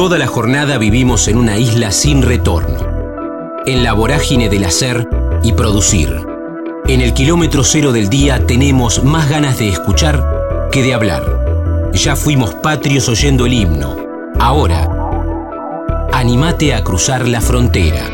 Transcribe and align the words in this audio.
Toda 0.00 0.16
la 0.16 0.26
jornada 0.26 0.78
vivimos 0.78 1.28
en 1.28 1.36
una 1.36 1.58
isla 1.58 1.92
sin 1.92 2.22
retorno, 2.22 2.78
en 3.66 3.84
la 3.84 3.92
vorágine 3.92 4.48
del 4.48 4.64
hacer 4.64 5.06
y 5.42 5.52
producir. 5.52 6.26
En 6.88 7.02
el 7.02 7.12
kilómetro 7.12 7.62
cero 7.64 7.92
del 7.92 8.08
día 8.08 8.46
tenemos 8.46 9.04
más 9.04 9.28
ganas 9.28 9.58
de 9.58 9.68
escuchar 9.68 10.24
que 10.72 10.82
de 10.82 10.94
hablar. 10.94 11.90
Ya 11.92 12.16
fuimos 12.16 12.54
patrios 12.54 13.10
oyendo 13.10 13.44
el 13.44 13.52
himno. 13.52 13.94
Ahora, 14.38 14.88
animate 16.14 16.72
a 16.72 16.82
cruzar 16.82 17.28
la 17.28 17.42
frontera. 17.42 18.08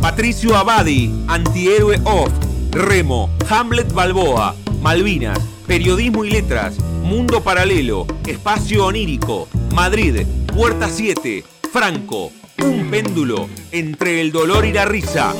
Patricio 0.00 0.56
Abadi, 0.56 1.14
antihéroe 1.28 2.00
off, 2.02 2.32
Remo, 2.72 3.30
Hamlet 3.48 3.92
Balboa, 3.92 4.56
Malvinas, 4.80 5.38
Periodismo 5.68 6.24
y 6.24 6.30
Letras, 6.30 6.74
Mundo 7.02 7.42
Paralelo, 7.42 8.06
Espacio 8.26 8.86
Onírico, 8.86 9.48
Madrid, 9.74 10.20
Puerta 10.54 10.88
7, 10.88 11.42
Franco, 11.72 12.30
un 12.64 12.90
péndulo 12.90 13.48
entre 13.72 14.20
el 14.20 14.32
dolor 14.32 14.64
y 14.64 14.72
la 14.72 14.84
risa. 14.84 15.34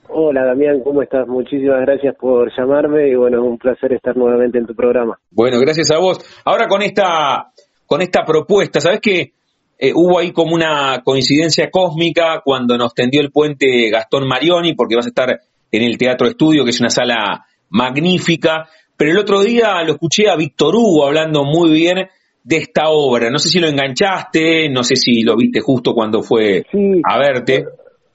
Hola 0.10 0.44
Damián, 0.44 0.82
¿cómo 0.84 1.02
estás? 1.02 1.26
Muchísimas 1.30 1.80
gracias 1.80 2.14
por 2.20 2.52
llamarme 2.58 3.08
y 3.08 3.16
bueno, 3.16 3.38
es 3.38 3.44
un 3.44 3.58
placer 3.58 3.94
estar 3.94 4.18
nuevamente 4.18 4.58
en 4.58 4.66
tu 4.66 4.76
programa. 4.76 5.18
Bueno, 5.32 5.62
gracias 5.62 5.92
a 5.92 5.98
vos. 5.98 6.20
Ahora 6.44 6.68
con 6.68 6.82
esta, 6.82 7.54
con 7.86 8.02
esta 8.02 8.26
propuesta, 8.26 8.82
¿sabes 8.82 9.00
qué? 9.00 9.32
Eh, 9.78 9.92
hubo 9.94 10.20
ahí 10.20 10.32
como 10.32 10.56
una 10.56 11.02
coincidencia 11.04 11.70
cósmica 11.70 12.42
cuando 12.44 12.78
nos 12.78 12.94
tendió 12.94 13.22
el 13.22 13.32
puente 13.32 13.90
Gastón 13.90 14.28
Marioni, 14.28 14.74
porque 14.74 14.96
vas 14.96 15.06
a 15.06 15.10
estar 15.10 15.42
en 15.72 15.84
el 15.84 15.98
Teatro 15.98 16.28
Estudio, 16.28 16.64
que 16.64 16.70
es 16.70 16.80
una 16.80 16.90
sala 16.90 17.46
magnífica, 17.70 18.68
pero 18.98 19.12
el 19.12 19.18
otro 19.18 19.42
día 19.42 19.84
lo 19.84 19.94
escuché 19.94 20.30
a 20.30 20.36
Víctor 20.36 20.76
Hugo 20.76 21.06
hablando 21.06 21.44
muy 21.44 21.72
bien 21.72 22.08
de 22.44 22.58
esta 22.58 22.90
obra. 22.90 23.30
No 23.30 23.40
sé 23.40 23.50
si 23.50 23.60
lo 23.60 23.68
enganchaste, 23.68 24.70
no 24.70 24.84
sé 24.84 24.96
si 24.96 25.24
lo 25.24 25.36
viste 25.36 25.60
justo 25.60 25.94
cuando 25.94 26.22
fue 26.22 26.64
a 27.04 27.20
verte. 27.20 27.66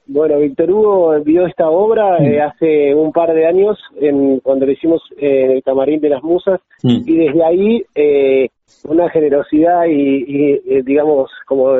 Bueno, 0.07 0.39
Víctor 0.39 0.71
Hugo 0.71 1.23
vio 1.23 1.45
esta 1.45 1.69
obra 1.69 2.19
mm. 2.19 2.25
eh, 2.25 2.41
hace 2.41 2.95
un 2.95 3.11
par 3.11 3.33
de 3.33 3.45
años, 3.45 3.77
en, 3.99 4.39
cuando 4.39 4.65
lo 4.65 4.71
hicimos 4.71 5.01
en 5.17 5.51
el 5.51 5.63
Camarín 5.63 6.01
de 6.01 6.09
las 6.09 6.23
Musas, 6.23 6.59
mm. 6.83 7.01
y 7.05 7.15
desde 7.15 7.45
ahí 7.45 7.85
eh, 7.95 8.49
una 8.85 9.09
generosidad 9.09 9.85
y, 9.85 10.61
eh, 10.65 10.81
digamos, 10.83 11.31
como 11.45 11.77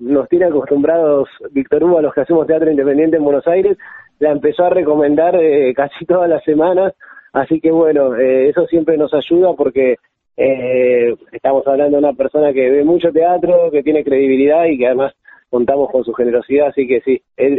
nos 0.00 0.28
tiene 0.28 0.46
acostumbrados 0.46 1.28
Víctor 1.52 1.84
Hugo 1.84 1.98
a 1.98 2.02
los 2.02 2.14
que 2.14 2.22
hacemos 2.22 2.46
teatro 2.46 2.70
independiente 2.70 3.16
en 3.16 3.24
Buenos 3.24 3.46
Aires, 3.46 3.76
la 4.18 4.30
empezó 4.30 4.64
a 4.64 4.70
recomendar 4.70 5.38
casi 5.74 6.04
todas 6.06 6.28
las 6.28 6.42
semanas, 6.44 6.94
así 7.32 7.60
que 7.60 7.70
bueno, 7.70 8.14
eso 8.16 8.66
siempre 8.66 8.96
nos 8.96 9.12
ayuda 9.14 9.54
porque 9.54 9.96
estamos 10.36 11.66
hablando 11.66 11.98
de 11.98 12.04
una 12.04 12.12
persona 12.12 12.52
que 12.52 12.70
ve 12.70 12.84
mucho 12.84 13.12
teatro, 13.12 13.70
que 13.70 13.82
tiene 13.82 14.04
credibilidad 14.04 14.64
y 14.66 14.78
que 14.78 14.86
además 14.86 15.12
contamos 15.50 15.90
con 15.90 16.04
su 16.04 16.12
generosidad, 16.12 16.68
así 16.68 16.86
que 16.88 17.00
sí, 17.02 17.22
él, 17.36 17.58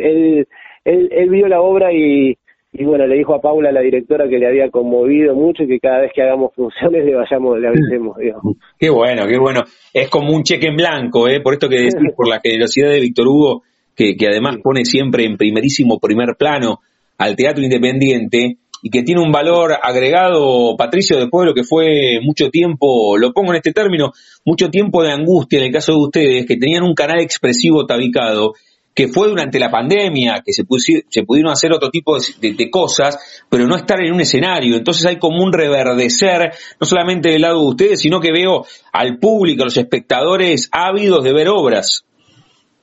él, 0.83 1.09
él, 1.11 1.29
vio 1.29 1.47
la 1.47 1.61
obra 1.61 1.93
y, 1.93 2.37
y 2.77 2.83
bueno, 2.83 3.07
le 3.07 3.15
dijo 3.15 3.33
a 3.33 3.41
Paula, 3.41 3.71
la 3.71 3.81
directora, 3.81 4.27
que 4.27 4.37
le 4.37 4.47
había 4.47 4.69
conmovido 4.69 5.33
mucho 5.33 5.63
y 5.63 5.67
que 5.67 5.79
cada 5.79 6.01
vez 6.01 6.11
que 6.13 6.21
hagamos 6.21 6.53
funciones 6.53 7.05
le 7.05 7.15
vayamos, 7.15 7.57
le 7.57 7.67
avisemos, 7.69 8.17
digamos. 8.17 8.57
Qué 8.77 8.89
bueno, 8.89 9.25
qué 9.27 9.37
bueno. 9.37 9.63
Es 9.93 10.09
como 10.09 10.33
un 10.33 10.43
cheque 10.43 10.67
en 10.67 10.75
blanco, 10.75 11.29
¿eh? 11.29 11.39
Por 11.39 11.53
esto 11.53 11.69
que 11.69 11.77
decís, 11.77 12.13
por 12.15 12.27
la 12.27 12.41
generosidad 12.43 12.89
de 12.89 12.99
Víctor 12.99 13.27
Hugo, 13.27 13.63
que, 13.95 14.17
que 14.17 14.27
además 14.27 14.57
pone 14.61 14.83
siempre 14.83 15.23
en 15.23 15.37
primerísimo 15.37 15.99
primer 15.99 16.35
plano 16.37 16.79
al 17.17 17.37
teatro 17.37 17.63
independiente 17.63 18.57
y 18.83 18.89
que 18.89 19.03
tiene 19.03 19.21
un 19.21 19.31
valor 19.31 19.71
agregado, 19.81 20.75
Patricio, 20.77 21.17
después 21.17 21.43
de 21.43 21.47
lo 21.47 21.55
que 21.55 21.63
fue 21.63 22.19
mucho 22.21 22.49
tiempo, 22.49 23.17
lo 23.17 23.31
pongo 23.31 23.51
en 23.51 23.57
este 23.57 23.71
término, 23.71 24.11
mucho 24.43 24.69
tiempo 24.69 25.01
de 25.01 25.11
angustia 25.11 25.59
en 25.59 25.65
el 25.65 25.71
caso 25.71 25.93
de 25.93 25.99
ustedes, 25.99 26.45
que 26.45 26.57
tenían 26.57 26.83
un 26.83 26.93
canal 26.93 27.21
expresivo 27.21 27.85
tabicado, 27.85 28.53
que 28.95 29.09
fue 29.09 29.27
durante 29.27 29.59
la 29.59 29.69
pandemia, 29.69 30.41
que 30.43 30.53
se, 30.53 30.63
se 31.09 31.23
pudieron 31.23 31.51
hacer 31.51 31.73
otro 31.73 31.89
tipo 31.89 32.15
de, 32.15 32.69
cosas, 32.71 33.45
pero 33.49 33.67
no 33.67 33.75
estar 33.75 33.99
en 34.01 34.13
un 34.13 34.21
escenario. 34.21 34.77
Entonces 34.77 35.05
hay 35.05 35.17
como 35.17 35.43
un 35.43 35.51
reverdecer, 35.51 36.51
no 36.79 36.87
solamente 36.87 37.29
del 37.29 37.41
lado 37.41 37.59
de 37.59 37.67
ustedes, 37.67 38.01
sino 38.01 38.21
que 38.21 38.31
veo 38.31 38.63
al 38.93 39.19
público, 39.19 39.63
a 39.63 39.65
los 39.65 39.77
espectadores 39.77 40.69
ávidos 40.71 41.25
de 41.25 41.33
ver 41.33 41.49
obras. 41.49 42.05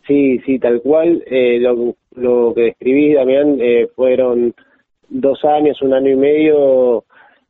Sí, 0.06 0.38
sí, 0.44 0.58
tal 0.58 0.82
cual. 0.82 1.22
Eh, 1.26 1.58
lo, 1.60 2.54
que 2.54 2.60
describí, 2.60 3.14
Damián, 3.14 3.56
eh, 3.58 3.88
fueron 3.96 4.54
dos 5.08 5.42
años, 5.44 5.80
un 5.80 5.94
año 5.94 6.10
y 6.10 6.16
medio, 6.16 7.04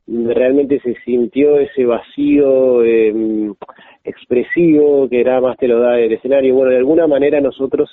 realmente 0.07 0.79
se 0.79 0.95
sintió 1.03 1.59
ese 1.59 1.85
vacío 1.85 2.81
em, 2.83 3.53
expresivo 4.05 5.07
que 5.09 5.19
era 5.19 5.41
más 5.41 5.57
te 5.57 5.67
lo 5.67 5.79
da 5.79 5.99
el 5.99 6.13
escenario. 6.13 6.55
Bueno, 6.55 6.71
de 6.71 6.77
alguna 6.77 7.07
manera 7.07 7.41
nosotros 7.41 7.89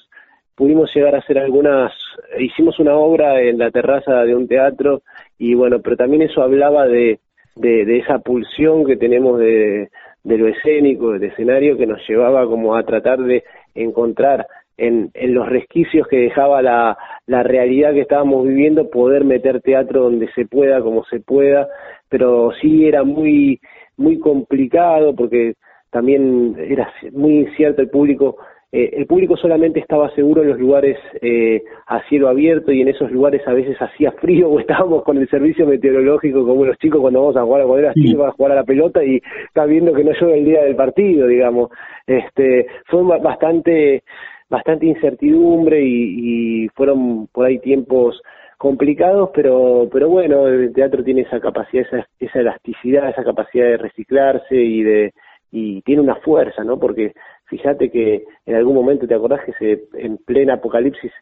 pudimos 0.60 0.94
llegar 0.94 1.14
a 1.14 1.20
hacer 1.20 1.38
algunas, 1.38 1.90
hicimos 2.38 2.78
una 2.80 2.94
obra 2.94 3.40
en 3.40 3.56
la 3.56 3.70
terraza 3.70 4.24
de 4.24 4.36
un 4.36 4.46
teatro 4.46 5.00
y 5.38 5.54
bueno, 5.54 5.80
pero 5.80 5.96
también 5.96 6.20
eso 6.20 6.42
hablaba 6.42 6.86
de, 6.86 7.18
de, 7.56 7.96
esa 7.96 8.18
pulsión 8.18 8.84
que 8.84 8.98
tenemos 8.98 9.38
de, 9.38 9.88
de 10.22 10.36
lo 10.36 10.48
escénico, 10.48 11.12
del 11.12 11.30
escenario, 11.30 11.78
que 11.78 11.86
nos 11.86 12.06
llevaba 12.06 12.44
como 12.44 12.76
a 12.76 12.82
tratar 12.82 13.20
de 13.20 13.42
encontrar 13.74 14.46
en, 14.76 15.10
en 15.14 15.32
los 15.32 15.48
resquicios 15.48 16.06
que 16.06 16.18
dejaba 16.18 16.60
la, 16.60 16.98
la 17.24 17.42
realidad 17.42 17.94
que 17.94 18.02
estábamos 18.02 18.46
viviendo, 18.46 18.90
poder 18.90 19.24
meter 19.24 19.62
teatro 19.62 20.02
donde 20.02 20.30
se 20.34 20.44
pueda, 20.44 20.82
como 20.82 21.04
se 21.04 21.20
pueda, 21.20 21.68
pero 22.10 22.52
sí 22.60 22.86
era 22.86 23.02
muy, 23.02 23.58
muy 23.96 24.18
complicado 24.18 25.16
porque 25.16 25.54
también 25.88 26.54
era 26.58 26.92
muy 27.12 27.38
incierto 27.46 27.80
el 27.80 27.88
público. 27.88 28.36
Eh, 28.72 28.90
el 28.98 29.06
público 29.06 29.36
solamente 29.36 29.80
estaba 29.80 30.14
seguro 30.14 30.42
en 30.42 30.50
los 30.50 30.58
lugares 30.60 30.96
eh, 31.20 31.64
a 31.88 32.02
cielo 32.08 32.28
abierto 32.28 32.70
y 32.70 32.80
en 32.80 32.88
esos 32.88 33.10
lugares 33.10 33.42
a 33.48 33.52
veces 33.52 33.76
hacía 33.80 34.12
frío 34.12 34.48
o 34.48 34.60
estábamos 34.60 35.02
con 35.02 35.18
el 35.18 35.28
servicio 35.28 35.66
meteorológico 35.66 36.46
como 36.46 36.64
los 36.64 36.78
chicos 36.78 37.00
cuando 37.00 37.20
vamos 37.20 37.36
a 37.36 37.42
jugar 37.42 37.62
a 37.62 37.66
poder 37.66 37.86
así, 37.86 38.14
a 38.14 38.30
jugar 38.30 38.52
a 38.52 38.56
la 38.56 38.64
pelota 38.64 39.02
y 39.02 39.20
está 39.46 39.64
viendo 39.64 39.92
que 39.92 40.04
no 40.04 40.12
llueve 40.12 40.38
el 40.38 40.44
día 40.44 40.62
del 40.62 40.76
partido, 40.76 41.26
digamos. 41.26 41.70
Este, 42.06 42.66
fue 42.86 43.02
bastante 43.02 44.04
bastante 44.48 44.86
incertidumbre 44.86 45.80
y, 45.82 46.68
fueron 46.74 47.26
por 47.28 47.46
ahí 47.46 47.58
tiempos 47.58 48.22
complicados, 48.56 49.30
pero 49.34 49.88
pero 49.90 50.08
bueno, 50.08 50.46
el 50.46 50.72
teatro 50.72 51.02
tiene 51.02 51.22
esa 51.22 51.40
capacidad, 51.40 51.86
esa, 51.86 52.06
esa 52.20 52.38
elasticidad, 52.38 53.10
esa 53.10 53.24
capacidad 53.24 53.64
de 53.64 53.78
reciclarse 53.78 54.54
y 54.54 54.82
de 54.84 55.12
y 55.52 55.82
tiene 55.82 56.02
una 56.02 56.16
fuerza, 56.16 56.62
¿no? 56.62 56.78
Porque 56.78 57.12
fíjate 57.50 57.90
que 57.90 58.24
en 58.46 58.54
algún 58.54 58.76
momento 58.76 59.06
te 59.06 59.14
acordás 59.14 59.44
que 59.44 59.52
se, 59.54 59.84
en 59.98 60.18
plena 60.18 60.54
apocalipsis 60.54 61.12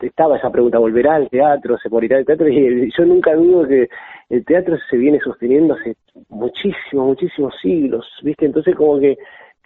estaba 0.00 0.36
esa 0.36 0.50
pregunta, 0.50 0.78
¿volverá 0.78 1.14
al 1.14 1.30
teatro? 1.30 1.78
¿Se 1.78 1.88
morirá 1.88 2.18
el 2.18 2.26
teatro? 2.26 2.48
Y 2.48 2.90
yo 2.96 3.04
nunca 3.04 3.34
dudo 3.34 3.66
que 3.66 3.88
el 4.28 4.44
teatro 4.44 4.76
se 4.90 4.96
viene 4.96 5.20
sosteniendo 5.20 5.74
hace 5.74 5.94
muchísimos, 6.28 7.06
muchísimos 7.06 7.54
siglos, 7.62 8.04
¿viste? 8.22 8.44
Entonces 8.44 8.74
como 8.74 8.98
que 8.98 9.16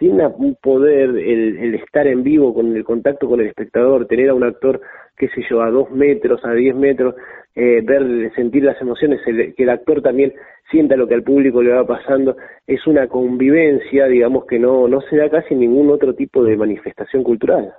tiene 0.01 0.25
un 0.25 0.55
poder 0.55 1.11
el, 1.11 1.75
estar 1.75 2.07
en 2.07 2.23
vivo 2.23 2.55
con 2.55 2.75
el 2.75 2.83
contacto 2.83 3.29
con 3.29 3.39
el 3.39 3.45
espectador, 3.45 4.07
tener 4.07 4.31
a 4.31 4.33
un 4.33 4.43
actor, 4.43 4.81
qué 5.15 5.27
sé 5.27 5.43
yo, 5.47 5.61
a 5.61 5.69
dos 5.69 5.91
metros, 5.91 6.41
a 6.43 6.53
diez 6.53 6.75
metros, 6.75 7.13
eh, 7.53 7.81
ver, 7.83 8.33
sentir 8.35 8.63
las 8.63 8.81
emociones, 8.81 9.19
que 9.23 9.61
el 9.61 9.69
actor 9.69 10.01
también 10.01 10.33
sienta 10.71 10.95
lo 10.95 11.07
que 11.07 11.13
al 11.13 11.21
público 11.21 11.61
le 11.61 11.75
va 11.75 11.85
pasando, 11.85 12.35
es 12.65 12.79
una 12.87 13.07
convivencia, 13.07 14.07
digamos, 14.07 14.45
que 14.49 14.57
no, 14.57 14.87
no 14.87 15.01
se 15.01 15.17
da 15.17 15.29
casi 15.29 15.53
ningún 15.53 15.91
otro 15.91 16.15
tipo 16.15 16.43
de 16.43 16.57
manifestación 16.57 17.21
cultural. 17.21 17.71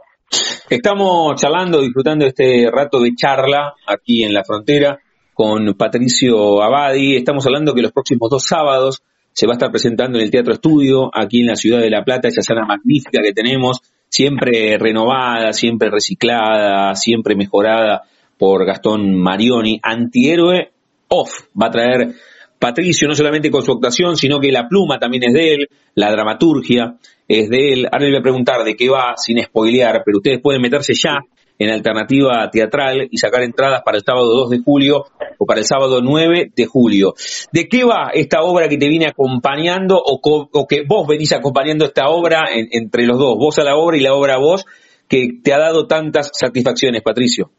Estamos 0.70 1.34
charlando, 1.34 1.80
disfrutando 1.80 2.24
este 2.24 2.70
rato 2.72 3.00
de 3.00 3.10
charla 3.16 3.74
aquí 3.84 4.22
en 4.22 4.32
la 4.32 4.44
frontera 4.44 5.00
con 5.34 5.74
Patricio 5.76 6.62
Abadi. 6.62 7.16
Estamos 7.16 7.44
hablando 7.46 7.74
que 7.74 7.82
los 7.82 7.90
próximos 7.90 8.30
dos 8.30 8.44
sábados 8.44 9.02
se 9.32 9.46
va 9.46 9.52
a 9.52 9.56
estar 9.56 9.70
presentando 9.70 10.18
en 10.18 10.24
el 10.24 10.30
Teatro 10.30 10.52
Estudio, 10.54 11.10
aquí 11.12 11.40
en 11.40 11.46
la 11.46 11.56
ciudad 11.56 11.80
de 11.80 11.90
La 11.90 12.04
Plata, 12.04 12.28
esa 12.28 12.42
sala 12.42 12.64
magnífica 12.64 13.20
que 13.22 13.32
tenemos, 13.32 13.80
siempre 14.08 14.76
renovada, 14.78 15.52
siempre 15.52 15.90
reciclada, 15.90 16.94
siempre 16.94 17.34
mejorada 17.34 18.02
por 18.36 18.66
Gastón 18.66 19.16
Marioni. 19.16 19.80
Antihéroe 19.82 20.70
Off 21.08 21.46
va 21.60 21.66
a 21.66 21.70
traer 21.70 22.14
Patricio, 22.58 23.08
no 23.08 23.14
solamente 23.14 23.50
con 23.50 23.62
su 23.62 23.72
actuación, 23.72 24.16
sino 24.16 24.38
que 24.38 24.52
la 24.52 24.68
pluma 24.68 24.98
también 24.98 25.24
es 25.24 25.32
de 25.32 25.54
él, 25.54 25.68
la 25.94 26.12
dramaturgia 26.12 26.94
es 27.26 27.48
de 27.50 27.72
él. 27.72 27.86
Ahora 27.90 28.04
le 28.04 28.10
voy 28.10 28.20
a 28.20 28.22
preguntar 28.22 28.64
de 28.64 28.76
qué 28.76 28.88
va 28.88 29.14
sin 29.16 29.42
spoilear, 29.42 30.02
pero 30.04 30.18
ustedes 30.18 30.40
pueden 30.40 30.62
meterse 30.62 30.94
ya 30.94 31.18
en 31.58 31.70
alternativa 31.70 32.48
teatral 32.50 33.08
y 33.10 33.18
sacar 33.18 33.42
entradas 33.42 33.82
para 33.84 33.98
el 33.98 34.04
sábado 34.04 34.26
2 34.26 34.50
de 34.50 34.58
julio 34.58 35.04
o 35.38 35.46
para 35.46 35.60
el 35.60 35.66
sábado 35.66 36.00
9 36.02 36.52
de 36.54 36.66
julio. 36.66 37.14
¿De 37.52 37.68
qué 37.68 37.84
va 37.84 38.10
esta 38.12 38.42
obra 38.42 38.68
que 38.68 38.78
te 38.78 38.88
viene 38.88 39.06
acompañando 39.06 40.00
o, 40.02 40.66
que 40.68 40.84
vos 40.86 41.06
venís 41.06 41.32
acompañando 41.32 41.84
esta 41.84 42.08
obra 42.08 42.46
entre 42.52 43.06
los 43.06 43.18
dos, 43.18 43.36
vos 43.36 43.58
a 43.58 43.64
la 43.64 43.76
obra 43.76 43.96
y 43.96 44.00
la 44.00 44.14
obra 44.14 44.34
a 44.34 44.38
vos, 44.38 44.64
que 45.08 45.40
te 45.42 45.52
ha 45.52 45.58
dado 45.58 45.86
tantas 45.86 46.30
satisfacciones, 46.32 47.02
Patricio? 47.02 47.50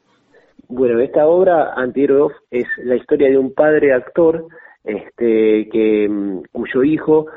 Bueno, 0.67 0.99
esta 1.01 1.27
obra, 1.27 1.73
Antihéroe 1.75 2.31
es 2.49 2.65
la 2.83 2.95
historia 2.95 3.29
de 3.29 3.37
un 3.37 3.53
padre 3.53 3.93
actor 3.93 4.47
este, 4.83 5.69
que, 5.71 6.07
mm, 6.09 6.43
cuyo 6.51 6.83
hijo 6.83 7.27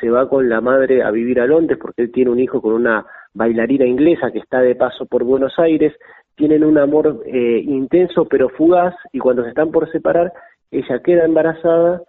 se 0.00 0.10
va 0.10 0.28
con 0.28 0.48
la 0.48 0.60
madre 0.60 1.02
a 1.02 1.10
vivir 1.10 1.40
a 1.40 1.46
Londres 1.46 1.78
porque 1.80 2.02
él 2.02 2.12
tiene 2.12 2.30
un 2.30 2.40
hijo 2.40 2.60
con 2.60 2.74
una 2.74 3.04
bailarina 3.34 3.84
inglesa 3.84 4.30
que 4.30 4.38
está 4.38 4.60
de 4.60 4.74
paso 4.74 5.06
por 5.06 5.24
Buenos 5.24 5.58
Aires, 5.58 5.92
tienen 6.36 6.64
un 6.64 6.78
amor 6.78 7.22
eh, 7.26 7.60
intenso 7.64 8.26
pero 8.26 8.48
fugaz 8.48 8.94
y 9.12 9.18
cuando 9.18 9.42
se 9.42 9.50
están 9.50 9.70
por 9.70 9.90
separar, 9.90 10.32
ella 10.70 11.00
queda 11.00 11.24
embarazada, 11.24 12.02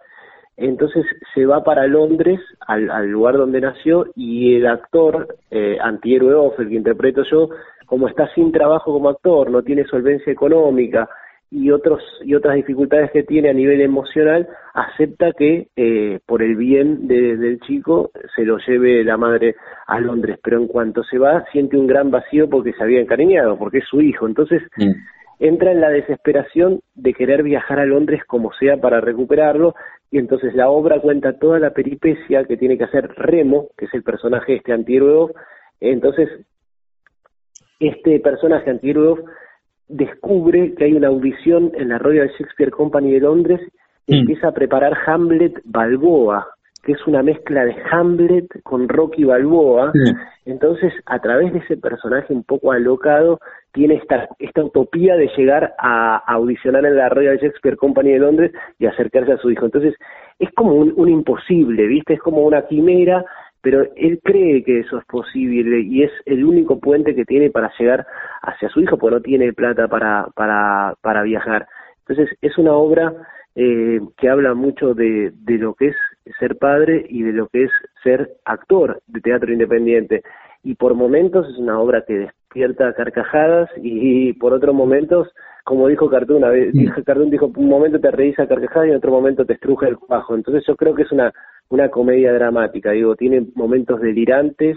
entonces 0.56 1.04
se 1.34 1.44
va 1.44 1.62
para 1.62 1.86
Londres, 1.86 2.40
al, 2.66 3.08
lugar 3.08 3.36
donde 3.36 3.60
nació, 3.60 4.06
y 4.14 4.56
el 4.56 4.66
actor, 4.66 5.36
eh, 5.50 5.78
antihéroe 5.80 6.34
Off, 6.34 6.56
que 6.56 6.74
interpreto 6.74 7.22
yo, 7.30 7.50
como 7.84 8.08
está 8.08 8.32
sin 8.34 8.52
trabajo 8.52 8.92
como 8.92 9.10
actor, 9.10 9.50
no 9.50 9.62
tiene 9.62 9.84
solvencia 9.84 10.32
económica, 10.32 11.08
y 11.50 11.70
otros 11.70 12.02
y 12.24 12.34
otras 12.34 12.56
dificultades 12.56 13.10
que 13.12 13.22
tiene 13.22 13.50
a 13.50 13.52
nivel 13.52 13.80
emocional 13.80 14.48
acepta 14.74 15.32
que 15.32 15.68
eh, 15.76 16.18
por 16.26 16.42
el 16.42 16.56
bien 16.56 17.06
del 17.06 17.60
chico 17.60 18.10
se 18.34 18.44
lo 18.44 18.58
lleve 18.58 19.04
la 19.04 19.16
madre 19.16 19.54
a 19.86 20.00
Londres. 20.00 20.38
Pero 20.42 20.58
en 20.58 20.66
cuanto 20.66 21.04
se 21.04 21.18
va 21.18 21.44
siente 21.52 21.76
un 21.76 21.86
gran 21.86 22.10
vacío 22.10 22.48
porque 22.50 22.72
se 22.72 22.82
había 22.82 23.00
encariñado 23.00 23.56
porque 23.58 23.78
es 23.78 23.84
su 23.86 24.00
hijo. 24.00 24.26
Entonces 24.26 24.62
mm. 24.76 24.90
entra 25.38 25.70
en 25.70 25.80
la 25.80 25.90
desesperación 25.90 26.80
de 26.94 27.14
querer 27.14 27.42
viajar 27.44 27.78
a 27.78 27.86
Londres 27.86 28.22
como 28.26 28.52
sea 28.54 28.78
para 28.78 29.00
recuperarlo 29.00 29.74
y 30.10 30.18
entonces 30.18 30.54
la 30.54 30.68
obra 30.68 31.00
cuenta 31.00 31.38
toda 31.38 31.58
la 31.58 31.70
peripecia 31.70 32.44
que 32.44 32.56
tiene 32.56 32.76
que 32.78 32.84
hacer 32.84 33.08
Remo 33.16 33.68
que 33.76 33.86
es 33.86 33.94
el 33.94 34.02
personaje 34.02 34.52
de 34.52 34.58
este 34.58 34.72
antihéroe 34.72 35.32
entonces 35.80 36.28
este 37.80 38.20
personaje 38.20 38.70
antihéroe 38.70 39.24
descubre 39.88 40.74
que 40.74 40.84
hay 40.84 40.94
una 40.94 41.08
audición 41.08 41.72
en 41.74 41.88
la 41.88 41.98
Royal 41.98 42.30
Shakespeare 42.38 42.70
Company 42.70 43.12
de 43.12 43.20
Londres 43.20 43.60
y 44.06 44.16
mm. 44.16 44.18
empieza 44.20 44.48
a 44.48 44.52
preparar 44.52 44.96
Hamlet 45.06 45.60
Balboa, 45.64 46.46
que 46.82 46.92
es 46.92 47.06
una 47.06 47.22
mezcla 47.22 47.64
de 47.64 47.76
Hamlet 47.90 48.62
con 48.62 48.88
Rocky 48.88 49.24
Balboa. 49.24 49.92
Entonces, 50.44 50.92
a 51.06 51.18
través 51.18 51.52
de 51.52 51.58
ese 51.58 51.76
personaje 51.76 52.32
un 52.32 52.44
poco 52.44 52.70
alocado, 52.70 53.40
tiene 53.72 53.96
esta, 53.96 54.28
esta 54.38 54.62
utopía 54.62 55.16
de 55.16 55.28
llegar 55.36 55.74
a, 55.78 56.16
audicionar 56.32 56.86
en 56.86 56.96
la 56.96 57.08
Royal 57.08 57.38
Shakespeare 57.38 57.76
Company 57.76 58.12
de 58.12 58.20
Londres 58.20 58.52
y 58.78 58.86
acercarse 58.86 59.32
a 59.32 59.38
su 59.38 59.50
hijo. 59.50 59.64
Entonces, 59.64 59.94
es 60.38 60.48
como 60.54 60.74
un, 60.74 60.94
un 60.96 61.08
imposible, 61.08 61.86
¿viste? 61.86 62.14
Es 62.14 62.20
como 62.20 62.42
una 62.42 62.62
quimera 62.62 63.24
pero 63.66 63.84
él 63.96 64.20
cree 64.22 64.62
que 64.62 64.78
eso 64.78 64.96
es 64.96 65.04
posible 65.06 65.80
y 65.80 66.04
es 66.04 66.12
el 66.24 66.44
único 66.44 66.78
puente 66.78 67.16
que 67.16 67.24
tiene 67.24 67.50
para 67.50 67.72
llegar 67.76 68.06
hacia 68.42 68.68
su 68.68 68.80
hijo, 68.80 68.96
porque 68.96 69.16
no 69.16 69.22
tiene 69.22 69.52
plata 69.52 69.88
para, 69.88 70.28
para, 70.36 70.94
para 71.00 71.24
viajar. 71.24 71.66
Entonces 72.06 72.38
es 72.42 72.56
una 72.58 72.74
obra 72.74 73.12
eh, 73.56 73.98
que 74.18 74.28
habla 74.28 74.54
mucho 74.54 74.94
de, 74.94 75.32
de 75.34 75.58
lo 75.58 75.74
que 75.74 75.88
es 75.88 75.96
ser 76.38 76.58
padre 76.58 77.06
y 77.08 77.24
de 77.24 77.32
lo 77.32 77.48
que 77.48 77.64
es 77.64 77.72
ser 78.04 78.36
actor 78.44 79.02
de 79.08 79.20
teatro 79.20 79.52
independiente. 79.52 80.22
Y 80.62 80.76
por 80.76 80.94
momentos 80.94 81.48
es 81.48 81.58
una 81.58 81.80
obra 81.80 82.04
que 82.06 82.28
despierta 82.48 82.94
carcajadas 82.94 83.68
y, 83.82 84.32
por 84.34 84.52
otros 84.52 84.74
momentos, 84.74 85.28
como 85.64 85.88
dijo 85.88 86.08
Cartoon, 86.08 86.42
dijo, 86.72 87.02
Cartoon 87.04 87.30
dijo, 87.30 87.50
un 87.56 87.68
momento 87.68 88.00
te 88.00 88.10
reís 88.10 88.38
a 88.38 88.46
carcajadas 88.46 88.88
y 88.88 88.90
en 88.90 88.96
otro 88.96 89.10
momento 89.10 89.44
te 89.44 89.54
estruja 89.54 89.88
el 89.88 89.98
cuajo. 89.98 90.34
Entonces 90.34 90.64
yo 90.66 90.76
creo 90.76 90.94
que 90.94 91.02
es 91.02 91.12
una 91.12 91.32
una 91.68 91.88
comedia 91.88 92.32
dramática, 92.32 92.92
digo, 92.92 93.16
tiene 93.16 93.46
momentos 93.54 94.00
delirantes, 94.00 94.76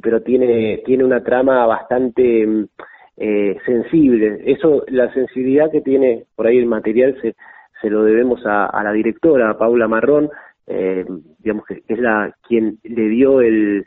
pero 0.00 0.22
tiene, 0.22 0.82
tiene 0.84 1.04
una 1.04 1.22
trama 1.22 1.66
bastante 1.66 2.46
mm, 2.46 2.64
eh, 3.16 3.56
sensible. 3.66 4.42
Eso, 4.44 4.84
la 4.88 5.12
sensibilidad 5.12 5.70
que 5.70 5.80
tiene 5.80 6.24
por 6.36 6.46
ahí 6.46 6.58
el 6.58 6.66
material 6.66 7.18
se, 7.20 7.34
se 7.80 7.90
lo 7.90 8.04
debemos 8.04 8.40
a, 8.46 8.82
la 8.82 8.92
directora, 8.92 9.50
a 9.50 9.58
Paula 9.58 9.88
Marrón, 9.88 10.30
eh, 10.66 11.04
digamos 11.38 11.64
que 11.66 11.82
es 11.88 11.98
la 11.98 12.32
quien 12.46 12.78
le 12.84 13.08
dio 13.08 13.40
el, 13.40 13.86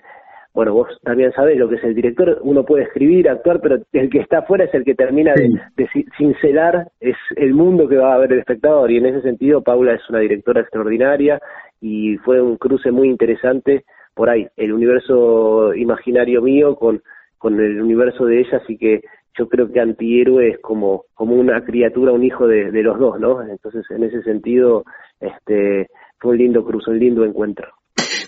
bueno, 0.53 0.73
vos 0.73 0.87
también 1.03 1.31
sabés 1.31 1.57
lo 1.57 1.69
que 1.69 1.75
es 1.75 1.83
el 1.83 1.95
director, 1.95 2.39
uno 2.41 2.65
puede 2.65 2.83
escribir, 2.83 3.29
actuar, 3.29 3.61
pero 3.61 3.77
el 3.93 4.09
que 4.09 4.19
está 4.19 4.39
afuera 4.39 4.65
es 4.65 4.73
el 4.73 4.83
que 4.83 4.95
termina 4.95 5.33
de, 5.33 5.49
de, 5.77 5.89
cincelar, 6.17 6.89
es 6.99 7.15
el 7.37 7.53
mundo 7.53 7.87
que 7.87 7.97
va 7.97 8.13
a 8.13 8.17
ver 8.17 8.33
el 8.33 8.39
espectador, 8.39 8.91
y 8.91 8.97
en 8.97 9.05
ese 9.05 9.21
sentido 9.21 9.61
Paula 9.61 9.93
es 9.93 10.09
una 10.09 10.19
directora 10.19 10.61
extraordinaria, 10.61 11.39
y 11.79 12.17
fue 12.17 12.41
un 12.41 12.57
cruce 12.57 12.91
muy 12.91 13.07
interesante 13.07 13.85
por 14.13 14.29
ahí, 14.29 14.45
el 14.57 14.73
universo 14.73 15.73
imaginario 15.73 16.41
mío 16.41 16.75
con, 16.75 17.01
con 17.37 17.59
el 17.59 17.81
universo 17.81 18.25
de 18.25 18.41
ella, 18.41 18.57
así 18.61 18.77
que 18.77 19.01
yo 19.37 19.47
creo 19.47 19.71
que 19.71 19.79
antihéroe 19.79 20.49
es 20.49 20.59
como, 20.59 21.05
como 21.13 21.35
una 21.35 21.63
criatura, 21.63 22.11
un 22.11 22.23
hijo 22.23 22.45
de, 22.45 22.71
de 22.71 22.83
los 22.83 22.99
dos, 22.99 23.19
¿no? 23.19 23.41
Entonces, 23.41 23.85
en 23.89 24.03
ese 24.03 24.21
sentido, 24.23 24.83
este, 25.21 25.87
fue 26.19 26.31
un 26.31 26.37
lindo 26.37 26.65
cruce, 26.65 26.91
un 26.91 26.99
lindo 26.99 27.23
encuentro. 27.23 27.69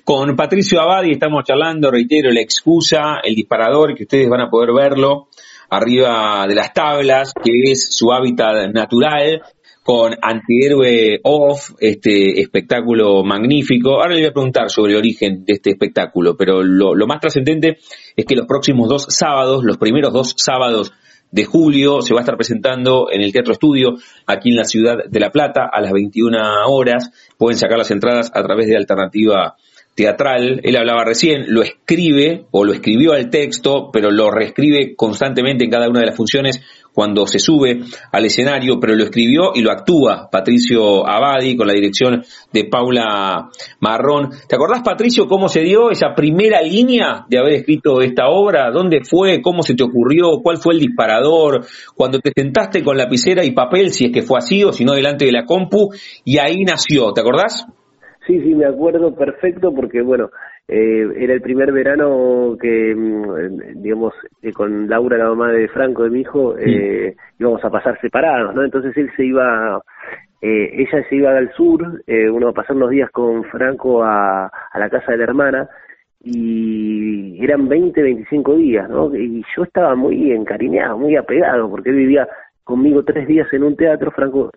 Con 0.03 0.35
Patricio 0.35 0.81
Abadi 0.81 1.11
estamos 1.11 1.45
charlando, 1.45 1.89
reitero, 1.89 2.29
la 2.29 2.41
excusa, 2.41 3.21
el 3.23 3.35
disparador, 3.35 3.95
que 3.95 4.03
ustedes 4.03 4.27
van 4.27 4.41
a 4.41 4.49
poder 4.49 4.73
verlo 4.73 5.29
arriba 5.69 6.45
de 6.45 6.55
las 6.55 6.73
tablas, 6.73 7.31
que 7.41 7.71
es 7.71 7.95
su 7.95 8.11
hábitat 8.11 8.69
natural, 8.73 9.41
con 9.81 10.13
Antihéroe 10.21 11.21
Off, 11.23 11.71
este 11.79 12.41
espectáculo 12.41 13.23
magnífico. 13.23 13.91
Ahora 13.91 14.13
le 14.13 14.19
voy 14.19 14.29
a 14.29 14.33
preguntar 14.33 14.69
sobre 14.69 14.91
el 14.91 14.97
origen 14.97 15.45
de 15.45 15.53
este 15.53 15.69
espectáculo, 15.69 16.35
pero 16.35 16.63
lo, 16.63 16.93
lo 16.93 17.07
más 17.07 17.21
trascendente 17.21 17.77
es 18.13 18.25
que 18.25 18.35
los 18.35 18.45
próximos 18.45 18.89
dos 18.89 19.05
sábados, 19.07 19.63
los 19.63 19.77
primeros 19.77 20.11
dos 20.11 20.33
sábados 20.35 20.91
de 21.31 21.45
julio, 21.45 22.01
se 22.01 22.13
va 22.13 22.19
a 22.19 22.23
estar 22.23 22.35
presentando 22.35 23.07
en 23.09 23.21
el 23.21 23.31
Teatro 23.31 23.53
Estudio, 23.53 23.93
aquí 24.27 24.49
en 24.49 24.57
la 24.57 24.65
ciudad 24.65 24.97
de 25.09 25.19
La 25.21 25.31
Plata, 25.31 25.69
a 25.71 25.79
las 25.79 25.93
21 25.93 26.37
horas. 26.67 27.09
Pueden 27.37 27.57
sacar 27.57 27.77
las 27.77 27.89
entradas 27.89 28.31
a 28.33 28.43
través 28.43 28.67
de 28.67 28.75
Alternativa 28.75 29.55
teatral, 29.95 30.61
él 30.63 30.75
hablaba 30.75 31.05
recién, 31.05 31.45
lo 31.47 31.61
escribe 31.61 32.45
o 32.51 32.65
lo 32.65 32.73
escribió 32.73 33.13
al 33.13 33.29
texto, 33.29 33.89
pero 33.91 34.09
lo 34.09 34.31
reescribe 34.31 34.95
constantemente 34.95 35.65
en 35.65 35.71
cada 35.71 35.89
una 35.89 35.99
de 35.99 36.07
las 36.07 36.15
funciones 36.15 36.61
cuando 36.93 37.25
se 37.25 37.39
sube 37.39 37.81
al 38.11 38.25
escenario, 38.25 38.79
pero 38.79 38.95
lo 38.95 39.03
escribió 39.03 39.51
y 39.55 39.61
lo 39.61 39.71
actúa 39.71 40.29
Patricio 40.31 41.07
Abadi 41.07 41.55
con 41.55 41.67
la 41.67 41.73
dirección 41.73 42.23
de 42.51 42.65
Paula 42.65 43.49
Marrón. 43.79 44.29
¿Te 44.47 44.55
acordás, 44.55 44.83
Patricio, 44.83 45.27
cómo 45.27 45.49
se 45.49 45.61
dio 45.61 45.89
esa 45.89 46.13
primera 46.15 46.61
línea 46.61 47.25
de 47.27 47.39
haber 47.39 47.53
escrito 47.53 48.01
esta 48.01 48.27
obra? 48.29 48.69
¿Dónde 48.71 49.01
fue? 49.03 49.41
¿Cómo 49.41 49.63
se 49.63 49.73
te 49.73 49.83
ocurrió? 49.83 50.39
¿Cuál 50.43 50.57
fue 50.57 50.75
el 50.75 50.79
disparador? 50.81 51.65
Cuando 51.95 52.19
te 52.19 52.31
sentaste 52.35 52.83
con 52.83 52.97
lapicera 52.97 53.43
y 53.43 53.51
papel, 53.51 53.91
si 53.91 54.05
es 54.05 54.11
que 54.11 54.21
fue 54.21 54.37
así 54.37 54.63
o 54.63 54.71
si 54.71 54.85
no 54.85 54.93
delante 54.93 55.25
de 55.25 55.31
la 55.31 55.45
compu, 55.45 55.89
y 56.23 56.37
ahí 56.37 56.63
nació, 56.63 57.11
¿te 57.11 57.21
acordás? 57.21 57.65
Sí, 58.25 58.41
sí, 58.41 58.55
me 58.55 58.65
acuerdo 58.65 59.13
perfecto 59.15 59.73
porque, 59.73 60.01
bueno, 60.01 60.29
eh, 60.67 61.05
era 61.17 61.33
el 61.33 61.41
primer 61.41 61.71
verano 61.73 62.55
que, 62.59 62.95
mm, 62.95 63.81
digamos, 63.81 64.13
eh, 64.41 64.53
con 64.53 64.87
Laura, 64.89 65.17
la 65.17 65.29
mamá 65.29 65.51
de 65.51 65.67
Franco, 65.67 66.03
de 66.03 66.09
mi 66.09 66.21
hijo, 66.21 66.57
eh, 66.57 67.15
íbamos 67.37 67.63
a 67.65 67.69
pasar 67.69 67.99
separados, 67.99 68.55
¿no? 68.55 68.63
Entonces 68.63 68.95
él 68.95 69.11
se 69.17 69.25
iba, 69.25 69.81
eh, 70.41 70.71
ella 70.73 71.05
se 71.09 71.15
iba 71.15 71.37
al 71.37 71.51
sur, 71.53 72.01
eh, 72.07 72.29
uno 72.29 72.49
a 72.49 72.53
pasar 72.53 72.77
unos 72.77 72.91
días 72.91 73.09
con 73.11 73.43
Franco 73.45 74.03
a, 74.03 74.45
a 74.45 74.79
la 74.79 74.89
casa 74.89 75.11
de 75.11 75.17
la 75.17 75.23
hermana, 75.25 75.69
y 76.23 77.43
eran 77.43 77.67
20, 77.67 78.01
25 78.01 78.55
días, 78.55 78.89
¿no? 78.89 79.13
Y 79.13 79.43
yo 79.55 79.63
estaba 79.63 79.93
muy 79.95 80.31
encariñado, 80.31 80.97
muy 80.97 81.17
apegado, 81.17 81.69
porque 81.69 81.89
él 81.89 81.97
vivía 81.97 82.27
conmigo 82.63 83.03
tres 83.03 83.27
días 83.27 83.51
en 83.51 83.63
un 83.63 83.75
teatro, 83.75 84.11
Franco. 84.11 84.49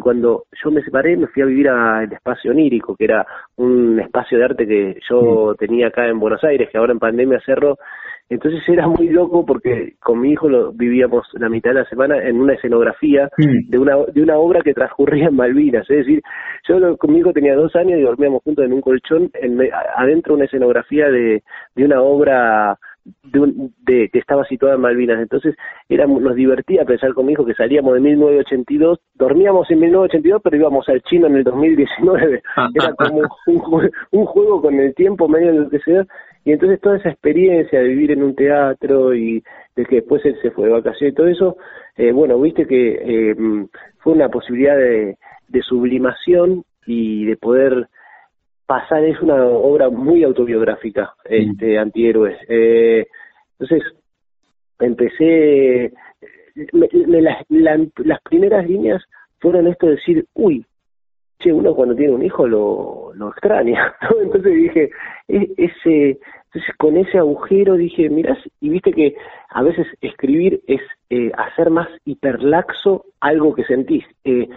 Cuando 0.00 0.44
yo 0.62 0.70
me 0.70 0.82
separé, 0.82 1.16
me 1.16 1.26
fui 1.26 1.42
a 1.42 1.46
vivir 1.46 1.68
al 1.68 2.12
espacio 2.12 2.52
onírico, 2.52 2.94
que 2.94 3.04
era 3.04 3.26
un 3.56 3.98
espacio 3.98 4.38
de 4.38 4.44
arte 4.44 4.66
que 4.66 4.98
yo 5.08 5.54
tenía 5.58 5.88
acá 5.88 6.06
en 6.06 6.20
Buenos 6.20 6.42
Aires, 6.44 6.68
que 6.70 6.78
ahora 6.78 6.92
en 6.92 7.00
pandemia 7.00 7.40
cerró, 7.44 7.76
entonces 8.32 8.66
era 8.66 8.86
muy 8.88 9.10
loco 9.10 9.44
porque 9.44 9.94
con 10.00 10.20
mi 10.20 10.32
hijo 10.32 10.48
lo 10.48 10.72
vivíamos 10.72 11.26
la 11.34 11.50
mitad 11.50 11.70
de 11.70 11.80
la 11.80 11.84
semana 11.84 12.16
en 12.16 12.40
una 12.40 12.54
escenografía 12.54 13.28
mm. 13.36 13.68
de 13.68 13.78
una 13.78 13.96
de 14.06 14.22
una 14.22 14.38
obra 14.38 14.62
que 14.62 14.72
transcurría 14.72 15.28
en 15.28 15.36
Malvinas. 15.36 15.88
Es 15.90 15.98
decir, 15.98 16.22
yo 16.66 16.96
con 16.96 17.12
mi 17.12 17.18
hijo 17.18 17.32
tenía 17.32 17.54
dos 17.54 17.76
años 17.76 17.98
y 17.98 18.02
dormíamos 18.02 18.42
juntos 18.42 18.64
en 18.64 18.72
un 18.72 18.80
colchón 18.80 19.30
en, 19.34 19.58
adentro 19.96 20.32
de 20.32 20.36
una 20.36 20.44
escenografía 20.46 21.10
de, 21.10 21.42
de 21.74 21.84
una 21.84 22.00
obra 22.00 22.78
de, 23.04 23.70
de, 23.86 24.08
que 24.10 24.18
estaba 24.18 24.44
situada 24.44 24.74
en 24.74 24.80
Malvinas. 24.80 25.20
Entonces 25.20 25.54
era, 25.88 26.06
nos 26.06 26.34
divertía 26.34 26.84
pensar 26.84 27.14
con 27.14 27.26
mi 27.26 27.32
hijo 27.32 27.44
que 27.44 27.54
salíamos 27.54 27.94
de 27.94 28.00
1982, 28.00 29.00
dormíamos 29.14 29.70
en 29.70 29.80
1982, 29.80 30.42
pero 30.42 30.56
íbamos 30.56 30.88
al 30.88 31.02
chino 31.02 31.26
en 31.26 31.36
el 31.36 31.44
2019. 31.44 32.42
Era 32.74 32.94
como 32.94 33.22
un, 33.46 33.90
un 34.10 34.26
juego 34.26 34.62
con 34.62 34.78
el 34.78 34.94
tiempo 34.94 35.28
medio 35.28 35.50
en 35.50 35.62
lo 35.62 35.70
que 35.70 35.80
sea 35.80 36.06
y 36.44 36.52
entonces 36.52 36.80
toda 36.80 36.96
esa 36.96 37.10
experiencia 37.10 37.80
de 37.80 37.88
vivir 37.88 38.10
en 38.12 38.22
un 38.22 38.34
teatro 38.34 39.14
y 39.14 39.42
de 39.76 39.84
que 39.86 39.96
después 39.96 40.24
él 40.24 40.36
se 40.42 40.50
fue 40.50 40.66
de 40.66 40.72
vacaciones 40.72 41.12
y 41.12 41.16
todo 41.16 41.28
eso, 41.28 41.56
eh, 41.96 42.12
bueno, 42.12 42.40
viste 42.40 42.66
que 42.66 43.30
eh, 43.30 43.36
fue 43.98 44.14
una 44.14 44.28
posibilidad 44.28 44.76
de, 44.76 45.16
sublimación 45.68 46.64
y 46.86 47.26
de 47.26 47.36
poder 47.36 47.88
pasar, 48.72 49.04
es 49.04 49.20
una 49.20 49.44
obra 49.44 49.90
muy 49.90 50.24
autobiográfica, 50.24 51.12
este, 51.24 51.78
antihéroes. 51.78 52.38
Eh, 52.48 53.06
entonces, 53.58 53.82
empecé, 54.78 55.92
las 56.72 58.22
primeras 58.22 58.66
líneas 58.66 59.02
fueron 59.40 59.66
esto 59.66 59.88
de 59.88 59.96
decir, 59.96 60.24
uy, 60.32 60.64
uno 61.50 61.74
cuando 61.74 61.96
tiene 61.96 62.12
un 62.12 62.24
hijo 62.24 62.46
lo, 62.46 63.12
lo 63.14 63.30
extraña. 63.30 63.94
Entonces 64.22 64.54
dije, 64.54 64.90
e, 65.28 65.52
ese, 65.56 66.20
entonces 66.54 66.76
con 66.76 66.98
ese 66.98 67.18
agujero 67.18 67.76
dije, 67.76 68.10
mirás, 68.10 68.38
y 68.60 68.68
viste 68.68 68.92
que 68.92 69.14
a 69.48 69.62
veces 69.62 69.86
escribir 70.02 70.60
es 70.66 70.82
eh, 71.08 71.32
hacer 71.36 71.70
más 71.70 71.88
hiperlaxo 72.04 73.06
algo 73.20 73.54
que 73.54 73.64
sentís, 73.64 74.04
eh, 74.24 74.48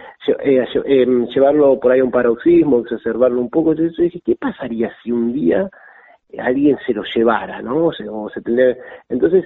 eh, 0.44 0.64
em, 0.84 1.26
llevarlo 1.28 1.80
por 1.80 1.92
ahí 1.92 2.00
a 2.00 2.04
un 2.04 2.10
paroxismo, 2.10 2.80
exacerbarlo 2.80 3.40
un 3.40 3.48
poco, 3.48 3.70
entonces 3.70 3.96
dije, 3.96 4.20
¿qué 4.24 4.36
pasaría 4.36 4.92
si 5.02 5.10
un 5.10 5.32
día 5.32 5.70
alguien 6.38 6.76
se 6.86 6.92
lo 6.92 7.02
llevara, 7.14 7.62
¿no? 7.62 7.86
O 7.86 7.92
se 7.92 8.04
Entonces, 9.08 9.44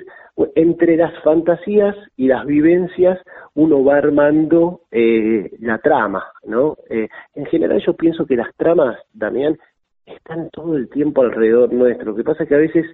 entre 0.55 0.97
las 0.97 1.13
fantasías 1.23 1.95
y 2.17 2.29
las 2.29 2.47
vivencias, 2.47 3.19
uno 3.55 3.85
va 3.85 3.97
armando 3.97 4.83
eh, 4.91 5.51
la 5.61 5.79
trama, 5.79 6.25
¿no? 6.45 6.77
Eh, 6.89 7.09
en 7.35 7.47
general 7.47 7.83
yo 7.85 7.95
pienso 7.95 8.27
que 8.27 8.37
las 8.37 8.55
tramas, 8.57 8.99
Damián, 9.13 9.59
están 10.07 10.51
todo 10.51 10.77
el 10.77 10.89
tiempo 10.89 11.23
alrededor 11.23 11.73
nuestro. 11.73 12.11
Lo 12.11 12.17
que 12.17 12.25
pasa 12.25 12.43
es 12.43 12.49
que 12.49 12.55
a 12.55 12.59
veces 12.59 12.87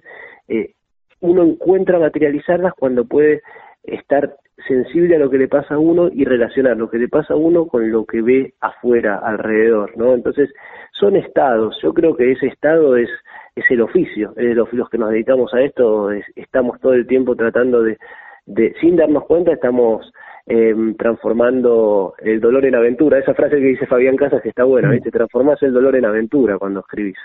eh, 0.47 0.73
uno 1.21 1.43
encuentra 1.43 1.99
materializarlas 1.99 2.73
cuando 2.73 3.05
puede 3.05 3.41
estar 3.83 4.35
sensible 4.67 5.15
a 5.15 5.19
lo 5.19 5.29
que 5.29 5.37
le 5.37 5.47
pasa 5.47 5.75
a 5.75 5.79
uno 5.79 6.09
y 6.11 6.25
relacionar 6.25 6.77
lo 6.77 6.89
que 6.89 6.97
le 6.97 7.07
pasa 7.07 7.33
a 7.33 7.37
uno 7.37 7.67
con 7.67 7.91
lo 7.91 8.05
que 8.05 8.21
ve 8.21 8.53
afuera, 8.59 9.17
alrededor, 9.17 9.95
¿no? 9.97 10.13
Entonces, 10.13 10.49
son 10.91 11.15
estados. 11.15 11.77
Yo 11.83 11.93
creo 11.93 12.15
que 12.15 12.31
ese 12.31 12.47
estado 12.47 12.97
es 12.97 13.09
es 13.57 13.69
el 13.71 13.81
oficio, 13.81 14.33
es 14.37 14.55
los, 14.55 14.71
los 14.71 14.89
que 14.89 14.97
nos 14.99 15.09
dedicamos 15.09 15.53
a 15.53 15.61
esto, 15.61 16.11
estamos 16.35 16.79
todo 16.79 16.93
el 16.93 17.07
tiempo 17.07 17.35
tratando 17.35 17.81
de, 17.81 17.97
de 18.45 18.73
sin 18.79 18.95
darnos 18.95 19.25
cuenta, 19.25 19.51
estamos 19.51 20.11
em, 20.45 20.95
transformando 20.95 22.13
el 22.19 22.39
dolor 22.39 22.65
en 22.65 22.75
aventura. 22.75 23.17
Esa 23.17 23.33
frase 23.33 23.55
que 23.55 23.67
dice 23.67 23.87
Fabián 23.87 24.15
Casas 24.15 24.41
que 24.43 24.49
está 24.49 24.63
buena, 24.63 24.91
¿viste? 24.91 25.09
Transformás 25.09 25.61
el 25.63 25.73
dolor 25.73 25.95
en 25.95 26.05
aventura 26.05 26.57
cuando 26.59 26.81
escribís. 26.81 27.17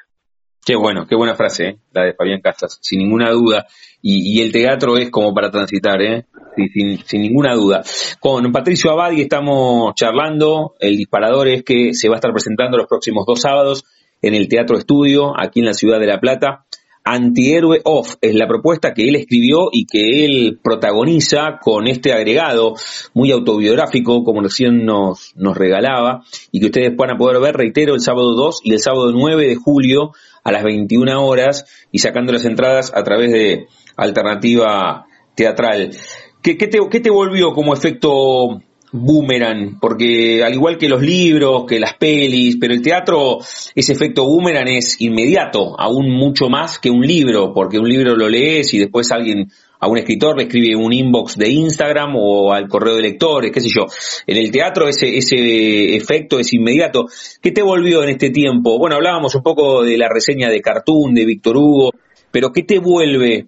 Qué 0.65 0.77
bueno, 0.77 1.07
qué 1.09 1.17
buena 1.17 1.35
frase, 1.35 1.65
¿eh? 1.65 1.79
la 1.93 2.05
de 2.05 2.15
Fabián 2.15 2.41
Casas, 2.41 2.79
sin 2.81 3.01
ninguna 3.01 3.31
duda. 3.31 3.67
Y, 4.01 4.39
y 4.39 4.43
el 4.43 4.53
teatro 4.53 4.97
es 4.97 5.11
como 5.11 5.35
para 5.35 5.51
transitar, 5.51 6.01
¿eh? 6.01 6.27
sin, 7.07 7.23
ninguna 7.23 7.55
duda. 7.55 7.83
Con 8.21 8.53
Patricio 8.53 8.91
Abadi 8.91 9.23
estamos 9.23 9.95
charlando. 9.95 10.75
El 10.79 10.97
disparador 10.97 11.49
es 11.49 11.65
que 11.65 11.95
se 11.95 12.09
va 12.09 12.17
a 12.17 12.19
estar 12.19 12.33
presentando 12.33 12.77
los 12.77 12.87
próximos 12.87 13.25
dos 13.27 13.41
sábados 13.41 13.85
en 14.21 14.35
el 14.35 14.49
Teatro 14.49 14.79
Estudio, 14.79 15.33
aquí 15.37 15.61
en 15.61 15.67
la 15.67 15.75
ciudad 15.75 15.99
de 15.99 16.07
La 16.07 16.21
Plata. 16.21 16.65
Antihéroe 17.05 17.81
Off 17.83 18.15
es 18.21 18.33
la 18.37 18.47
propuesta 18.47 18.95
que 18.95 19.09
él 19.09 19.17
escribió 19.17 19.71
y 19.73 19.87
que 19.87 20.25
él 20.25 20.61
protagoniza 20.63 21.59
con 21.61 21.89
este 21.89 22.13
agregado 22.13 22.75
muy 23.13 23.33
autobiográfico, 23.33 24.23
como 24.23 24.41
recién 24.41 24.85
nos, 24.85 25.33
nos 25.35 25.57
regalaba, 25.57 26.23
y 26.53 26.61
que 26.61 26.67
ustedes 26.67 26.97
van 26.97 27.11
a 27.11 27.17
poder 27.17 27.41
ver, 27.41 27.57
reitero, 27.57 27.95
el 27.95 28.01
sábado 28.01 28.35
2 28.37 28.61
y 28.63 28.75
el 28.75 28.79
sábado 28.79 29.11
9 29.11 29.49
de 29.49 29.57
julio 29.57 30.13
a 30.45 30.53
las 30.53 30.63
21 30.65 31.25
horas 31.25 31.65
y 31.91 31.99
sacando 31.99 32.33
las 32.33 32.45
entradas 32.45 32.93
a 32.95 33.03
través 33.03 33.31
de 33.33 33.67
Alternativa 33.97 35.07
Teatral. 35.35 35.93
¿Qué, 36.43 36.55
te, 36.55 36.79
te 37.01 37.11
volvió 37.11 37.53
como 37.53 37.73
efecto 37.73 38.61
boomerang, 38.93 39.79
porque 39.81 40.45
al 40.45 40.53
igual 40.53 40.77
que 40.77 40.89
los 40.89 41.01
libros, 41.01 41.65
que 41.67 41.81
las 41.81 41.95
pelis, 41.95 42.59
pero 42.61 42.75
el 42.75 42.83
teatro, 42.83 43.39
ese 43.75 43.93
efecto 43.93 44.25
boomerang 44.25 44.69
es 44.69 45.01
inmediato, 45.01 45.75
aún 45.81 46.11
mucho 46.11 46.49
más 46.49 46.79
que 46.79 46.91
un 46.91 47.01
libro, 47.01 47.55
porque 47.55 47.79
un 47.79 47.89
libro 47.89 48.15
lo 48.15 48.29
lees 48.29 48.75
y 48.75 48.79
después 48.79 49.11
alguien, 49.11 49.51
a 49.83 49.89
un 49.89 49.99
escritor 49.99 50.37
le 50.37 50.45
escribe 50.45 50.77
un 50.77 50.93
inbox 50.93 51.37
de 51.37 51.51
Instagram 51.51 52.15
o 52.15 52.53
al 52.53 52.69
correo 52.69 52.95
de 52.95 53.03
lectores, 53.03 53.51
qué 53.51 53.59
sé 53.59 53.69
yo. 53.69 53.87
En 54.29 54.37
el 54.37 54.53
teatro 54.53 54.87
ese, 54.87 55.17
ese 55.17 55.97
efecto 55.97 56.39
es 56.39 56.53
inmediato. 56.53 57.07
¿Qué 57.43 57.51
te 57.51 57.63
volvió 57.63 58.05
en 58.05 58.11
este 58.11 58.31
tiempo? 58.31 58.79
Bueno, 58.79 58.95
hablábamos 58.95 59.35
un 59.35 59.43
poco 59.43 59.83
de 59.83 59.99
la 59.99 60.09
reseña 60.09 60.51
de 60.51 60.61
Cartoon, 60.61 61.15
de 61.15 61.25
Víctor 61.25 61.57
Hugo, 61.57 61.91
pero 62.31 62.53
¿qué 62.53 62.63
te 62.63 62.79
vuelve 62.79 63.47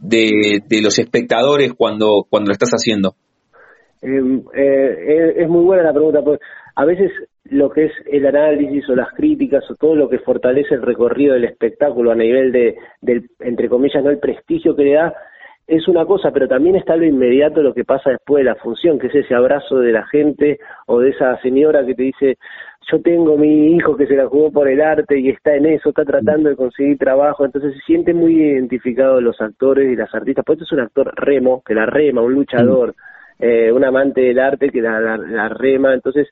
de, 0.00 0.62
de 0.66 0.80
los 0.80 0.98
espectadores 0.98 1.74
cuando, 1.74 2.24
cuando 2.26 2.48
lo 2.48 2.52
estás 2.52 2.70
haciendo? 2.70 3.12
Em, 4.00 4.42
eh, 4.56 5.34
es 5.36 5.48
muy 5.48 5.62
buena 5.62 5.82
la 5.82 5.92
pregunta, 5.92 6.22
pues 6.22 6.40
a 6.74 6.86
veces 6.86 7.10
lo 7.44 7.68
que 7.68 7.84
es 7.84 7.92
el 8.10 8.24
análisis 8.24 8.88
o 8.88 8.94
las 8.94 9.12
críticas 9.12 9.62
o 9.70 9.74
todo 9.74 9.94
lo 9.94 10.08
que 10.08 10.20
fortalece 10.20 10.74
el 10.74 10.80
recorrido 10.80 11.34
del 11.34 11.44
espectáculo 11.44 12.12
a 12.12 12.14
nivel 12.14 12.50
de, 12.50 12.76
del, 13.02 13.28
entre 13.40 13.68
comillas, 13.68 14.02
no 14.02 14.08
el 14.08 14.20
prestigio 14.20 14.74
que 14.74 14.84
le 14.84 14.94
da, 14.94 15.14
es 15.70 15.86
una 15.86 16.04
cosa, 16.04 16.32
pero 16.32 16.48
también 16.48 16.74
está 16.74 16.96
lo 16.96 17.04
inmediato 17.04 17.62
lo 17.62 17.72
que 17.72 17.84
pasa 17.84 18.10
después 18.10 18.44
de 18.44 18.50
la 18.50 18.56
función, 18.56 18.98
que 18.98 19.06
es 19.06 19.14
ese 19.14 19.34
abrazo 19.34 19.78
de 19.78 19.92
la 19.92 20.04
gente 20.08 20.58
o 20.86 20.98
de 20.98 21.10
esa 21.10 21.40
señora 21.40 21.86
que 21.86 21.94
te 21.94 22.02
dice, 22.02 22.38
yo 22.90 23.00
tengo 23.00 23.36
mi 23.38 23.76
hijo 23.76 23.96
que 23.96 24.06
se 24.06 24.16
la 24.16 24.26
jugó 24.26 24.50
por 24.50 24.68
el 24.68 24.80
arte 24.80 25.18
y 25.18 25.28
está 25.28 25.54
en 25.54 25.66
eso, 25.66 25.90
está 25.90 26.04
tratando 26.04 26.48
de 26.48 26.56
conseguir 26.56 26.98
trabajo, 26.98 27.44
entonces 27.44 27.74
se 27.74 27.80
sienten 27.82 28.16
muy 28.16 28.34
identificados 28.34 29.22
los 29.22 29.40
actores 29.40 29.92
y 29.92 29.94
las 29.96 30.12
artistas, 30.12 30.44
pues 30.44 30.60
es 30.60 30.72
un 30.72 30.80
actor 30.80 31.12
remo, 31.14 31.62
que 31.64 31.74
la 31.74 31.86
rema, 31.86 32.20
un 32.20 32.34
luchador 32.34 32.94
eh, 33.40 33.72
un 33.72 33.82
amante 33.82 34.20
del 34.20 34.38
arte 34.38 34.68
que 34.68 34.82
la, 34.82 35.00
la, 35.00 35.48
rema, 35.48 35.94
entonces 35.94 36.28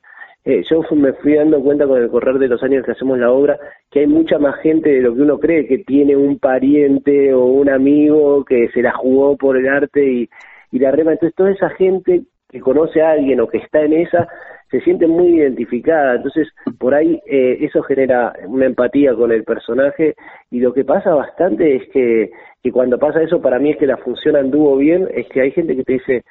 eh, 0.48 0.64
yo 0.70 0.80
me 0.96 1.12
fui 1.12 1.34
dando 1.34 1.60
cuenta 1.60 1.86
con 1.86 2.00
el 2.00 2.08
correr 2.08 2.38
de 2.38 2.48
los 2.48 2.62
años 2.62 2.82
que 2.82 2.92
hacemos 2.92 3.18
la 3.18 3.30
obra 3.30 3.58
que 3.90 4.00
hay 4.00 4.06
mucha 4.06 4.38
más 4.38 4.56
gente 4.62 4.88
de 4.88 5.02
lo 5.02 5.14
que 5.14 5.20
uno 5.20 5.38
cree, 5.38 5.66
que 5.66 5.78
tiene 5.78 6.16
un 6.16 6.38
pariente 6.38 7.34
o 7.34 7.44
un 7.44 7.68
amigo 7.68 8.46
que 8.46 8.68
se 8.72 8.80
la 8.80 8.92
jugó 8.92 9.36
por 9.36 9.58
el 9.58 9.68
arte 9.68 10.10
y, 10.10 10.30
y 10.72 10.78
la 10.78 10.90
rema, 10.90 11.12
entonces 11.12 11.36
toda 11.36 11.50
esa 11.50 11.68
gente 11.68 12.22
que 12.48 12.60
conoce 12.60 13.02
a 13.02 13.10
alguien 13.10 13.40
o 13.40 13.46
que 13.46 13.58
está 13.58 13.82
en 13.82 13.92
esa, 13.92 14.26
se 14.70 14.80
siente 14.80 15.06
muy 15.06 15.38
identificada, 15.38 16.14
entonces 16.14 16.48
por 16.78 16.94
ahí 16.94 17.20
eh, 17.26 17.58
eso 17.60 17.82
genera 17.82 18.32
una 18.46 18.64
empatía 18.64 19.14
con 19.14 19.32
el 19.32 19.44
personaje. 19.44 20.14
Y 20.50 20.60
lo 20.60 20.72
que 20.72 20.84
pasa 20.84 21.14
bastante 21.14 21.76
es 21.76 21.88
que, 21.90 22.30
que 22.62 22.72
cuando 22.72 22.98
pasa 22.98 23.22
eso 23.22 23.42
para 23.42 23.58
mí 23.58 23.72
es 23.72 23.76
que 23.76 23.86
la 23.86 23.98
función 23.98 24.34
anduvo 24.34 24.78
bien, 24.78 25.08
es 25.14 25.28
que 25.28 25.42
hay 25.42 25.50
gente 25.50 25.76
que 25.76 25.84
te 25.84 25.92
dice, 25.92 26.22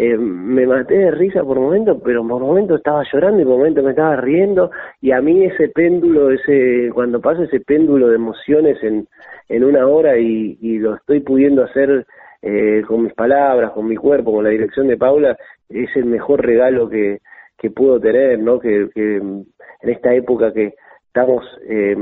eh, 0.00 0.16
me 0.16 0.64
maté 0.64 0.96
de 0.96 1.10
risa 1.10 1.42
por 1.42 1.58
momento, 1.58 1.98
pero 1.98 2.26
por 2.26 2.40
momento 2.40 2.76
estaba 2.76 3.02
llorando 3.12 3.42
y 3.42 3.44
por 3.44 3.58
momento 3.58 3.82
me 3.82 3.90
estaba 3.90 4.14
riendo 4.14 4.70
y 5.00 5.10
a 5.10 5.20
mí 5.20 5.44
ese 5.44 5.70
péndulo, 5.70 6.30
ese 6.30 6.90
cuando 6.94 7.20
pasa 7.20 7.42
ese 7.42 7.58
péndulo 7.58 8.08
de 8.08 8.14
emociones 8.14 8.80
en, 8.84 9.08
en 9.48 9.64
una 9.64 9.88
hora 9.88 10.16
y, 10.16 10.56
y 10.60 10.78
lo 10.78 10.94
estoy 10.94 11.18
pudiendo 11.18 11.64
hacer 11.64 12.06
eh, 12.42 12.82
con 12.86 13.02
mis 13.02 13.12
palabras, 13.14 13.72
con 13.72 13.88
mi 13.88 13.96
cuerpo, 13.96 14.30
con 14.30 14.44
la 14.44 14.50
dirección 14.50 14.86
de 14.86 14.96
Paula, 14.96 15.36
es 15.68 15.88
el 15.96 16.04
mejor 16.04 16.46
regalo 16.46 16.88
que, 16.88 17.18
que 17.58 17.70
puedo 17.70 17.98
tener, 17.98 18.38
¿no? 18.38 18.60
Que, 18.60 18.88
en 18.94 19.46
esta 19.82 20.14
época 20.14 20.52
que 20.52 20.74
estamos, 21.08 21.44
eh, 21.68 21.96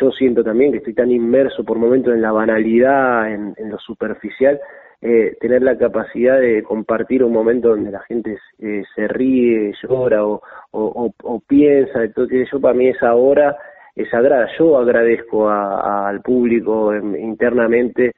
yo 0.00 0.10
siento 0.12 0.44
también 0.44 0.70
que 0.70 0.78
estoy 0.78 0.94
tan 0.94 1.10
inmerso 1.10 1.64
por 1.64 1.76
momentos 1.78 2.14
en 2.14 2.22
la 2.22 2.30
banalidad, 2.30 3.32
en 3.32 3.68
lo 3.68 3.78
superficial, 3.78 4.60
eh, 5.02 5.36
tener 5.40 5.62
la 5.62 5.78
capacidad 5.78 6.38
de 6.38 6.62
compartir 6.62 7.24
un 7.24 7.32
momento 7.32 7.70
donde 7.70 7.90
la 7.90 8.00
gente 8.00 8.38
eh, 8.58 8.82
se 8.94 9.08
ríe, 9.08 9.72
llora 9.82 10.24
o, 10.24 10.42
o, 10.72 11.40
piensa, 11.46 12.04
entonces 12.04 12.48
yo 12.52 12.60
para 12.60 12.74
mí 12.74 12.88
esa 12.88 13.14
hora 13.14 13.56
es 13.96 14.08
sagrada. 14.10 14.48
Yo 14.58 14.78
agradezco 14.78 15.48
al 15.48 16.20
público 16.20 16.94
internamente 16.94 18.12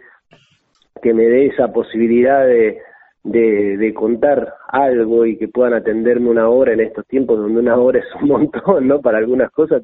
que 1.00 1.14
me 1.14 1.24
dé 1.24 1.46
esa 1.46 1.72
posibilidad 1.72 2.46
de, 2.46 2.78
de, 3.24 3.94
contar 3.94 4.54
algo 4.68 5.26
y 5.26 5.36
que 5.36 5.48
puedan 5.48 5.74
atenderme 5.74 6.30
una 6.30 6.48
hora 6.48 6.72
en 6.72 6.80
estos 6.80 7.06
tiempos 7.06 7.38
donde 7.38 7.60
una 7.60 7.76
hora 7.76 8.00
es 8.00 8.06
un 8.20 8.28
montón, 8.28 8.88
¿no? 8.88 9.00
Para 9.00 9.18
algunas 9.18 9.50
cosas. 9.50 9.82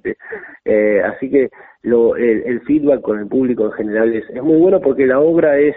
eh, 0.65 1.03
así 1.05 1.31
que 1.31 1.49
lo, 1.83 2.17
el, 2.17 2.61
feedback 2.63 3.01
con 3.03 3.19
el 3.19 3.27
público 3.29 3.67
en 3.67 3.73
general 3.73 4.15
es 4.15 4.43
muy 4.43 4.59
bueno 4.59 4.81
porque 4.81 5.07
la 5.07 5.21
obra 5.21 5.59
es, 5.59 5.77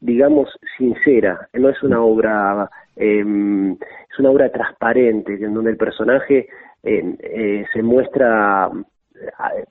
digamos, 0.00 0.48
sincera, 0.76 1.48
no 1.54 1.68
es 1.68 1.82
una 1.82 2.00
obra, 2.02 2.70
eh, 2.96 3.20
es 3.20 4.18
una 4.18 4.30
obra 4.30 4.50
transparente, 4.50 5.34
en 5.34 5.54
donde 5.54 5.70
el 5.70 5.76
personaje 5.76 6.48
eh, 6.82 7.16
eh, 7.20 7.64
se 7.72 7.82
muestra 7.82 8.70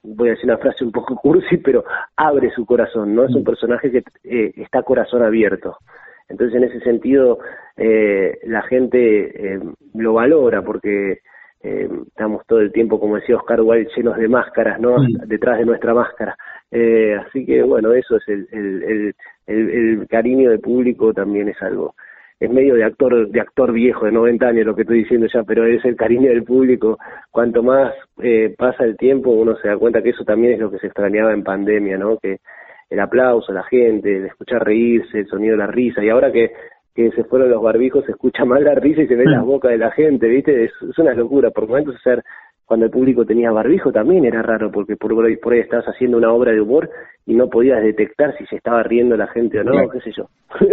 voy 0.04 0.30
a 0.30 0.32
decir 0.32 0.46
una 0.46 0.58
frase 0.58 0.84
un 0.84 0.92
poco 0.92 1.16
cursi, 1.22 1.58
pero 1.58 1.84
abre 2.16 2.52
su 2.52 2.66
corazón, 2.66 3.16
¿no? 3.16 3.26
Es 3.26 3.36
un 3.36 3.42
mm. 3.42 3.46
personaje 3.46 3.92
que 3.92 4.04
eh, 4.24 4.54
está 4.58 4.84
corazón 4.84 5.24
abierto. 5.24 5.78
Entonces, 6.28 6.56
en 6.56 6.64
ese 6.64 6.80
sentido, 6.80 7.40
eh, 7.78 8.40
la 8.46 8.64
gente 8.64 9.54
eh, 9.54 9.60
lo 9.94 10.14
valora 10.14 10.64
porque 10.64 11.20
eh, 11.66 11.90
estamos 12.08 12.46
todo 12.46 12.60
el 12.60 12.72
tiempo, 12.72 13.00
como 13.00 13.16
decía 13.16 13.38
Oscar 13.38 13.60
Wilde, 13.62 13.90
llenos 13.96 14.18
de 14.18 14.28
máscaras, 14.28 14.80
¿no? 14.80 14.98
Detrás 15.26 15.58
de 15.58 15.66
nuestra 15.66 15.96
máscara. 15.96 16.38
Eh, 16.70 17.16
así 17.16 17.44
que, 17.44 17.64
bueno, 17.64 17.92
eso 17.94 18.18
es 18.18 18.28
el, 18.28 18.48
el, 18.52 19.16
el, 19.48 19.70
el, 19.70 20.08
cariño 20.08 20.52
del 20.52 20.60
público 20.60 21.12
también 21.12 21.50
es 21.50 21.60
algo 21.64 21.96
es 22.40 22.50
medio 22.50 22.76
de 22.76 22.84
actor 22.84 23.30
de 23.30 23.40
actor 23.40 23.72
viejo 23.72 24.06
de 24.06 24.12
90 24.12 24.46
años 24.46 24.66
lo 24.66 24.76
que 24.76 24.82
estoy 24.82 25.00
diciendo 25.00 25.28
ya, 25.34 25.44
pero 25.44 25.66
es 25.66 25.84
el 25.86 25.96
cariño 25.96 26.30
del 26.30 26.44
público. 26.44 27.00
Cuanto 27.32 27.64
más 27.64 27.94
eh, 28.22 28.54
pasa 28.58 28.84
el 28.84 28.98
tiempo, 28.98 29.32
uno 29.32 29.56
se 29.58 29.70
da 29.70 29.78
cuenta 29.78 30.02
que 30.02 30.10
eso 30.10 30.24
también 30.24 30.54
es 30.54 30.60
lo 30.60 30.70
que 30.70 30.80
se 30.80 30.88
extrañaba 30.88 31.34
en 31.34 31.44
pandemia, 31.44 31.98
¿no? 31.98 32.18
Que 32.18 32.40
el 32.90 33.00
aplauso, 33.00 33.54
la 33.54 33.64
gente, 33.64 34.18
el 34.18 34.26
escuchar 34.26 34.64
reírse, 34.64 35.20
el 35.20 35.28
sonido 35.28 35.54
de 35.54 35.60
la 35.60 35.68
risa, 35.68 36.04
y 36.04 36.10
ahora 36.10 36.32
que, 36.32 36.52
que 36.96 37.12
se 37.12 37.26
fueron 37.26 37.50
los 37.50 37.62
barbijos 37.62 38.06
se 38.06 38.14
escucha 38.14 38.46
más 38.46 38.62
la 38.62 38.74
risa 38.74 39.02
y 39.02 39.08
se 39.08 39.16
ve 39.16 39.26
las 39.26 39.44
bocas 39.44 39.72
de 39.72 39.78
la 39.78 39.92
gente, 39.92 40.28
¿viste? 40.28 40.64
Es, 40.64 40.72
es 40.90 40.98
una 40.98 41.14
locura, 41.14 41.52
por 41.52 41.68
momentos 41.68 41.96
ser 42.02 42.24
cuando 42.66 42.86
el 42.88 42.92
público 42.92 43.26
tenía 43.26 43.52
barbijo 43.52 43.92
también 43.92 44.26
era 44.26 44.42
raro, 44.42 44.72
porque 44.72 44.96
por 44.96 45.12
ahí, 45.26 45.38
por 45.38 45.54
ahí 45.54 45.60
estabas 45.60 45.86
haciendo 45.86 46.18
una 46.18 46.34
obra 46.34 46.52
de 46.52 46.62
humor 46.62 46.90
y 47.26 47.36
no 47.36 47.48
podías 47.48 47.82
detectar 47.84 48.36
si 48.38 48.46
se 48.48 48.56
estaba 48.56 48.82
riendo 48.82 49.16
la 49.16 49.28
gente 49.28 49.60
o 49.60 49.64
no, 49.64 49.90
qué 49.90 50.00
sé 50.02 50.12
yo. 50.18 50.30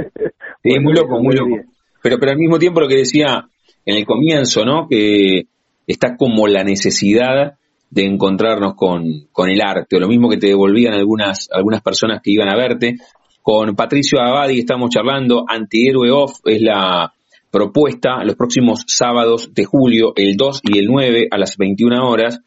sí, 0.62 0.80
muy 0.80 0.94
loco, 0.94 1.20
muy 1.20 1.36
loco. 1.36 1.56
Pero, 2.02 2.16
pero 2.18 2.32
al 2.32 2.38
mismo 2.38 2.58
tiempo 2.58 2.80
lo 2.80 2.88
que 2.88 2.96
decía 2.96 3.44
en 3.84 3.96
el 3.96 4.06
comienzo, 4.06 4.64
¿no? 4.64 4.86
Que 4.88 5.46
está 5.86 6.16
como 6.16 6.46
la 6.46 6.64
necesidad 6.64 7.54
de 7.90 8.06
encontrarnos 8.06 8.74
con, 8.74 9.04
con 9.30 9.50
el 9.50 9.60
arte, 9.60 9.96
o 9.96 10.00
lo 10.00 10.08
mismo 10.08 10.30
que 10.30 10.38
te 10.38 10.46
devolvían 10.46 10.94
algunas, 10.94 11.50
algunas 11.52 11.82
personas 11.82 12.22
que 12.22 12.30
iban 12.30 12.48
a 12.48 12.56
verte. 12.56 12.96
Con 13.42 13.74
Patricio 13.74 14.20
Abadi 14.20 14.60
estamos 14.60 14.90
charlando, 14.90 15.44
Antihéroe 15.48 16.12
Off 16.12 16.38
es 16.44 16.62
la 16.62 17.12
propuesta 17.50 18.22
los 18.24 18.36
próximos 18.36 18.84
sábados 18.86 19.52
de 19.52 19.64
julio, 19.64 20.12
el 20.14 20.36
2 20.36 20.60
y 20.62 20.78
el 20.78 20.86
9 20.86 21.26
a 21.28 21.38
las 21.38 21.56
21 21.56 22.08
horas. 22.08 22.40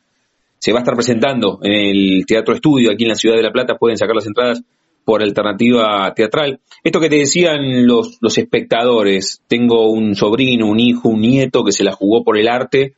Se 0.57 0.71
va 0.71 0.79
a 0.79 0.83
estar 0.83 0.95
presentando 0.95 1.59
en 1.61 1.73
el 1.73 2.25
Teatro 2.25 2.55
Estudio 2.55 2.91
aquí 2.91 3.03
en 3.03 3.09
la 3.09 3.15
Ciudad 3.15 3.35
de 3.35 3.43
La 3.43 3.51
Plata. 3.51 3.75
Pueden 3.75 3.97
sacar 3.97 4.15
las 4.15 4.25
entradas 4.25 4.63
por 5.03 5.21
alternativa 5.21 6.13
teatral. 6.15 6.61
Esto 6.81 7.01
que 7.01 7.09
te 7.09 7.17
decían 7.17 7.85
los, 7.85 8.17
los 8.21 8.37
espectadores, 8.37 9.41
tengo 9.47 9.89
un 9.91 10.15
sobrino, 10.15 10.65
un 10.65 10.79
hijo, 10.79 11.09
un 11.09 11.19
nieto 11.19 11.65
que 11.65 11.73
se 11.73 11.83
la 11.83 11.91
jugó 11.91 12.23
por 12.23 12.37
el 12.37 12.47
arte. 12.47 12.95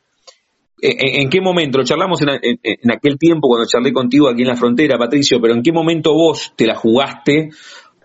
¿En, 0.80 1.28
qué 1.28 1.40
momento? 1.40 1.78
Lo 1.78 1.84
charlamos 1.84 2.22
en, 2.22 2.28
en, 2.62 2.90
aquel 2.92 3.18
tiempo 3.18 3.48
cuando 3.48 3.66
charlé 3.66 3.92
contigo 3.92 4.28
aquí 4.28 4.42
en 4.42 4.48
la 4.48 4.56
frontera, 4.56 4.96
Patricio, 4.96 5.40
pero 5.40 5.52
¿en 5.52 5.62
qué 5.62 5.72
momento 5.72 6.14
vos 6.14 6.52
te 6.54 6.66
la 6.66 6.76
jugaste 6.76 7.50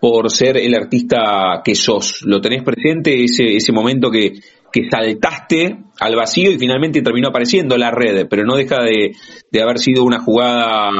por 0.04 0.30
ser 0.30 0.58
el 0.58 0.74
artista 0.74 1.62
que 1.64 1.74
sos. 1.74 2.26
¿Lo 2.26 2.38
tenés 2.38 2.62
presente 2.62 3.24
ese, 3.24 3.56
ese 3.56 3.72
momento 3.72 4.10
que, 4.10 4.32
que 4.70 4.86
saltaste 4.90 5.78
al 5.98 6.14
vacío 6.14 6.50
y 6.50 6.58
finalmente 6.58 7.00
terminó 7.00 7.28
apareciendo 7.28 7.78
la 7.78 7.90
red, 7.90 8.26
pero 8.28 8.44
no 8.44 8.54
deja 8.54 8.82
de, 8.82 9.12
de 9.50 9.62
haber 9.62 9.78
sido 9.78 10.04
una 10.04 10.20
jugada 10.20 10.90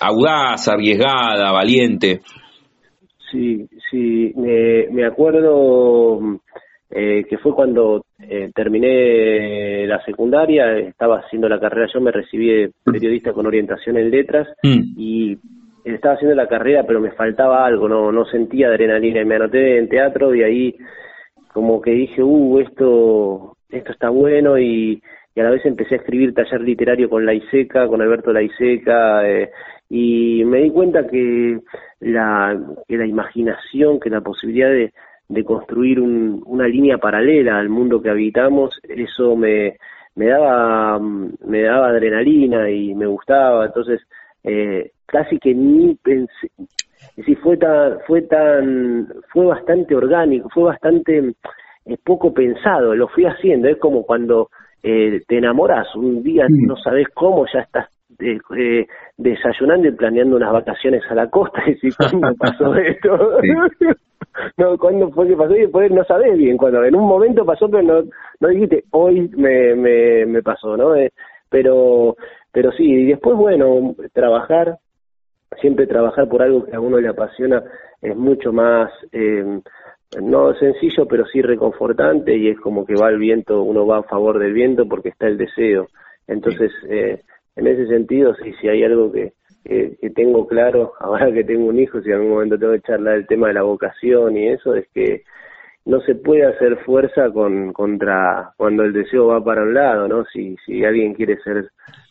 audaz, 0.00 0.68
arriesgada, 0.68 1.50
valiente? 1.50 2.20
Sí, 3.32 3.66
sí, 3.90 4.32
me, 4.36 4.86
me 4.92 5.04
acuerdo 5.04 6.20
eh, 6.90 7.24
que 7.28 7.38
fue 7.38 7.56
cuando 7.56 8.04
eh, 8.20 8.52
terminé 8.54 9.84
la 9.88 10.00
secundaria, 10.04 10.78
estaba 10.78 11.18
haciendo 11.18 11.48
la 11.48 11.58
carrera, 11.58 11.88
yo 11.92 12.00
me 12.00 12.12
recibí 12.12 12.46
de 12.46 12.70
periodista 12.84 13.32
con 13.32 13.46
orientación 13.48 13.96
en 13.96 14.12
letras 14.12 14.46
mm. 14.62 14.94
y 14.96 15.38
estaba 15.84 16.14
haciendo 16.14 16.34
la 16.34 16.48
carrera, 16.48 16.84
pero 16.86 17.00
me 17.00 17.12
faltaba 17.12 17.66
algo, 17.66 17.88
no, 17.88 18.10
no 18.10 18.24
sentía 18.24 18.68
adrenalina. 18.68 19.20
Y 19.20 19.24
me 19.24 19.36
anoté 19.36 19.78
en 19.78 19.88
teatro 19.88 20.34
y 20.34 20.42
ahí 20.42 20.76
como 21.52 21.80
que 21.80 21.92
dije, 21.92 22.22
uh, 22.22 22.58
esto, 22.60 23.56
esto 23.70 23.92
está 23.92 24.08
bueno 24.08 24.58
y, 24.58 25.00
a 25.36 25.42
la 25.42 25.50
vez 25.50 25.64
empecé 25.66 25.94
a 25.94 25.98
escribir 25.98 26.34
taller 26.34 26.60
literario 26.60 27.08
con 27.08 27.24
Laiseca, 27.26 27.86
con 27.88 28.00
Alberto 28.00 28.32
Laiseca, 28.32 29.28
eh, 29.28 29.50
y 29.88 30.44
me 30.44 30.62
di 30.62 30.70
cuenta 30.70 31.06
que 31.06 31.60
la, 32.00 32.58
que 32.88 32.96
la 32.96 33.06
imaginación, 33.06 34.00
que 34.00 34.10
la 34.10 34.20
posibilidad 34.20 34.68
de, 34.68 34.92
de 35.28 35.44
construir 35.44 36.00
un, 36.00 36.42
una 36.46 36.66
línea 36.66 36.98
paralela 36.98 37.58
al 37.58 37.68
mundo 37.68 38.00
que 38.00 38.10
habitamos, 38.10 38.78
eso 38.88 39.36
me, 39.36 39.76
me 40.14 40.26
daba, 40.26 40.98
me 40.98 41.62
daba 41.62 41.88
adrenalina 41.88 42.70
y 42.70 42.94
me 42.94 43.06
gustaba, 43.06 43.66
entonces 43.66 44.00
eh, 44.44 44.90
casi 45.06 45.38
que 45.38 45.54
ni 45.54 45.94
pensé, 45.96 46.50
si 47.24 47.34
fue 47.36 47.56
tan, 47.56 47.98
fue 48.06 48.22
tan, 48.22 49.08
fue 49.32 49.46
bastante 49.46 49.94
orgánico, 49.94 50.48
fue 50.50 50.64
bastante 50.64 51.34
eh, 51.86 51.96
poco 52.04 52.32
pensado, 52.32 52.94
lo 52.94 53.08
fui 53.08 53.24
haciendo, 53.24 53.68
es 53.68 53.78
como 53.78 54.04
cuando 54.04 54.50
eh, 54.82 55.22
te 55.26 55.38
enamoras, 55.38 55.94
un 55.96 56.22
día 56.22 56.46
no 56.48 56.76
sabes 56.76 57.08
cómo, 57.14 57.46
ya 57.52 57.60
estás 57.60 57.88
eh, 58.20 58.38
eh, 58.56 58.86
desayunando 59.16 59.88
y 59.88 59.92
planeando 59.92 60.36
unas 60.36 60.52
vacaciones 60.52 61.02
a 61.10 61.14
la 61.14 61.28
costa 61.30 61.62
y 61.66 61.74
decís, 61.74 61.96
¿cuándo 61.96 62.34
pasó 62.38 62.74
esto? 62.76 63.38
no, 64.58 64.78
¿cuándo 64.78 65.10
fue 65.10 65.28
que 65.28 65.36
pasó? 65.36 65.56
Y 65.56 65.62
después 65.62 65.90
no 65.90 66.04
sabes 66.04 66.36
bien 66.36 66.56
cuando 66.56 66.84
en 66.84 66.94
un 66.94 67.06
momento 67.06 67.44
pasó, 67.44 67.68
pero 67.68 67.82
no, 67.82 68.02
no 68.40 68.48
dijiste, 68.48 68.84
hoy 68.90 69.28
me, 69.36 69.74
me, 69.74 70.26
me 70.26 70.42
pasó, 70.42 70.76
¿no? 70.76 70.94
Pero, 71.54 72.16
pero 72.50 72.72
sí, 72.72 72.82
y 72.82 73.04
después, 73.04 73.36
bueno, 73.36 73.94
trabajar, 74.12 74.78
siempre 75.60 75.86
trabajar 75.86 76.28
por 76.28 76.42
algo 76.42 76.64
que 76.64 76.74
a 76.74 76.80
uno 76.80 76.98
le 76.98 77.06
apasiona 77.06 77.62
es 78.02 78.16
mucho 78.16 78.52
más, 78.52 78.90
eh, 79.12 79.60
no 80.20 80.52
sencillo, 80.56 81.06
pero 81.06 81.24
sí 81.26 81.42
reconfortante 81.42 82.36
y 82.36 82.48
es 82.48 82.58
como 82.58 82.84
que 82.84 82.96
va 82.96 83.08
el 83.08 83.18
viento, 83.18 83.62
uno 83.62 83.86
va 83.86 83.98
a 83.98 84.02
favor 84.02 84.40
del 84.40 84.52
viento 84.52 84.88
porque 84.88 85.10
está 85.10 85.28
el 85.28 85.38
deseo. 85.38 85.86
Entonces, 86.26 86.72
eh, 86.88 87.22
en 87.54 87.66
ese 87.68 87.86
sentido, 87.86 88.34
sí, 88.42 88.52
si 88.60 88.66
hay 88.66 88.82
algo 88.82 89.12
que, 89.12 89.34
que, 89.62 90.10
tengo 90.10 90.48
claro, 90.48 90.94
ahora 90.98 91.32
que 91.32 91.44
tengo 91.44 91.66
un 91.66 91.78
hijo, 91.78 92.00
si 92.00 92.08
en 92.08 92.16
algún 92.16 92.30
momento 92.30 92.58
tengo 92.58 92.72
que 92.72 92.80
charlar 92.80 93.14
el 93.14 93.28
tema 93.28 93.46
de 93.46 93.54
la 93.54 93.62
vocación 93.62 94.36
y 94.36 94.48
eso, 94.48 94.74
es 94.74 94.88
que 94.88 95.22
no 95.86 96.00
se 96.00 96.14
puede 96.14 96.46
hacer 96.46 96.78
fuerza 96.84 97.30
con 97.30 97.72
contra 97.72 98.52
cuando 98.56 98.84
el 98.84 98.92
deseo 98.92 99.26
va 99.26 99.44
para 99.44 99.62
un 99.62 99.74
lado, 99.74 100.08
¿no? 100.08 100.24
Si, 100.32 100.56
alguien 100.84 101.14
quiere 101.14 101.38
ser 101.42 101.70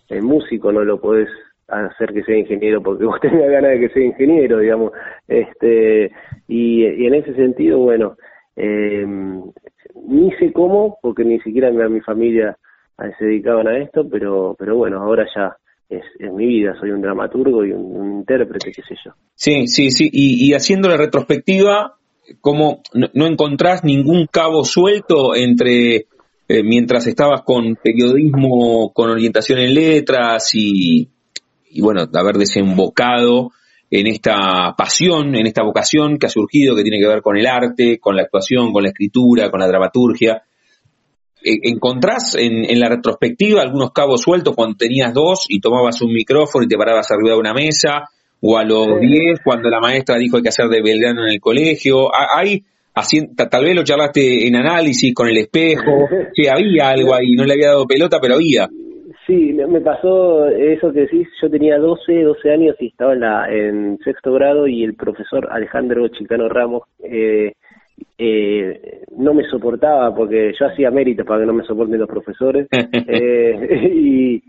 eh, 0.10 0.22
músico, 0.22 0.72
no 0.72 0.84
lo 0.84 1.00
podés 1.00 1.30
hacer 1.68 2.14
que 2.14 2.24
sea 2.24 2.38
ingeniero 2.38 2.84
porque 2.84 3.06
vos 3.06 3.20
tengas 3.20 3.50
ganas 3.50 3.72
de 3.72 3.80
que 3.80 3.90
sea 3.90 4.04
ingeniero, 4.04 4.60
digamos. 4.60 4.92
Este, 5.28 6.12
y, 6.48 6.86
en 6.86 7.16
ese 7.16 7.34
sentido, 7.34 7.80
bueno, 7.80 8.16
eh, 8.56 9.06
ni 9.08 10.32
sé 10.34 10.54
cómo, 10.54 11.00
porque 11.02 11.24
ni 11.24 11.40
siquiera 11.40 11.72
mi, 11.72 11.84
mi 11.90 12.02
familia 12.02 12.58
se 13.18 13.26
dedicaban 13.26 13.68
a 13.68 13.80
esto, 13.80 14.08
pero, 14.08 14.56
pero 14.58 14.78
bueno, 14.78 15.02
ahora 15.02 15.26
ya 15.36 15.58
es, 15.90 16.04
mi 16.32 16.46
vida, 16.46 16.76
soy 16.80 16.92
un 16.92 17.02
dramaturgo 17.02 17.66
y 17.66 17.72
un, 17.72 18.20
intérprete, 18.20 18.72
qué 18.72 18.82
sé 18.84 18.96
yo. 19.04 19.12
Sí, 19.34 19.68
sí, 19.68 19.90
sí, 19.90 20.10
y, 20.12 20.48
y 20.48 20.54
haciendo 20.54 20.90
la 20.90 20.98
retrospectiva, 20.98 21.98
¿cómo 22.42 22.82
no, 22.94 23.28
encontrás 23.28 23.84
ningún 23.84 24.28
cabo 24.28 24.64
suelto 24.64 25.36
entre 25.36 26.08
eh, 26.48 26.64
mientras 26.64 27.08
estabas 27.08 27.42
con 27.44 27.76
periodismo, 27.82 28.92
con 28.94 29.10
orientación 29.10 29.60
en 29.60 29.74
letras 29.74 30.52
y, 30.54 31.10
bueno, 31.80 32.08
haber 32.14 32.38
desembocado 32.38 33.52
en 33.90 34.08
esta 34.08 34.74
pasión, 34.78 35.36
en 35.36 35.46
esta 35.46 35.64
vocación 35.64 36.18
que 36.18 36.26
ha 36.26 36.30
surgido, 36.30 36.76
que 36.76 36.84
tiene 36.84 37.00
que 37.00 37.08
ver 37.08 37.22
con 37.22 37.38
el 37.38 37.46
arte, 37.46 38.00
con 38.00 38.16
la 38.16 38.24
actuación, 38.24 38.74
con 38.74 38.84
la 38.84 38.90
escritura, 38.90 39.52
con 39.52 39.60
la 39.60 39.68
dramaturgia. 39.68 40.44
Eh, 41.44 41.60
¿Encontrás 41.64 42.36
en, 42.36 42.66
en 42.70 42.80
la 42.80 42.90
retrospectiva 42.90 43.62
algunos 43.62 43.92
cabos 43.92 44.22
sueltos 44.22 44.56
cuando 44.56 44.78
tenías 44.78 45.14
dos 45.14 45.46
y 45.48 45.60
tomabas 45.60 46.02
un 46.02 46.14
micrófono 46.14 46.66
y 46.66 46.68
te 46.68 46.78
parabas 46.78 47.12
arriba 47.12 47.36
de 47.36 47.40
una 47.40 47.54
mesa? 47.54 48.10
¿O 48.46 48.58
a 48.58 48.66
los 48.66 49.00
diez 49.00 49.40
cuando 49.44 49.70
la 49.70 49.80
maestra 49.80 50.18
dijo 50.18 50.38
hay 50.38 50.44
que 50.44 50.50
hacer 50.50 50.68
de 50.68 50.82
Belgrano 50.82 51.24
en 51.24 51.30
el 51.30 51.40
colegio? 51.40 52.10
¿Hay 52.14 52.64
tal 53.50 53.64
vez 53.64 53.76
lo 53.76 53.84
charlaste 53.84 54.48
en 54.48 54.56
análisis 54.56 55.14
con 55.16 55.28
el 55.28 55.38
espejo, 55.38 56.08
que 56.34 56.50
había 56.50 56.90
algo 56.90 57.16
ahí, 57.16 57.32
no 57.36 57.44
le 57.44 57.54
había 57.54 57.70
dado 57.70 57.88
pelota, 57.88 58.20
pero 58.22 58.36
había. 58.36 58.70
Sí, 59.26 59.54
me 59.54 59.80
pasó 59.82 60.48
eso 60.48 60.92
que 60.92 61.02
decís, 61.02 61.28
yo 61.42 61.50
tenía 61.50 61.78
12, 61.78 62.24
12 62.24 62.52
años 62.52 62.76
y 62.80 62.88
estaba 62.88 63.14
en, 63.14 63.20
la, 63.22 63.50
en 63.50 63.98
sexto 64.04 64.34
grado 64.34 64.68
y 64.68 64.84
el 64.84 64.96
profesor 64.96 65.48
Alejandro 65.50 66.10
Chicano 66.10 66.50
Ramos 66.50 66.84
eh, 67.02 67.54
eh, 68.18 69.02
no 69.18 69.34
me 69.34 69.44
soportaba 69.50 70.14
porque 70.14 70.54
yo 70.60 70.66
hacía 70.66 70.92
méritos 70.92 71.26
para 71.26 71.40
que 71.40 71.46
no 71.46 71.54
me 71.54 71.64
soporten 71.64 72.00
los 72.00 72.10
profesores. 72.10 72.68
Eh, 73.08 73.92
y, 73.96 74.44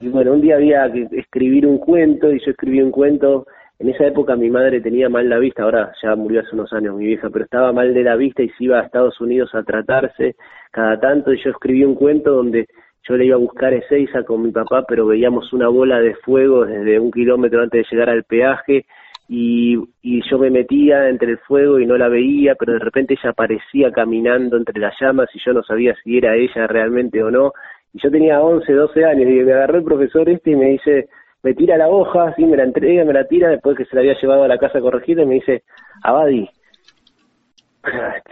y, 0.00 0.08
bueno, 0.08 0.32
un 0.32 0.40
día 0.40 0.56
había 0.56 0.90
que 0.92 1.08
escribir 1.12 1.66
un 1.66 1.78
cuento 1.78 2.32
y 2.32 2.38
yo 2.44 2.52
escribí 2.52 2.80
un 2.80 2.92
cuento, 2.92 3.46
en 3.80 3.88
esa 3.88 4.06
época 4.06 4.36
mi 4.36 4.50
madre 4.50 4.80
tenía 4.80 5.08
mal 5.08 5.28
la 5.28 5.38
vista, 5.38 5.62
ahora 5.62 5.92
ya 6.02 6.14
murió 6.16 6.40
hace 6.40 6.54
unos 6.54 6.72
años 6.72 6.96
mi 6.96 7.06
vieja, 7.06 7.30
pero 7.30 7.44
estaba 7.44 7.72
mal 7.72 7.94
de 7.94 8.02
la 8.02 8.16
vista 8.16 8.42
y 8.42 8.48
se 8.50 8.64
iba 8.64 8.78
a 8.78 8.84
Estados 8.84 9.20
Unidos 9.20 9.54
a 9.54 9.62
tratarse 9.62 10.36
cada 10.70 10.98
tanto. 10.98 11.32
Y 11.32 11.42
yo 11.42 11.50
escribí 11.50 11.84
un 11.84 11.94
cuento 11.94 12.32
donde 12.32 12.66
yo 13.08 13.16
le 13.16 13.26
iba 13.26 13.36
a 13.36 13.40
buscar 13.40 13.72
Ezeiza 13.74 14.24
con 14.24 14.42
mi 14.42 14.50
papá, 14.50 14.84
pero 14.86 15.06
veíamos 15.06 15.52
una 15.52 15.68
bola 15.68 16.00
de 16.00 16.14
fuego 16.16 16.66
desde 16.66 16.98
un 16.98 17.10
kilómetro 17.10 17.62
antes 17.62 17.82
de 17.82 17.88
llegar 17.90 18.10
al 18.10 18.24
peaje. 18.24 18.86
Y, 19.28 19.76
y 20.02 20.22
yo 20.28 20.38
me 20.38 20.50
metía 20.50 21.08
entre 21.08 21.32
el 21.32 21.38
fuego 21.38 21.78
y 21.78 21.86
no 21.86 21.98
la 21.98 22.08
veía, 22.08 22.54
pero 22.54 22.72
de 22.72 22.78
repente 22.78 23.14
ella 23.14 23.30
aparecía 23.30 23.92
caminando 23.92 24.56
entre 24.56 24.80
las 24.80 24.94
llamas 24.98 25.28
y 25.34 25.38
yo 25.44 25.52
no 25.52 25.62
sabía 25.62 25.94
si 26.02 26.16
era 26.16 26.34
ella 26.34 26.66
realmente 26.66 27.22
o 27.22 27.30
no. 27.30 27.52
Y 27.92 28.00
yo 28.02 28.10
tenía 28.10 28.40
11, 28.40 28.72
12 28.72 29.04
años 29.04 29.28
y 29.28 29.44
me 29.44 29.52
agarró 29.52 29.78
el 29.78 29.84
profesor 29.84 30.28
este 30.28 30.50
y 30.50 30.56
me 30.56 30.70
dice, 30.70 31.08
me 31.42 31.54
tira 31.54 31.76
la 31.76 31.88
hoja, 31.88 32.34
sí, 32.36 32.44
me 32.44 32.56
la 32.56 32.64
entrega, 32.64 33.04
me 33.04 33.12
la 33.12 33.24
tira 33.24 33.48
después 33.48 33.76
que 33.76 33.84
se 33.84 33.94
la 33.94 34.00
había 34.00 34.20
llevado 34.20 34.44
a 34.44 34.48
la 34.48 34.58
casa 34.58 34.80
corregida 34.80 35.22
y 35.22 35.26
me 35.26 35.34
dice, 35.36 35.62
Abadi, 36.02 36.48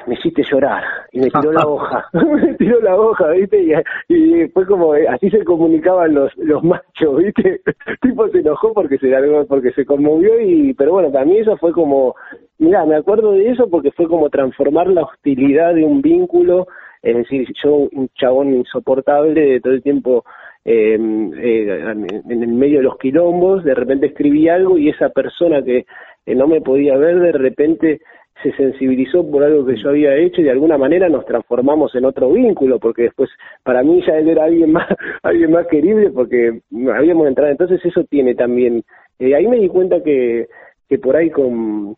me 0.06 0.14
hiciste 0.14 0.42
llorar 0.42 0.82
y 1.12 1.20
me 1.20 1.30
tiró 1.30 1.52
la 1.52 1.66
hoja, 1.66 2.08
me 2.12 2.54
tiró 2.54 2.80
la 2.80 2.96
hoja, 2.96 3.30
¿viste? 3.30 3.84
Y, 4.08 4.48
fue 4.48 4.66
como, 4.66 4.94
eh, 4.94 5.06
así 5.08 5.30
se 5.30 5.44
comunicaban 5.44 6.14
los 6.14 6.36
los 6.36 6.62
machos, 6.62 7.18
¿viste? 7.18 7.60
tipo 8.02 8.28
se 8.28 8.38
enojó 8.38 8.72
porque 8.72 8.98
se 8.98 9.10
porque 9.48 9.72
se 9.72 9.84
conmovió 9.84 10.40
y, 10.40 10.74
pero 10.74 10.92
bueno, 10.92 11.10
para 11.10 11.24
mí 11.24 11.38
eso 11.38 11.56
fue 11.56 11.72
como, 11.72 12.14
mira, 12.58 12.84
me 12.84 12.96
acuerdo 12.96 13.32
de 13.32 13.50
eso 13.50 13.68
porque 13.70 13.90
fue 13.92 14.08
como 14.08 14.28
transformar 14.30 14.88
la 14.88 15.02
hostilidad 15.02 15.74
de 15.74 15.84
un 15.84 16.02
vínculo, 16.02 16.66
es 17.06 17.16
decir, 17.16 17.46
yo 17.62 17.88
un 17.92 18.08
chabón 18.14 18.52
insoportable 18.54 19.40
de 19.40 19.60
todo 19.60 19.72
el 19.72 19.82
tiempo 19.82 20.24
eh, 20.64 20.98
eh, 20.98 21.94
en 22.28 22.42
el 22.42 22.48
medio 22.48 22.78
de 22.78 22.84
los 22.84 22.98
quilombos, 22.98 23.62
de 23.62 23.74
repente 23.74 24.06
escribí 24.06 24.48
algo 24.48 24.76
y 24.76 24.88
esa 24.88 25.10
persona 25.10 25.62
que 25.62 25.86
no 26.26 26.48
me 26.48 26.60
podía 26.60 26.96
ver, 26.96 27.20
de 27.20 27.32
repente 27.32 28.00
se 28.42 28.52
sensibilizó 28.52 29.28
por 29.30 29.44
algo 29.44 29.64
que 29.64 29.76
yo 29.76 29.90
había 29.90 30.16
hecho 30.16 30.40
y 30.40 30.44
de 30.44 30.50
alguna 30.50 30.76
manera 30.76 31.08
nos 31.08 31.24
transformamos 31.24 31.94
en 31.94 32.04
otro 32.04 32.32
vínculo, 32.32 32.80
porque 32.80 33.02
después 33.02 33.30
para 33.62 33.84
mí 33.84 34.02
ya 34.04 34.18
él 34.18 34.28
era 34.28 34.44
alguien 34.44 34.72
más, 34.72 34.88
alguien 35.22 35.52
más 35.52 35.66
querible 35.68 36.10
porque 36.10 36.60
habíamos 36.92 37.28
entrado, 37.28 37.50
entonces 37.50 37.80
eso 37.84 38.02
tiene 38.04 38.34
también, 38.34 38.82
eh, 39.20 39.34
ahí 39.34 39.46
me 39.46 39.58
di 39.58 39.68
cuenta 39.68 40.02
que, 40.02 40.48
que 40.88 40.98
por 40.98 41.14
ahí 41.14 41.30
con 41.30 41.96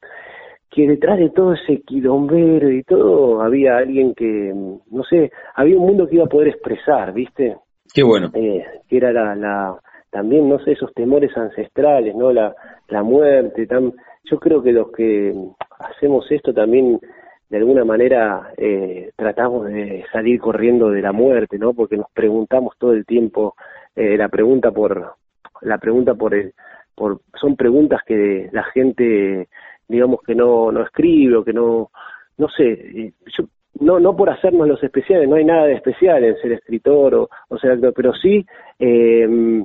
que 0.71 0.87
detrás 0.87 1.19
de 1.19 1.31
todo 1.31 1.55
ese 1.55 1.81
quilombero 1.83 2.71
y 2.71 2.83
todo 2.83 3.43
había 3.43 3.79
alguien 3.79 4.15
que, 4.15 4.53
no 4.91 5.03
sé, 5.05 5.31
había 5.55 5.79
un 5.79 5.87
mundo 5.87 6.07
que 6.07 6.17
iba 6.17 6.25
a 6.25 6.29
poder 6.29 6.49
expresar, 6.49 7.13
¿viste? 7.13 7.57
Qué 7.93 8.03
bueno. 8.03 8.31
Eh, 8.35 8.65
que 8.89 8.97
era 8.97 9.13
la, 9.13 9.35
la, 9.35 9.79
también, 10.11 10.49
no 10.49 10.59
sé, 10.61 10.73
esos 10.73 10.93
temores 10.95 11.37
ancestrales, 11.37 12.15
¿no? 12.15 12.33
La, 12.33 12.55
la 12.89 13.03
muerte, 13.03 13.67
tan, 13.67 13.93
yo 14.25 14.39
creo 14.39 14.63
que 14.63 14.73
los 14.73 14.91
que 14.93 15.35
hacemos 15.79 16.31
esto 16.31 16.53
también 16.53 17.01
de 17.49 17.57
alguna 17.57 17.85
manera 17.85 18.53
eh, 18.57 19.11
tratamos 19.17 19.67
de 19.67 20.05
salir 20.13 20.39
corriendo 20.41 20.91
de 20.91 21.01
la 21.01 21.13
muerte, 21.13 21.59
¿no? 21.59 21.73
Porque 21.73 21.97
nos 21.97 22.11
preguntamos 22.13 22.75
todo 22.79 22.93
el 22.93 23.07
tiempo 23.07 23.55
eh, 23.97 24.17
la 24.17 24.29
pregunta 24.29 24.71
por 24.71 25.15
la 25.63 25.79
pregunta 25.79 26.15
por 26.15 26.35
el 26.35 26.53
por 26.95 27.21
son 27.41 27.57
preguntas 27.57 28.03
que 28.07 28.49
la 28.53 28.65
gente 28.65 29.49
digamos 29.89 30.21
que 30.27 30.35
no 30.35 30.71
no 30.71 30.83
escribe 30.83 31.37
o 31.37 31.45
que 31.45 31.53
no 31.53 31.91
no 32.37 32.49
sé 32.49 32.71
eh, 32.71 33.13
yo 33.37 33.45
no 33.81 33.99
no 33.99 34.17
por 34.17 34.31
hacernos 34.31 34.69
los 34.69 34.83
especiales 34.83 35.29
no 35.29 35.37
hay 35.37 35.45
nada 35.45 35.65
de 35.65 35.75
especial 35.75 36.23
en 36.25 36.37
ser 36.37 36.53
escritor 36.53 37.15
o 37.15 37.29
o 37.49 37.59
sea 37.59 37.77
pero 37.95 38.13
sí 38.15 38.45
eh, 38.79 39.65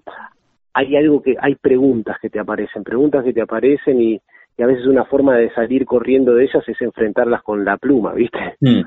hay 0.74 0.96
algo 0.96 1.22
que 1.22 1.36
hay 1.40 1.56
preguntas 1.56 2.18
que 2.22 2.30
te 2.30 2.40
aparecen 2.40 2.84
preguntas 2.84 3.24
que 3.24 3.34
te 3.34 3.42
aparecen 3.42 4.02
y 4.02 4.22
y 4.58 4.64
a 4.64 4.68
veces 4.68 4.86
una 4.86 5.06
forma 5.06 5.36
de 5.38 5.52
salir 5.54 5.86
corriendo 5.86 6.34
de 6.34 6.44
ellas 6.44 6.64
es 6.68 6.80
enfrentarlas 6.82 7.42
con 7.44 7.66
la 7.66 7.78
pluma, 7.78 8.14
¿viste? 8.14 8.38
Mm. 8.60 8.84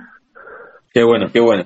Qué 0.93 1.03
bueno, 1.03 1.27
qué 1.33 1.41
bueno. 1.41 1.65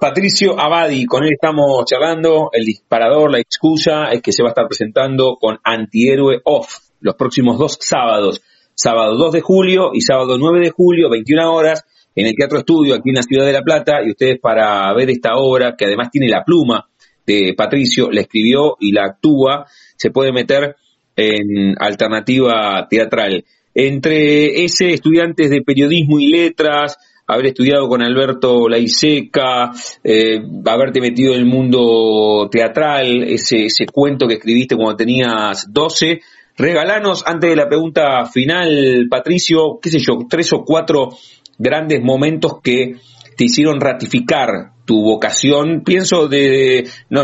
Patricio 0.00 0.58
Abadi, 0.58 1.06
con 1.06 1.24
él 1.24 1.32
estamos 1.32 1.84
charlando. 1.86 2.50
El 2.52 2.64
disparador, 2.64 3.30
la 3.32 3.38
excusa 3.38 4.10
es 4.10 4.20
que 4.20 4.32
se 4.32 4.42
va 4.42 4.50
a 4.50 4.52
estar 4.52 4.66
presentando 4.66 5.36
con 5.40 5.58
Antihéroe 5.62 6.40
Off 6.44 6.78
los 7.00 7.14
próximos 7.14 7.58
dos 7.58 7.78
sábados. 7.80 8.42
Sábado 8.80 9.16
2 9.16 9.32
de 9.32 9.40
julio 9.40 9.90
y 9.92 10.02
sábado 10.02 10.38
9 10.38 10.60
de 10.60 10.70
julio, 10.70 11.10
21 11.10 11.52
horas, 11.52 11.84
en 12.14 12.28
el 12.28 12.34
Teatro 12.36 12.58
Estudio, 12.58 12.94
aquí 12.94 13.08
en 13.08 13.16
la 13.16 13.24
Ciudad 13.24 13.44
de 13.44 13.52
La 13.52 13.62
Plata. 13.62 14.04
Y 14.06 14.10
ustedes 14.10 14.38
para 14.38 14.94
ver 14.94 15.10
esta 15.10 15.34
obra, 15.34 15.74
que 15.76 15.86
además 15.86 16.12
tiene 16.12 16.28
la 16.28 16.44
pluma 16.44 16.88
de 17.26 17.54
Patricio, 17.56 18.08
la 18.12 18.20
escribió 18.20 18.76
y 18.78 18.92
la 18.92 19.06
actúa, 19.06 19.66
se 19.96 20.12
puede 20.12 20.30
meter 20.32 20.76
en 21.16 21.74
alternativa 21.76 22.86
teatral. 22.88 23.44
Entre 23.74 24.62
ese 24.62 24.92
estudiantes 24.92 25.50
de 25.50 25.62
periodismo 25.62 26.20
y 26.20 26.28
letras, 26.28 26.98
haber 27.26 27.46
estudiado 27.46 27.88
con 27.88 28.00
Alberto 28.00 28.68
Laiseca, 28.68 29.72
eh, 30.04 30.40
haberte 30.64 31.00
metido 31.00 31.32
en 31.32 31.40
el 31.40 31.46
mundo 31.46 32.48
teatral, 32.48 33.24
ese, 33.24 33.64
ese 33.64 33.86
cuento 33.86 34.28
que 34.28 34.34
escribiste 34.34 34.76
cuando 34.76 34.94
tenías 34.94 35.66
12. 35.68 36.20
Regalanos, 36.58 37.22
antes 37.24 37.50
de 37.50 37.56
la 37.56 37.68
pregunta 37.68 38.26
final, 38.26 39.06
Patricio, 39.08 39.78
qué 39.80 39.90
sé 39.90 40.00
yo, 40.00 40.18
tres 40.28 40.52
o 40.52 40.64
cuatro 40.64 41.10
grandes 41.56 42.02
momentos 42.02 42.60
que 42.60 42.96
te 43.36 43.44
hicieron 43.44 43.80
ratificar 43.80 44.72
tu 44.84 45.00
vocación. 45.00 45.84
Pienso 45.84 46.26
de, 46.26 46.88
no, 47.10 47.20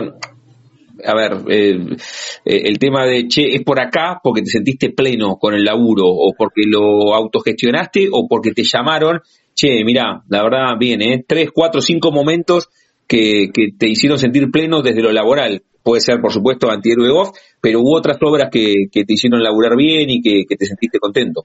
a 1.05 1.15
ver, 1.17 1.39
eh, 1.49 1.97
eh, 2.45 2.63
el 2.65 2.79
tema 2.79 3.07
de, 3.07 3.27
che, 3.27 3.57
es 3.57 3.65
por 3.65 3.81
acá 3.81 4.21
porque 4.23 4.43
te 4.43 4.51
sentiste 4.51 4.91
pleno 4.91 5.37
con 5.37 5.53
el 5.53 5.65
laburo 5.65 6.05
o 6.07 6.33
porque 6.39 6.63
lo 6.67 7.13
autogestionaste 7.13 8.09
o 8.13 8.29
porque 8.29 8.53
te 8.53 8.63
llamaron, 8.63 9.21
che, 9.53 9.83
mira, 9.85 10.23
la 10.29 10.45
verdad, 10.45 10.79
bien, 10.79 11.03
¿eh? 11.03 11.25
Tres, 11.27 11.51
cuatro, 11.53 11.81
cinco 11.81 12.13
momentos 12.13 12.69
que, 13.09 13.49
que 13.53 13.71
te 13.77 13.89
hicieron 13.89 14.21
sentir 14.21 14.53
pleno 14.53 14.81
desde 14.81 15.03
lo 15.03 15.11
laboral. 15.11 15.65
Puede 15.85 16.01
ser, 16.01 16.21
por 16.21 16.33
supuesto, 16.33 16.71
Antihéroe 16.71 17.11
Off, 17.11 17.31
pero 17.61 17.81
hubo 17.81 17.99
otras 17.99 18.19
obras 18.23 18.49
que, 18.51 18.87
que 18.91 19.05
te 19.05 19.13
hicieron 19.13 19.43
laburar 19.43 19.77
bien 19.77 20.09
y 20.09 20.23
que, 20.23 20.45
que 20.49 20.57
te 20.57 20.65
sentiste 20.65 20.99
contento. 20.99 21.43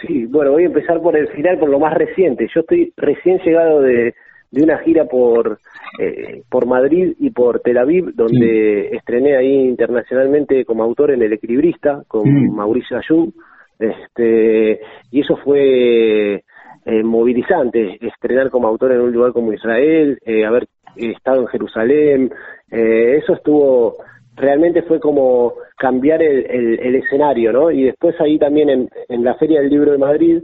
Sí, 0.00 0.26
bueno, 0.26 0.52
voy 0.52 0.64
a 0.64 0.66
empezar 0.66 1.00
por 1.00 1.16
el 1.16 1.28
final, 1.28 1.58
por 1.58 1.70
lo 1.70 1.78
más 1.78 1.94
reciente. 1.94 2.48
Yo 2.52 2.60
estoy 2.60 2.92
recién 2.96 3.38
llegado 3.38 3.80
de, 3.80 4.14
de 4.50 4.62
una 4.62 4.78
gira 4.78 5.04
por 5.04 5.58
eh, 5.98 6.42
por 6.50 6.66
Madrid 6.66 7.14
y 7.18 7.30
por 7.30 7.60
Tel 7.60 7.78
Aviv, 7.78 8.14
donde 8.14 8.88
estrené 8.88 9.36
ahí 9.36 9.68
internacionalmente 9.68 10.64
como 10.64 10.82
autor 10.82 11.12
en 11.12 11.22
El 11.22 11.32
Equilibrista, 11.32 12.02
con 12.06 12.54
Mauricio 12.54 12.98
Ayun, 12.98 13.32
este, 13.78 14.80
y 15.10 15.20
eso 15.20 15.36
fue 15.42 16.42
eh, 16.86 17.02
movilizante, 17.02 17.98
estrenar 18.00 18.50
como 18.50 18.68
autor 18.68 18.92
en 18.92 19.02
un 19.02 19.12
lugar 19.12 19.32
como 19.32 19.52
Israel, 19.52 20.18
eh, 20.24 20.46
haber 20.46 20.66
estado 20.94 21.42
en 21.42 21.48
Jerusalén, 21.48 22.32
eso 22.70 23.34
estuvo, 23.34 23.96
realmente 24.34 24.82
fue 24.82 24.98
como 24.98 25.52
cambiar 25.76 26.22
el, 26.22 26.94
escenario, 26.96 27.52
¿no? 27.52 27.70
Y 27.70 27.84
después 27.84 28.18
ahí 28.18 28.38
también 28.38 28.70
en, 28.70 28.88
en 29.08 29.22
la 29.22 29.34
Feria 29.34 29.60
del 29.60 29.68
Libro 29.68 29.92
de 29.92 29.98
Madrid, 29.98 30.42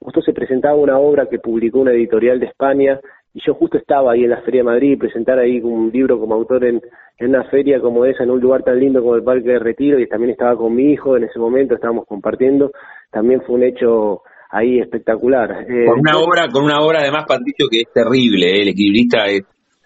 justo 0.00 0.20
se 0.20 0.32
presentaba 0.32 0.74
una 0.74 0.98
obra 0.98 1.26
que 1.26 1.38
publicó 1.38 1.78
una 1.78 1.92
editorial 1.92 2.40
de 2.40 2.46
España 2.46 2.98
y 3.34 3.40
yo 3.46 3.54
justo 3.54 3.78
estaba 3.78 4.12
ahí 4.12 4.24
en 4.24 4.30
la 4.30 4.42
Feria 4.42 4.60
de 4.60 4.64
Madrid, 4.64 4.98
presentar 4.98 5.38
ahí 5.38 5.60
un 5.60 5.90
libro 5.92 6.18
como 6.18 6.34
autor 6.34 6.64
en 6.64 6.82
una 7.20 7.44
feria 7.44 7.80
como 7.80 8.04
esa, 8.04 8.24
en 8.24 8.30
un 8.30 8.40
lugar 8.40 8.62
tan 8.62 8.78
lindo 8.78 9.00
como 9.00 9.14
el 9.14 9.22
Parque 9.22 9.50
de 9.50 9.58
Retiro, 9.58 9.98
y 9.98 10.08
también 10.08 10.32
estaba 10.32 10.56
con 10.56 10.74
mi 10.74 10.92
hijo 10.92 11.16
en 11.16 11.24
ese 11.24 11.38
momento, 11.38 11.74
estábamos 11.74 12.06
compartiendo, 12.06 12.72
también 13.10 13.40
fue 13.42 13.54
un 13.56 13.62
hecho 13.62 14.22
ahí 14.52 14.78
espectacular. 14.78 15.62
Eh, 15.62 15.86
con 15.86 16.00
una 16.00 16.18
obra, 16.18 16.48
con 16.48 16.64
una 16.64 16.80
obra 16.80 17.00
además, 17.00 17.24
Patricio, 17.26 17.66
que 17.70 17.80
es 17.80 17.92
terrible, 17.92 18.46
¿eh? 18.46 18.62
el 18.62 18.68
equilibrista 18.68 19.26
es, 19.26 19.42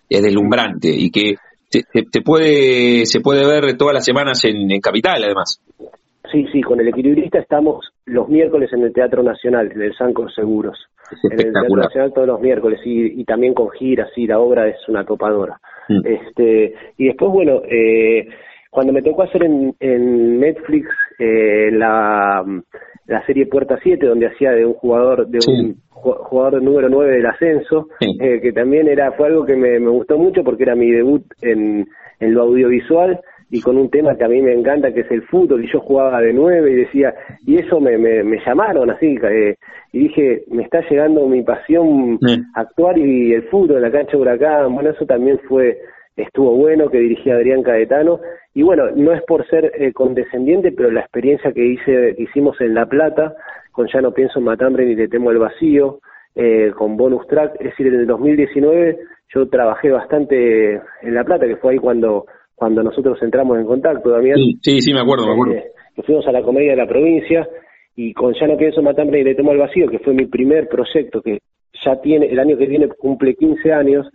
es, 0.08 0.22
deslumbrante 0.22 0.88
y 0.88 1.10
que 1.10 1.36
se, 1.68 2.22
puede 2.22 3.06
se 3.06 3.20
puede 3.20 3.46
ver 3.46 3.76
todas 3.76 3.94
las 3.94 4.04
semanas 4.04 4.44
en, 4.44 4.70
en 4.70 4.80
Capital, 4.80 5.22
además. 5.24 5.60
Sí, 6.30 6.46
sí, 6.52 6.60
con 6.60 6.80
el 6.80 6.88
equilibrista 6.88 7.38
estamos 7.38 7.86
los 8.04 8.28
miércoles 8.28 8.70
en 8.72 8.82
el 8.82 8.92
Teatro 8.92 9.22
Nacional, 9.22 9.70
en 9.72 9.82
el 9.82 9.94
Sancor 9.96 10.32
Seguros 10.34 10.76
en 11.22 11.32
el 11.32 11.52
Teatro 11.52 11.76
Nacional 11.76 12.12
todos 12.12 12.26
los 12.26 12.40
miércoles 12.40 12.80
y, 12.84 13.20
y 13.20 13.24
también 13.24 13.54
con 13.54 13.70
giras, 13.70 14.10
sí, 14.14 14.26
la 14.26 14.38
obra 14.38 14.68
es 14.68 14.76
una 14.88 15.04
topadora. 15.04 15.58
Mm. 15.88 16.00
Este, 16.04 16.74
y 16.96 17.06
después, 17.06 17.30
bueno, 17.30 17.62
eh, 17.68 18.28
cuando 18.70 18.92
me 18.92 19.02
tocó 19.02 19.22
hacer 19.22 19.44
en, 19.44 19.74
en 19.80 20.40
Netflix 20.40 20.88
eh, 21.18 21.70
la, 21.72 22.44
la 23.06 23.24
serie 23.26 23.46
Puerta 23.46 23.78
7, 23.82 24.06
donde 24.06 24.26
hacía 24.26 24.52
de 24.52 24.66
un 24.66 24.74
jugador, 24.74 25.26
de 25.28 25.38
un 25.46 25.76
jugador 25.90 26.62
número 26.62 26.88
9 26.88 27.16
del 27.16 27.26
ascenso, 27.26 27.88
eh, 28.00 28.40
que 28.40 28.52
también 28.52 28.88
era 28.88 29.12
fue 29.12 29.28
algo 29.28 29.44
que 29.44 29.56
me, 29.56 29.78
me 29.78 29.90
gustó 29.90 30.18
mucho 30.18 30.42
porque 30.44 30.64
era 30.64 30.74
mi 30.74 30.90
debut 30.90 31.24
en, 31.42 31.86
en 32.20 32.34
lo 32.34 32.42
audiovisual 32.42 33.20
y 33.50 33.60
con 33.60 33.76
un 33.76 33.90
tema 33.90 34.16
que 34.16 34.24
a 34.24 34.28
mí 34.28 34.42
me 34.42 34.52
encanta, 34.52 34.92
que 34.92 35.00
es 35.00 35.10
el 35.10 35.22
fútbol, 35.22 35.64
y 35.64 35.72
yo 35.72 35.80
jugaba 35.80 36.20
de 36.20 36.32
nueve 36.32 36.72
y 36.72 36.74
decía, 36.74 37.14
y 37.46 37.56
eso 37.58 37.80
me, 37.80 37.96
me, 37.96 38.24
me 38.24 38.38
llamaron 38.44 38.90
así, 38.90 39.16
eh, 39.22 39.56
y 39.92 39.98
dije, 40.00 40.44
me 40.50 40.64
está 40.64 40.80
llegando 40.88 41.26
mi 41.28 41.42
pasión 41.42 42.18
actuar 42.54 42.98
y 42.98 43.32
el 43.32 43.44
fútbol 43.44 43.76
en 43.76 43.82
la 43.82 43.92
cancha 43.92 44.12
de 44.12 44.18
Huracán, 44.18 44.74
bueno, 44.74 44.90
eso 44.90 45.06
también 45.06 45.38
fue, 45.48 45.78
estuvo 46.16 46.56
bueno, 46.56 46.88
que 46.88 46.98
dirigía 46.98 47.34
Adrián 47.34 47.62
Caetano, 47.62 48.20
y 48.54 48.62
bueno, 48.62 48.90
no 48.94 49.12
es 49.12 49.22
por 49.24 49.46
ser 49.48 49.72
eh, 49.78 49.92
condescendiente, 49.92 50.72
pero 50.72 50.90
la 50.90 51.00
experiencia 51.00 51.52
que 51.52 51.64
hice, 51.64 52.14
que 52.16 52.22
hicimos 52.22 52.60
en 52.60 52.74
La 52.74 52.86
Plata, 52.86 53.34
con 53.72 53.86
Ya 53.88 54.00
no 54.00 54.12
pienso 54.12 54.38
en 54.38 54.46
Matambre 54.46 54.86
ni 54.86 54.96
te 54.96 55.08
temo 55.08 55.30
el 55.30 55.38
vacío, 55.38 56.00
eh, 56.34 56.72
con 56.76 56.96
bonus 56.96 57.26
track, 57.26 57.56
es 57.60 57.66
decir, 57.70 57.86
en 57.88 58.00
el 58.00 58.06
2019 58.06 58.98
yo 59.34 59.48
trabajé 59.48 59.90
bastante 59.90 60.74
en 60.74 61.14
La 61.14 61.24
Plata, 61.24 61.46
que 61.46 61.56
fue 61.56 61.72
ahí 61.72 61.78
cuando 61.78 62.26
cuando 62.56 62.82
nosotros 62.82 63.18
entramos 63.22 63.58
en 63.58 63.66
contacto, 63.66 64.10
Damián. 64.10 64.38
Sí, 64.62 64.80
sí, 64.80 64.92
me 64.92 65.00
acuerdo, 65.00 65.26
me 65.26 65.32
acuerdo. 65.32 65.54
Eh, 65.54 65.72
fuimos 66.04 66.26
a 66.26 66.32
la 66.32 66.42
comedia 66.42 66.70
de 66.70 66.78
la 66.78 66.88
provincia 66.88 67.46
y 67.94 68.12
con 68.14 68.34
Ya 68.34 68.46
no 68.46 68.56
pienso 68.56 68.82
matarme 68.82 69.20
y 69.20 69.24
le 69.24 69.34
tomo 69.34 69.52
al 69.52 69.58
vacío, 69.58 69.88
que 69.88 69.98
fue 69.98 70.14
mi 70.14 70.26
primer 70.26 70.66
proyecto, 70.68 71.20
que 71.20 71.40
ya 71.84 72.00
tiene, 72.00 72.26
el 72.26 72.38
año 72.38 72.56
que 72.56 72.66
viene 72.66 72.88
cumple 72.88 73.34
15 73.34 73.72
años 73.72 74.06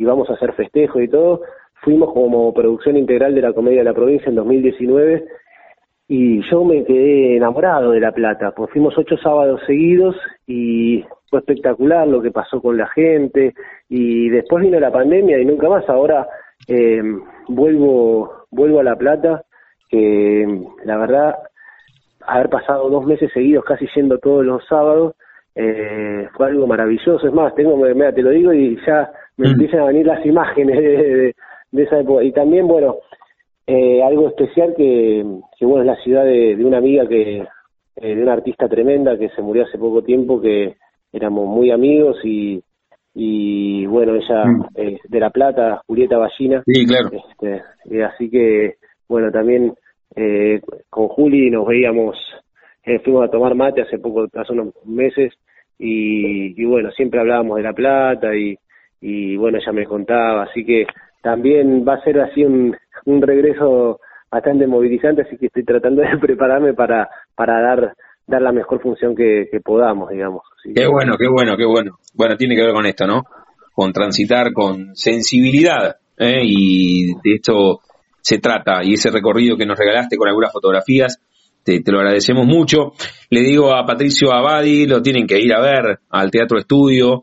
y 0.00 0.04
vamos 0.06 0.30
a 0.30 0.32
hacer 0.32 0.54
festejos 0.54 1.02
y 1.02 1.08
todo, 1.08 1.42
fuimos 1.82 2.14
como 2.14 2.54
producción 2.54 2.96
integral 2.96 3.34
de 3.34 3.42
la 3.42 3.52
comedia 3.52 3.80
de 3.80 3.84
la 3.84 3.92
provincia 3.92 4.30
en 4.30 4.34
2019 4.34 5.24
y 6.08 6.40
yo 6.50 6.64
me 6.64 6.86
quedé 6.86 7.36
enamorado 7.36 7.90
de 7.90 8.00
La 8.00 8.10
Plata, 8.10 8.52
pues 8.52 8.70
fuimos 8.70 8.96
ocho 8.96 9.18
sábados 9.18 9.60
seguidos 9.66 10.16
y 10.46 11.04
fue 11.28 11.40
espectacular 11.40 12.08
lo 12.08 12.22
que 12.22 12.30
pasó 12.30 12.62
con 12.62 12.78
la 12.78 12.86
gente 12.88 13.52
y 13.90 14.30
después 14.30 14.64
vino 14.64 14.80
la 14.80 14.90
pandemia 14.90 15.38
y 15.38 15.44
nunca 15.44 15.68
más, 15.68 15.86
ahora 15.86 16.26
eh, 16.66 17.02
vuelvo, 17.48 18.46
vuelvo 18.50 18.80
a 18.80 18.84
La 18.84 18.96
Plata, 18.96 19.44
que 19.90 20.62
la 20.86 20.96
verdad, 20.96 21.36
haber 22.26 22.48
pasado 22.48 22.88
dos 22.88 23.04
meses 23.04 23.30
seguidos 23.34 23.66
casi 23.66 23.86
yendo 23.94 24.16
todos 24.16 24.46
los 24.46 24.66
sábados, 24.66 25.14
eh, 25.54 26.26
fue 26.34 26.46
algo 26.46 26.66
maravilloso. 26.66 27.26
Es 27.26 27.34
más, 27.34 27.54
tengo, 27.54 27.76
mira, 27.76 28.14
te 28.14 28.22
lo 28.22 28.30
digo 28.30 28.52
y 28.54 28.78
ya 28.86 29.10
me 29.36 29.48
mm. 29.48 29.52
empiezan 29.52 29.80
a 29.80 29.86
venir 29.86 30.06
las 30.06 30.24
imágenes 30.24 30.78
de, 30.78 31.34
esa 31.82 32.00
época. 32.00 32.22
Y 32.24 32.32
también, 32.32 32.66
bueno, 32.66 32.96
eh, 33.66 34.02
algo 34.02 34.28
especial 34.28 34.74
que, 34.76 35.24
que, 35.58 35.66
bueno, 35.66 35.82
es 35.82 35.86
la 35.86 36.02
ciudad 36.02 36.24
de, 36.24 36.56
una 36.64 36.78
amiga 36.78 37.06
que, 37.06 37.38
eh, 37.38 38.14
de 38.14 38.22
una 38.22 38.34
artista 38.34 38.68
tremenda 38.68 39.18
que 39.18 39.28
se 39.30 39.42
murió 39.42 39.64
hace 39.64 39.78
poco 39.78 40.02
tiempo, 40.02 40.40
que 40.40 40.76
éramos 41.12 41.46
muy 41.46 41.70
amigos 41.70 42.18
y, 42.24 42.62
y 43.14 43.86
bueno, 43.86 44.14
ella 44.14 44.44
mm. 44.44 44.68
de 45.08 45.20
La 45.20 45.30
Plata, 45.30 45.82
Julieta 45.86 46.18
Ballina. 46.18 46.62
Sí, 46.66 46.86
claro. 46.86 47.10
Este, 47.12 48.04
así 48.04 48.30
que, 48.30 48.74
bueno, 49.08 49.30
también 49.30 49.74
eh, 50.16 50.60
con 50.88 51.08
Juli 51.08 51.50
nos 51.50 51.66
veíamos, 51.66 52.16
eh, 52.84 52.98
fuimos 53.00 53.24
a 53.24 53.30
tomar 53.30 53.54
mate 53.54 53.82
hace 53.82 53.98
poco, 53.98 54.26
hace 54.34 54.52
unos 54.52 54.74
meses, 54.84 55.32
y, 55.78 56.60
y, 56.60 56.64
bueno, 56.64 56.90
siempre 56.90 57.20
hablábamos 57.20 57.56
de 57.56 57.62
La 57.62 57.72
Plata 57.72 58.34
y, 58.34 58.56
y 59.00 59.36
bueno, 59.36 59.58
ella 59.58 59.72
me 59.72 59.86
contaba, 59.86 60.44
así 60.44 60.64
que 60.64 60.86
también 61.22 61.84
va 61.86 61.94
a 61.94 62.04
ser 62.04 62.20
así 62.20 62.44
un, 62.44 62.76
un 63.06 63.22
regreso 63.22 64.00
bastante 64.30 64.66
movilizante, 64.66 65.22
así 65.22 65.36
que 65.36 65.46
estoy 65.46 65.64
tratando 65.64 66.02
de 66.02 66.18
prepararme 66.20 66.74
para, 66.74 67.08
para 67.34 67.60
dar 67.60 67.94
dar 68.30 68.40
la 68.40 68.52
mejor 68.52 68.80
función 68.80 69.14
que, 69.14 69.48
podamos, 69.62 70.08
digamos. 70.10 70.42
qué 70.62 70.86
bueno, 70.86 71.16
qué 71.18 71.28
bueno, 71.28 71.56
qué 71.56 71.66
bueno. 71.66 71.98
Bueno, 72.14 72.36
tiene 72.36 72.54
que 72.54 72.62
ver 72.62 72.72
con 72.72 72.86
esto, 72.86 73.06
¿no? 73.06 73.24
Con 73.74 73.92
transitar 73.92 74.52
con 74.52 74.94
sensibilidad, 74.94 75.96
¿eh? 76.16 76.40
y 76.44 77.14
de 77.24 77.34
esto 77.34 77.80
se 78.20 78.38
trata, 78.38 78.84
y 78.84 78.94
ese 78.94 79.10
recorrido 79.10 79.56
que 79.56 79.66
nos 79.66 79.78
regalaste 79.78 80.16
con 80.16 80.28
algunas 80.28 80.52
fotografías, 80.52 81.20
te, 81.64 81.82
lo 81.86 81.98
agradecemos 81.98 82.46
mucho. 82.46 82.92
Le 83.30 83.40
digo 83.40 83.74
a 83.74 83.84
Patricio 83.84 84.32
Abadi, 84.32 84.86
lo 84.86 85.02
tienen 85.02 85.26
que 85.26 85.38
ir 85.40 85.52
a 85.52 85.60
ver 85.60 85.98
al 86.10 86.30
Teatro 86.30 86.58
Estudio 86.58 87.22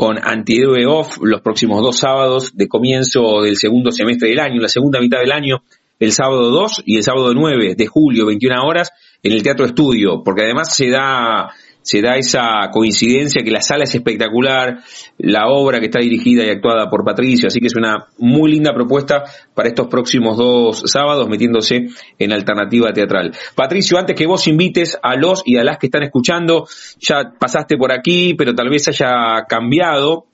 con 0.00 0.16
Antihéroe 0.18 0.86
Off 0.86 1.18
los 1.20 1.42
próximos 1.42 1.82
dos 1.82 1.98
sábados 1.98 2.56
de 2.56 2.68
comienzo 2.68 3.42
del 3.42 3.58
segundo 3.58 3.92
semestre 3.92 4.30
del 4.30 4.40
año, 4.40 4.58
la 4.58 4.70
segunda 4.70 4.98
mitad 4.98 5.18
del 5.18 5.30
año, 5.30 5.62
el 5.98 6.12
sábado 6.12 6.50
2 6.50 6.84
y 6.86 6.96
el 6.96 7.02
sábado 7.02 7.34
9 7.34 7.74
de 7.74 7.86
julio, 7.86 8.24
21 8.24 8.64
horas, 8.64 8.92
en 9.22 9.32
el 9.32 9.42
Teatro 9.42 9.66
Estudio, 9.66 10.22
porque 10.24 10.44
además 10.44 10.74
se 10.74 10.88
da, 10.88 11.50
se 11.82 12.00
da 12.02 12.16
esa 12.16 12.68
coincidencia 12.72 13.42
que 13.42 13.50
la 13.50 13.60
sala 13.60 13.84
es 13.84 13.94
espectacular, 13.94 14.78
la 15.18 15.48
obra 15.48 15.80
que 15.80 15.86
está 15.86 16.00
dirigida 16.00 16.44
y 16.44 16.50
actuada 16.50 16.88
por 16.88 17.04
Patricio, 17.04 17.48
así 17.48 17.60
que 17.60 17.66
es 17.66 17.76
una 17.76 18.06
muy 18.18 18.50
linda 18.50 18.72
propuesta 18.74 19.24
para 19.54 19.68
estos 19.68 19.88
próximos 19.88 20.36
dos 20.36 20.82
sábados 20.86 21.28
metiéndose 21.28 21.86
en 22.18 22.32
alternativa 22.32 22.92
teatral. 22.92 23.32
Patricio, 23.54 23.98
antes 23.98 24.16
que 24.16 24.26
vos 24.26 24.46
invites 24.46 24.98
a 25.02 25.16
los 25.16 25.42
y 25.44 25.56
a 25.56 25.64
las 25.64 25.78
que 25.78 25.86
están 25.86 26.02
escuchando, 26.02 26.66
ya 26.98 27.32
pasaste 27.38 27.76
por 27.76 27.92
aquí, 27.92 28.34
pero 28.34 28.54
tal 28.54 28.68
vez 28.68 28.88
haya 28.88 29.44
cambiado 29.48 30.29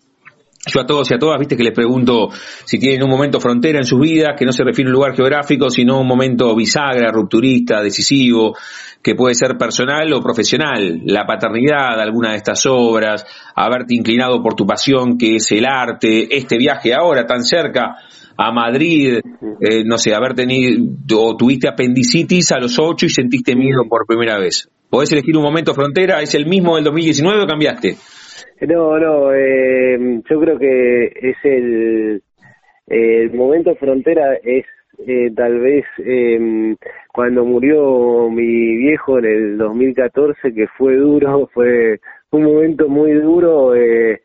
yo 0.67 0.81
a 0.81 0.87
todos 0.87 1.11
y 1.11 1.15
a 1.15 1.19
todas, 1.19 1.39
viste 1.39 1.57
que 1.57 1.63
les 1.63 1.73
pregunto 1.73 2.29
si 2.65 2.79
tienen 2.79 3.05
un 3.05 3.11
momento 3.11 3.41
frontera 3.41 3.79
en 3.79 3.85
sus 3.85 4.01
vidas, 4.01 4.35
que 4.37 4.45
no 4.45 4.53
se 4.53 4.65
refiere 4.65 4.89
a 4.89 4.91
un 4.91 4.95
lugar 4.95 5.15
geográfico, 5.15 5.71
sino 5.71 6.01
un 6.01 6.09
momento 6.09 6.55
bisagra, 6.57 7.13
rupturista, 7.13 7.81
decisivo, 7.81 8.57
que 9.01 9.15
puede 9.15 9.37
ser 9.37 9.57
personal 9.57 10.13
o 10.13 10.21
profesional, 10.21 11.03
la 11.05 11.25
paternidad, 11.25 12.01
alguna 12.01 12.31
de 12.31 12.39
estas 12.39 12.67
obras, 12.67 13.25
haberte 13.55 13.95
inclinado 13.95 14.43
por 14.43 14.55
tu 14.55 14.67
pasión 14.67 15.17
que 15.17 15.37
es 15.37 15.53
el 15.53 15.65
arte, 15.65 16.37
este 16.37 16.59
viaje 16.59 16.93
ahora 16.93 17.25
tan 17.25 17.45
cerca 17.45 17.99
a 18.37 18.53
Madrid, 18.53 19.21
eh, 19.61 19.85
no 19.85 19.99
sé, 19.99 20.15
haber 20.15 20.35
tenido, 20.35 20.85
o 21.17 21.37
tuviste 21.37 21.69
apendicitis 21.69 22.51
a 22.53 22.59
los 22.59 22.79
ocho 22.79 23.07
y 23.07 23.11
sentiste 23.11 23.55
miedo 23.55 23.85
por 23.89 24.05
primera 24.07 24.39
vez. 24.39 24.69
¿Podés 24.91 25.13
elegir 25.13 25.37
un 25.37 25.45
momento 25.45 25.75
frontera? 25.75 26.21
¿Es 26.21 26.35
el 26.35 26.47
mismo 26.47 26.75
del 26.75 26.85
2019 26.85 27.45
o 27.45 27.47
cambiaste? 27.47 27.97
No, 28.61 28.99
no, 28.99 29.35
eh, 29.35 30.23
yo 30.31 30.41
creo 30.41 30.59
que 30.59 31.13
es 31.15 31.37
el, 31.45 32.23
momento 33.35 33.75
frontera 33.77 34.35
es 34.43 34.65
eh, 35.07 35.31
tal 35.37 35.61
vez 35.61 35.85
eh, 35.99 36.75
cuando 37.13 37.45
murió 37.45 38.31
mi 38.31 38.77
viejo 38.77 39.19
en 39.19 39.27
el 39.27 39.59
2014, 39.59 40.55
que 40.55 40.67
fue 40.79 40.97
duro, 40.97 41.51
fue 41.55 42.01
un 42.31 42.45
momento 42.45 42.89
muy 42.89 43.13
duro 43.13 43.75
eh, 43.75 44.23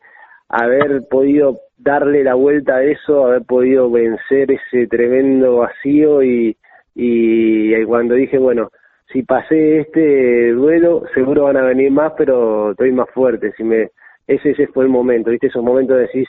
haber 0.48 1.02
podido 1.10 1.58
darle 1.76 2.24
la 2.24 2.34
vuelta 2.34 2.76
a 2.76 2.84
eso, 2.84 3.26
haber 3.26 3.42
podido 3.42 3.90
vencer 3.90 4.50
ese 4.50 4.86
tremendo 4.86 5.56
vacío 5.58 6.22
y, 6.22 6.56
y, 6.94 7.74
y 7.74 7.84
cuando 7.84 8.14
dije, 8.14 8.38
bueno, 8.38 8.70
si 9.12 9.22
pasé 9.24 9.80
este 9.80 10.52
duelo, 10.52 11.02
seguro 11.12 11.44
van 11.44 11.58
a 11.58 11.64
venir 11.64 11.90
más, 11.90 12.14
pero 12.16 12.70
estoy 12.70 12.92
más 12.92 13.10
fuerte. 13.10 13.52
Si 13.58 13.64
me 13.64 13.90
ese, 14.26 14.50
ese 14.50 14.66
fue 14.68 14.84
el 14.84 14.90
momento, 14.90 15.30
¿viste? 15.30 15.48
Esos 15.48 15.62
momentos 15.62 15.98
decís, 15.98 16.28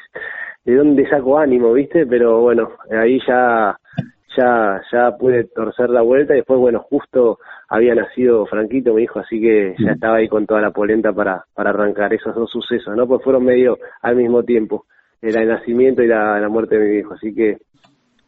¿de 0.66 0.76
dónde 0.76 1.08
saco 1.10 1.38
ánimo, 1.38 1.74
viste? 1.74 2.06
Pero 2.06 2.42
bueno, 2.42 2.72
ahí 2.92 3.20
ya 3.28 3.78
ya 4.36 4.82
ya 4.92 5.12
pude 5.18 5.46
torcer 5.46 5.90
la 5.90 6.02
vuelta 6.02 6.34
y 6.34 6.38
después, 6.38 6.60
bueno, 6.60 6.80
justo 6.90 7.40
había 7.70 7.96
nacido 7.96 8.46
Franquito, 8.46 8.94
mi 8.94 9.04
hijo, 9.04 9.20
así 9.20 9.40
que 9.40 9.76
ya 9.78 9.92
estaba 9.92 10.18
ahí 10.18 10.28
con 10.28 10.46
toda 10.46 10.62
la 10.62 10.72
polenta 10.72 11.14
para, 11.14 11.46
para 11.54 11.70
arrancar 11.70 12.14
esos 12.14 12.36
dos 12.36 12.50
sucesos, 12.50 12.96
¿no? 12.96 13.08
Pues 13.08 13.24
fueron 13.24 13.46
medio 13.46 13.78
al 14.02 14.16
mismo 14.16 14.44
tiempo, 14.44 14.86
el 15.22 15.48
nacimiento 15.48 16.02
y 16.04 16.08
la, 16.08 16.40
la 16.40 16.50
muerte 16.50 16.78
de 16.78 16.90
mi 16.90 16.98
hijo, 16.98 17.14
así 17.14 17.34
que 17.34 17.58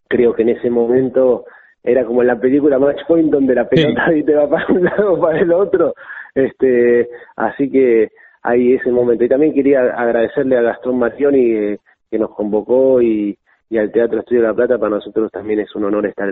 creo 0.08 0.34
que 0.34 0.44
en 0.44 0.50
ese 0.50 0.70
momento 0.70 1.46
era 1.84 2.06
como 2.06 2.22
en 2.22 2.28
la 2.28 2.40
película 2.40 2.80
Match 2.80 3.02
Point 3.08 3.32
donde 3.32 3.56
la 3.56 3.68
pelota 3.68 4.06
te 4.26 4.36
va 4.36 4.50
para 4.50 4.68
un 4.70 4.84
lado 4.84 5.14
o 5.14 5.20
para 5.20 5.40
el 5.40 5.52
otro, 5.52 5.94
este, 6.34 7.10
así 7.36 7.70
que 7.70 8.10
ahí 8.46 8.74
ese 8.74 8.92
momento. 8.92 9.24
Y 9.24 9.30
también 9.30 9.54
quería 9.54 9.82
agradecerle 9.82 10.58
a 10.58 10.62
Gastón 10.62 11.00
Martioni 11.00 11.52
eh, 11.52 11.80
que 12.10 12.20
nos 12.20 12.32
convocó 12.32 13.02
y, 13.02 13.38
al 13.78 13.92
Teatro 13.92 14.20
Estudio 14.20 14.42
de 14.42 14.48
La 14.48 14.54
Plata. 14.54 14.78
Para 14.78 14.96
nosotros 14.96 15.32
también 15.32 15.60
es 15.60 15.76
un 15.76 15.86
honor 15.86 16.06
estar 16.06 16.32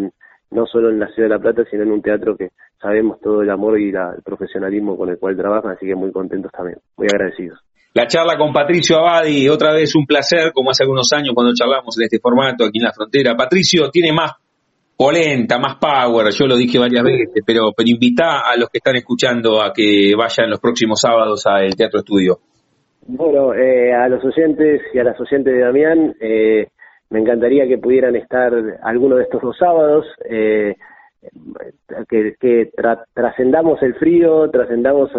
no 0.52 0.65
solo 0.67 0.89
en 0.89 0.99
la 0.99 1.08
Ciudad 1.08 1.30
de 1.30 1.36
La 1.36 1.41
Plata, 1.41 1.63
sino 1.69 1.84
en 1.84 1.91
un 1.91 2.02
teatro 2.02 2.38
que 2.38 2.49
sabemos 2.80 3.19
todo 3.19 3.41
el 3.41 3.49
amor 3.49 3.80
y 3.80 3.89
el 3.89 4.21
profesionalismo 4.23 4.95
con 4.95 5.10
el 5.10 5.17
cual 5.17 5.36
trabajan, 5.36 5.71
así 5.71 5.86
que 5.88 5.95
muy 5.95 6.12
contentos 6.12 6.52
también, 6.52 6.78
muy 6.95 7.08
agradecidos. 7.08 7.60
La 7.93 8.08
charla 8.08 8.38
con 8.38 8.54
Patricio 8.54 8.97
Abadi, 8.97 9.49
otra 9.49 9.73
vez 9.73 9.95
un 9.95 10.06
placer, 10.06 10.52
como 10.54 10.69
hace 10.69 10.84
algunos 10.84 11.12
años 11.13 11.34
cuando 11.34 11.54
charlamos 11.54 11.97
en 11.97 12.04
este 12.04 12.19
formato 12.19 12.65
aquí 12.65 12.78
en 12.80 12.86
la 12.86 12.91
frontera. 12.91 13.36
Patricio, 13.36 13.89
tiene 13.89 14.12
más 14.12 14.34
polenta, 14.96 15.58
más 15.58 15.76
power, 15.76 16.32
yo 16.32 16.46
lo 16.46 16.56
dije 16.56 16.80
varias 16.80 17.04
veces, 17.04 17.44
pero, 17.46 17.72
pero 17.76 17.90
invita 17.90 18.40
a 18.40 18.56
los 18.58 18.70
que 18.70 18.78
están 18.78 18.96
escuchando 18.96 19.62
a 19.62 19.74
que 19.74 20.14
vayan 20.18 20.50
los 20.50 20.60
próximos 20.60 21.02
sábados 21.02 21.46
al 21.48 21.76
Teatro 21.76 22.00
Estudio. 22.00 22.38
Bueno, 23.06 23.54
eh, 23.54 23.94
a 23.94 24.08
los 24.08 24.24
oyentes 24.24 24.82
y 24.94 25.00
a 25.00 25.04
las 25.04 25.20
oyentes 25.20 25.54
de 25.54 25.60
Damián, 25.60 26.16
eh, 26.22 26.68
me 27.10 27.20
encantaría 27.20 27.68
que 27.68 27.78
pudieran 27.78 28.16
estar 28.16 28.54
alguno 28.82 29.18
de 29.18 29.24
estos 29.24 29.42
dos 29.42 29.58
sábados, 29.58 30.06
eh, 30.30 30.76
que, 32.10 32.70
trascendamos 33.14 33.82
el 33.82 33.96
frío, 33.96 34.50
trascendamos 34.50 35.10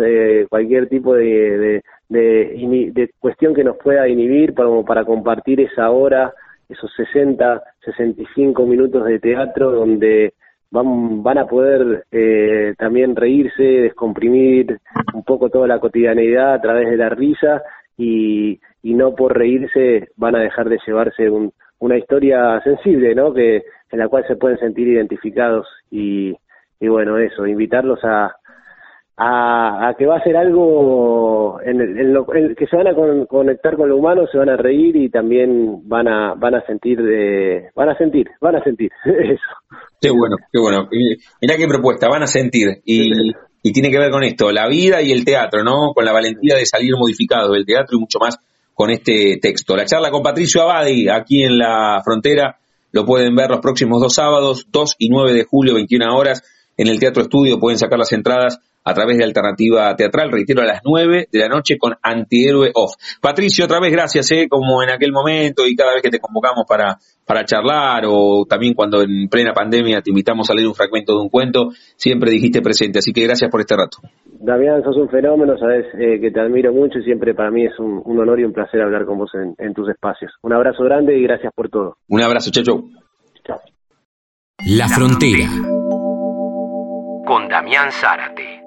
cualquier 0.49 0.89
tipo 0.89 1.15
de, 1.15 1.83
de, 2.09 2.93
de, 2.95 3.11
cuestión 3.19 3.55
que 3.55 3.65
nos 3.65 3.77
pueda 3.79 4.07
inhibir 4.09 4.55
para, 4.55 4.69
para 4.83 5.05
compartir 5.05 5.61
esa 5.61 5.91
hora 5.91 6.33
esos 6.69 6.93
60, 6.95 7.63
65 7.85 8.67
minutos 8.67 9.05
de 9.05 9.19
teatro 9.19 9.71
donde 9.73 10.35
van, 10.71 11.23
van 11.23 11.39
a 11.39 11.47
poder 11.47 12.05
eh, 12.11 12.75
también 12.79 13.17
reírse, 13.17 13.63
descomprimir 13.63 14.79
un 15.13 15.25
poco 15.25 15.51
toda 15.51 15.67
la 15.67 15.79
cotidianeidad 15.79 16.55
a 16.55 16.61
través 16.61 16.91
de 16.91 16.97
la 16.97 17.09
risa 17.09 17.63
y, 17.97 18.61
y 18.83 18.95
no 18.95 19.15
por 19.15 19.37
reírse 19.37 20.09
van 20.17 20.37
a 20.37 20.41
dejar 20.41 20.69
de 20.69 20.79
llevarse 20.87 21.31
un, 21.31 21.53
una 21.79 21.99
historia 21.99 22.61
sensible, 22.63 23.15
¿no? 23.15 23.33
Que 23.33 23.63
en 23.91 23.99
la 23.99 24.09
cual 24.09 24.27
se 24.27 24.37
pueden 24.37 24.59
sentir 24.59 24.89
identificados 24.89 25.67
y, 25.91 26.37
y 26.81 26.89
bueno, 26.89 27.19
eso, 27.19 27.47
invitarlos 27.47 28.01
a, 28.05 28.35
a, 29.17 29.95
que 29.97 30.07
va 30.07 30.17
a 30.17 30.23
ser 30.23 30.37
algo 30.37 31.61
en, 31.63 32.13
lo, 32.13 32.27
que 32.27 32.67
se 32.67 32.77
van 32.77 32.89
a 32.89 32.95
conectar 33.29 33.77
con 33.77 33.89
lo 33.89 33.97
humano, 33.97 34.27
se 34.31 34.39
van 34.39 34.49
a 34.49 34.57
reír 34.57 34.97
y 34.97 35.09
también 35.09 35.89
van 35.89 36.09
a 36.09 36.35
van 36.35 36.57
a 36.57 36.67
sentir 36.67 37.01
de, 37.01 37.71
van 37.75 37.91
a 37.91 37.97
sentir, 37.97 38.29
van 38.41 38.57
a 38.57 38.65
sentir 38.65 38.91
eso. 39.05 39.79
Qué 40.01 40.11
bueno, 40.11 40.37
qué 40.53 40.61
bueno. 40.61 40.89
Mirá 41.41 41.57
qué 41.57 41.69
propuesta, 41.69 42.09
van 42.09 42.25
a 42.25 42.27
sentir 42.27 42.81
y, 42.85 43.33
y 43.63 43.73
tiene 43.73 43.91
que 43.91 43.99
ver 43.99 44.11
con 44.11 44.25
esto, 44.25 44.51
la 44.51 44.69
vida 44.69 45.01
y 45.01 45.13
el 45.13 45.25
teatro, 45.25 45.63
¿no? 45.63 45.93
Con 45.95 46.05
la 46.05 46.13
valentía 46.13 46.57
de 46.57 46.67
salir 46.67 46.97
modificado 46.97 47.53
del 47.53 47.65
teatro 47.65 47.97
y 47.97 48.01
mucho 48.01 48.19
más 48.19 48.39
con 48.75 48.91
este 48.91 49.39
texto. 49.41 49.77
La 49.77 49.85
charla 49.85 50.11
con 50.11 50.23
Patricio 50.23 50.63
Abadi 50.63 51.09
aquí 51.09 51.45
en 51.45 51.59
la 51.59 52.01
frontera 52.05 52.59
lo 52.91 53.05
pueden 53.05 53.35
ver 53.35 53.51
los 53.51 53.61
próximos 53.61 54.01
dos 54.01 54.15
sábados, 54.15 54.67
2 54.71 54.97
y 54.99 55.09
9 55.09 55.33
de 55.33 55.45
julio, 55.45 55.75
21 55.75 56.17
horas, 56.17 56.43
en 56.77 56.89
el 56.89 57.01
Teatro 57.01 57.23
Estudio. 57.23 57.59
Pueden 57.59 57.79
sacar 57.79 57.99
las 57.99 58.13
entradas 58.13 58.61
a 58.85 58.95
través 58.95 59.19
de 59.19 59.25
Alternativa 59.25 59.95
Teatral, 59.97 60.31
reitero, 60.31 60.61
a 60.63 60.67
las 60.67 60.83
9 60.85 61.29
de 61.33 61.39
la 61.39 61.49
noche 61.49 61.79
con 61.79 61.95
Antihéroe 62.03 62.71
Off. 62.75 62.93
Patricio, 63.21 63.65
otra 63.65 63.81
vez 63.81 63.91
gracias, 63.93 64.31
¿eh? 64.33 64.47
como 64.49 64.83
en 64.83 64.91
aquel 64.91 65.13
momento 65.13 65.67
y 65.67 65.75
cada 65.75 65.95
vez 65.95 66.03
que 66.03 66.11
te 66.11 66.21
convocamos 66.21 66.65
para, 66.69 66.99
para 67.27 67.45
charlar 67.45 68.05
o 68.07 68.45
también 68.49 68.75
cuando 68.75 69.03
en 69.03 69.29
plena 69.29 69.53
pandemia 69.53 70.03
te 70.03 70.11
invitamos 70.11 70.51
a 70.51 70.55
leer 70.55 70.69
un 70.69 70.75
fragmento 70.75 71.15
de 71.15 71.21
un 71.21 71.31
cuento, 71.31 71.71
siempre 71.97 72.31
dijiste 72.31 72.61
presente, 72.61 72.99
así 72.99 73.13
que 73.13 73.25
gracias 73.25 73.51
por 73.51 73.61
este 73.61 73.77
rato. 73.77 73.99
Damián, 74.25 74.83
sos 74.83 74.97
un 74.97 75.09
fenómeno, 75.09 75.57
sabes 75.57 75.87
eh, 75.99 76.21
que 76.21 76.31
te 76.31 76.41
admiro 76.41 76.73
mucho 76.73 76.99
y 76.99 77.05
siempre 77.05 77.35
para 77.35 77.51
mí 77.51 77.65
es 77.65 77.79
un, 77.79 78.03
honor 78.05 78.41
y 78.41 78.45
un 78.45 78.53
placer 78.53 78.83
hablar 78.83 79.07
con 79.07 79.19
vos 79.19 79.31
en, 79.35 79.75
tus 79.75 79.89
espacios. 79.89 80.33
Un 80.43 80.53
abrazo 80.53 80.85
grande 80.85 81.17
y 81.17 81.23
gracias 81.23 81.53
por 81.55 81.71
todo. 81.71 81.97
Un 82.09 82.23
abrazo, 82.23 82.51
Chacho. 82.51 82.85
Chao. 83.47 83.61
La 84.77 84.87
Frontera. 84.89 85.49
Con 87.27 87.49
Damián 87.49 87.91
Zárate. 87.91 88.64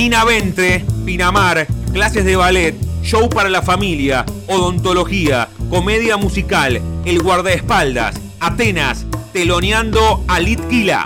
Nina 0.00 0.24
Ventre, 0.24 0.82
Pinamar, 1.04 1.66
clases 1.92 2.24
de 2.24 2.34
ballet, 2.34 2.74
show 3.02 3.28
para 3.28 3.50
la 3.50 3.60
familia, 3.60 4.24
odontología, 4.48 5.48
comedia 5.68 6.16
musical, 6.16 6.80
El 7.04 7.22
guardaespaldas, 7.22 8.18
Atenas, 8.40 9.06
teloneando 9.34 10.24
a 10.26 10.40
Litquila. 10.40 11.04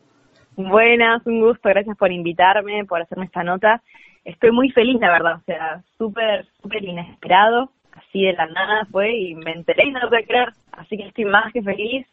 Buenas, 0.57 1.27
un 1.27 1.41
gusto, 1.41 1.69
gracias 1.69 1.97
por 1.97 2.13
invitarme, 2.13 2.85
por 2.85 3.03
hacerme 3.03 3.27
esta 3.27 3.43
nota. 3.43 3.83
Estoy 4.25 4.53
muy 4.53 4.71
feliz, 4.71 5.01
la 5.01 5.11
verdad, 5.11 5.35
o 5.37 5.45
sea, 5.45 5.83
súper, 5.99 6.47
súper 6.63 6.83
inesperado, 6.85 7.71
así 7.93 8.23
de 8.23 8.33
la 8.33 8.47
nada 8.47 8.87
fue 8.91 9.15
y 9.15 9.35
me 9.35 9.53
enteré 9.53 9.89
y 9.89 9.91
no 9.91 10.01
lo 10.01 10.09
creer, 10.09 10.51
así 10.73 10.97
que 10.97 11.09
estoy 11.09 11.25
más 11.25 11.53
que 11.53 11.61
feliz, 11.61 12.07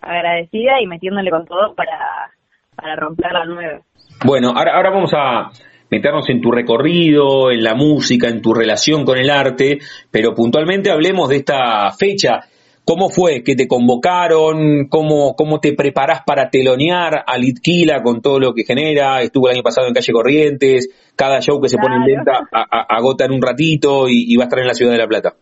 agradecida 0.00 0.80
y 0.80 0.86
metiéndole 0.86 1.30
con 1.30 1.44
todo 1.44 1.74
para, 1.74 2.32
para 2.74 2.96
romper 2.96 3.32
la 3.32 3.44
nueve. 3.44 3.82
Bueno, 4.24 4.52
ahora, 4.54 4.76
ahora 4.76 4.90
vamos 4.90 5.12
a 5.14 5.50
meternos 5.90 6.28
en 6.28 6.40
tu 6.40 6.50
recorrido, 6.50 7.50
en 7.50 7.62
la 7.62 7.74
música, 7.74 8.28
en 8.28 8.42
tu 8.42 8.52
relación 8.52 9.04
con 9.04 9.18
el 9.18 9.30
arte, 9.30 9.78
pero 10.10 10.34
puntualmente 10.34 10.90
hablemos 10.90 11.28
de 11.28 11.36
esta 11.36 11.90
fecha. 11.92 12.40
¿Cómo 12.84 13.08
fue 13.08 13.42
que 13.42 13.54
te 13.54 13.66
convocaron? 13.66 14.88
¿Cómo, 14.88 15.34
cómo 15.34 15.58
te 15.58 15.72
preparás 15.72 16.22
para 16.26 16.50
telonear 16.50 17.24
a 17.26 17.38
Litquila 17.38 18.02
con 18.02 18.20
todo 18.20 18.38
lo 18.38 18.52
que 18.52 18.64
genera? 18.64 19.22
Estuvo 19.22 19.48
el 19.48 19.54
año 19.54 19.62
pasado 19.62 19.86
en 19.86 19.94
Calle 19.94 20.12
Corrientes, 20.12 21.12
cada 21.16 21.40
show 21.40 21.60
que 21.62 21.68
se 21.68 21.78
pone 21.78 21.96
en 21.96 22.04
venta 22.04 22.40
agota 22.50 23.24
en 23.24 23.32
un 23.32 23.40
ratito 23.40 24.06
y, 24.08 24.36
va 24.36 24.44
a 24.44 24.46
estar 24.46 24.58
en 24.58 24.66
la 24.66 24.74
Ciudad 24.74 24.92
de 24.92 24.98
La 24.98 25.06
Plata. 25.06 25.32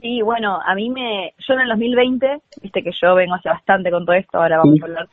Sí, 0.00 0.20
bueno, 0.20 0.58
a 0.60 0.74
mí 0.74 0.90
me... 0.90 1.32
Yo 1.38 1.54
en 1.54 1.60
el 1.60 1.68
2020, 1.68 2.26
viste 2.60 2.82
que 2.82 2.90
yo 3.00 3.14
vengo 3.14 3.34
hace 3.34 3.48
bastante 3.48 3.90
con 3.90 4.04
todo 4.04 4.16
esto, 4.16 4.38
ahora 4.38 4.58
vamos 4.58 4.76
a 4.82 4.84
hablar 4.84 5.08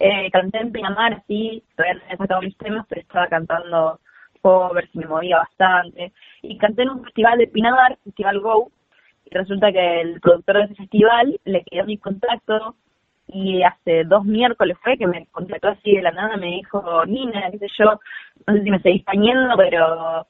eh, 0.00 0.30
canté 0.30 0.58
en 0.58 0.72
Pinamar, 0.72 1.22
sí, 1.28 1.62
todavía 1.76 2.02
no 2.10 2.16
sacado 2.16 2.40
mis 2.40 2.56
temas, 2.56 2.86
pero 2.88 3.02
estaba 3.02 3.28
cantando 3.28 4.00
covers 4.40 4.88
y 4.94 4.98
me 4.98 5.06
movía 5.06 5.36
bastante. 5.36 6.12
Y 6.42 6.56
canté 6.56 6.82
en 6.82 6.90
un 6.90 7.04
festival 7.04 7.38
de 7.38 7.46
Pinamar, 7.48 7.98
Festival 8.04 8.40
Go, 8.40 8.72
y 9.26 9.34
resulta 9.34 9.70
que 9.70 10.00
el 10.00 10.20
productor 10.20 10.56
de 10.56 10.64
ese 10.64 10.74
festival 10.76 11.38
le 11.44 11.62
quedó 11.64 11.84
mi 11.84 11.98
contacto 11.98 12.76
y 13.28 13.62
hace 13.62 14.04
dos 14.04 14.24
miércoles 14.24 14.76
fue 14.82 14.96
que 14.96 15.06
me 15.06 15.26
contactó 15.26 15.68
así 15.68 15.94
de 15.94 16.02
la 16.02 16.12
nada, 16.12 16.36
me 16.38 16.46
dijo, 16.46 17.04
Nina, 17.04 17.50
qué 17.50 17.58
sé 17.58 17.66
yo, 17.78 18.00
no 18.46 18.54
sé 18.54 18.62
si 18.62 18.70
me 18.70 18.80
seguís 18.80 19.04
tañendo, 19.04 19.54
pero 19.56 20.26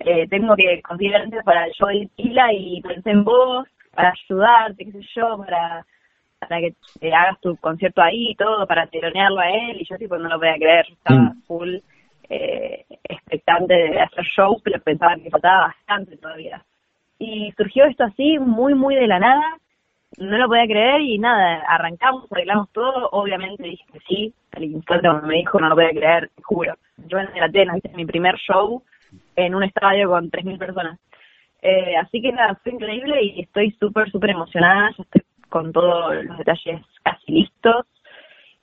eh, 0.00 0.26
tengo 0.28 0.56
que 0.56 0.80
conseguir 0.82 1.14
para 1.44 1.66
el 1.66 1.72
show 1.72 1.88
de 1.88 2.08
Tila 2.16 2.52
y 2.52 2.80
pensé 2.80 3.10
en 3.10 3.24
vos, 3.24 3.68
para 3.94 4.12
ayudarte, 4.12 4.84
qué 4.84 4.92
sé 4.92 5.00
yo, 5.14 5.36
para 5.38 5.84
para 6.40 6.60
que 6.60 6.74
te 6.98 7.12
hagas 7.12 7.40
tu 7.40 7.56
concierto 7.56 8.02
ahí 8.02 8.30
y 8.30 8.34
todo, 8.34 8.66
para 8.66 8.86
telonearlo 8.86 9.40
a 9.40 9.50
él, 9.50 9.80
y 9.80 9.84
yo 9.84 9.96
tipo 9.98 10.16
no 10.18 10.28
lo 10.28 10.38
podía 10.38 10.56
creer, 10.56 10.86
estaba 10.90 11.20
mm. 11.20 11.42
full 11.42 11.76
eh, 12.28 12.84
expectante 13.04 13.74
de 13.74 14.00
hacer 14.00 14.24
shows, 14.24 14.60
pero 14.62 14.80
pensaba 14.80 15.16
que 15.16 15.30
faltaba 15.30 15.68
bastante 15.68 16.16
todavía. 16.16 16.62
Y 17.18 17.52
surgió 17.56 17.84
esto 17.84 18.04
así, 18.04 18.38
muy, 18.38 18.74
muy 18.74 18.94
de 18.94 19.06
la 19.06 19.18
nada, 19.18 19.58
no 20.18 20.38
lo 20.38 20.48
podía 20.48 20.64
creer 20.64 21.02
y 21.02 21.18
nada, 21.18 21.62
arrancamos, 21.68 22.30
arreglamos 22.32 22.70
todo, 22.72 23.08
obviamente 23.12 23.62
dije 23.62 23.84
que 23.92 24.00
sí, 24.08 24.34
al 24.52 24.64
instante 24.64 25.08
cuando 25.08 25.26
me 25.26 25.36
dijo 25.36 25.60
no 25.60 25.68
lo 25.68 25.74
podía 25.74 25.90
creer, 25.90 26.30
te 26.34 26.42
juro. 26.42 26.74
Yo 27.06 27.18
en 27.18 27.28
el 27.36 27.42
Atenas, 27.42 27.78
hice 27.78 27.96
mi 27.96 28.06
primer 28.06 28.36
show 28.36 28.82
en 29.36 29.54
un 29.54 29.62
estadio 29.62 30.08
con 30.08 30.30
3.000 30.30 30.58
personas. 30.58 30.98
Eh, 31.62 31.96
así 31.96 32.22
que 32.22 32.32
nada, 32.32 32.58
fue 32.62 32.72
increíble 32.72 33.22
y 33.22 33.42
estoy 33.42 33.70
súper, 33.72 34.10
súper 34.10 34.30
emocionada, 34.30 34.90
ya 34.96 35.02
estoy 35.02 35.22
con 35.50 35.72
todos 35.72 36.24
los 36.24 36.38
detalles 36.38 36.80
casi 37.02 37.32
listos. 37.32 37.86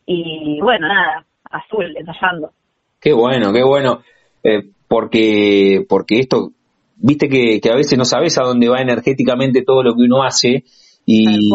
Y 0.06 0.60
bueno, 0.62 0.88
nada, 0.88 1.26
azul, 1.52 1.96
ensayando. 1.96 2.52
Qué 3.00 3.14
bueno, 3.14 3.54
qué 3.54 3.64
bueno. 3.64 4.02
Eh, 4.44 4.64
porque, 4.88 5.86
porque 5.88 6.20
esto, 6.20 6.52
viste 6.96 7.28
que, 7.28 7.60
que 7.62 7.70
a 7.70 7.76
veces 7.76 7.98
no 7.98 8.06
sabes 8.06 8.38
a 8.38 8.44
dónde 8.44 8.70
va 8.70 8.82
energéticamente 8.82 9.64
todo 9.64 9.84
lo 9.84 9.94
que 9.94 10.04
uno 10.04 10.24
hace. 10.24 10.64
Y 11.06 11.50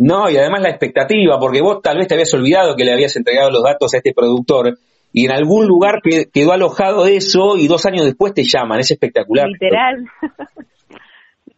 no, 0.00 0.28
y 0.28 0.36
además 0.36 0.60
la 0.62 0.68
expectativa, 0.68 1.38
porque 1.38 1.62
vos 1.62 1.80
tal 1.82 1.96
vez 1.96 2.08
te 2.08 2.14
habías 2.14 2.34
olvidado 2.34 2.76
que 2.76 2.84
le 2.84 2.92
habías 2.92 3.16
entregado 3.16 3.50
los 3.50 3.62
datos 3.62 3.94
a 3.94 3.98
este 3.98 4.12
productor 4.12 4.78
y 5.14 5.24
en 5.24 5.32
algún 5.32 5.66
lugar 5.66 6.00
quedó 6.02 6.52
alojado 6.52 7.06
eso 7.06 7.56
y 7.56 7.68
dos 7.68 7.86
años 7.86 8.04
después 8.04 8.34
te 8.34 8.42
llaman, 8.44 8.80
es 8.80 8.90
espectacular. 8.90 9.48
Literal. 9.48 10.04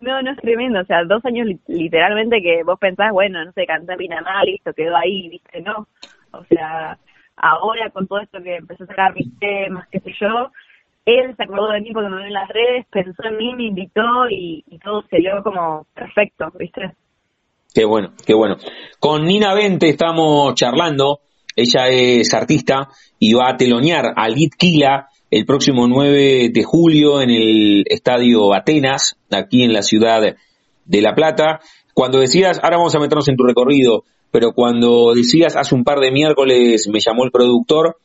No, 0.01 0.22
no 0.22 0.32
es 0.32 0.38
tremendo, 0.38 0.80
o 0.80 0.84
sea, 0.84 1.05
dos 1.05 1.24
años 1.24 1.46
literalmente 1.66 2.40
que 2.40 2.62
vos 2.64 2.78
pensás, 2.78 3.12
bueno, 3.12 3.44
no 3.44 3.53
sé, 3.53 3.66
canté 3.66 3.96
Pinamar, 3.96 4.46
listo, 4.46 4.72
quedó 4.72 4.96
ahí, 4.96 5.28
viste, 5.28 5.61
no. 5.61 5.86
O 6.32 6.44
sea, 6.44 6.98
ahora 7.36 7.90
con 7.90 8.07
todo 8.07 8.20
esto 8.20 8.42
que 8.42 8.57
empezó 8.57 8.84
a 8.84 8.86
sacar 8.86 9.14
mis 9.14 9.38
temas, 9.38 9.86
qué 9.90 10.01
sé 10.01 10.12
yo, 10.18 10.51
él 11.05 11.34
se 11.36 11.42
acordó 11.42 11.68
de 11.68 11.80
mí 11.80 11.92
porque 11.92 12.09
me 12.09 12.16
vio 12.16 12.26
en 12.26 12.32
las 12.32 12.48
redes, 12.48 12.86
pensó 12.90 13.24
en 13.24 13.36
mí, 13.36 13.55
me 13.55 13.64
invitó 13.64 14.28
y, 14.30 14.64
todo 14.82 15.03
se 15.11 15.18
dio 15.18 15.42
como 15.42 15.86
perfecto, 15.94 16.51
¿viste? 16.59 16.92
Qué 17.74 17.84
bueno, 17.84 18.12
qué 18.26 18.34
bueno. 18.34 18.57
Con 18.98 19.24
Nina 19.24 19.55
Vente 19.55 19.90
estamos 19.90 20.55
charlando 20.55 21.20
ella 21.57 21.88
es 21.88 22.32
artista 22.32 22.88
y 23.18 23.34
va 23.34 23.51
a 23.51 23.57
telonear 23.57 24.14
a 24.16 24.28
Litquila 24.28 25.09
el 25.31 25.47
próximo 25.47 25.87
9 25.87 26.51
de 26.53 26.62
julio 26.64 27.22
en 27.22 27.31
el 27.31 27.85
Estadio 27.87 28.53
Atenas, 28.53 29.16
aquí 29.31 29.62
en 29.62 29.72
la 29.72 29.83
ciudad 29.83 30.20
de 30.85 31.01
La 31.01 31.14
Plata. 31.14 31.61
Cuando 31.95 32.18
decías, 32.18 32.59
ahora 32.62 32.78
vamos 32.78 32.95
a 32.95 32.99
meternos 32.99 33.28
en 33.28 33.37
tu 33.37 33.45
recorrido, 33.45 34.05
pero 34.31 34.53
cuando 34.53 35.14
decías 35.14 35.57
hace 35.57 35.74
un 35.74 35.85
par 35.85 36.01
de 36.01 36.11
miércoles 36.11 36.89
me 36.89 36.99
llamó 36.99 37.24
el 37.24 37.31
productor, 37.31 37.99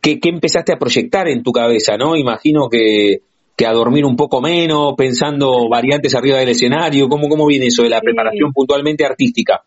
¿qué, 0.00 0.18
empezaste 0.22 0.72
a 0.72 0.78
proyectar 0.78 1.28
en 1.28 1.42
tu 1.42 1.52
cabeza? 1.52 1.96
no 1.96 2.16
Imagino 2.16 2.68
que, 2.68 3.18
que 3.56 3.66
a 3.66 3.72
dormir 3.72 4.04
un 4.04 4.16
poco 4.16 4.40
menos, 4.40 4.94
pensando 4.96 5.68
variantes 5.68 6.14
arriba 6.16 6.38
del 6.38 6.48
escenario. 6.48 7.08
¿Cómo, 7.08 7.28
cómo 7.28 7.46
viene 7.46 7.66
eso 7.66 7.82
de 7.82 7.90
la 7.90 8.00
preparación 8.00 8.52
puntualmente 8.52 9.04
artística? 9.04 9.62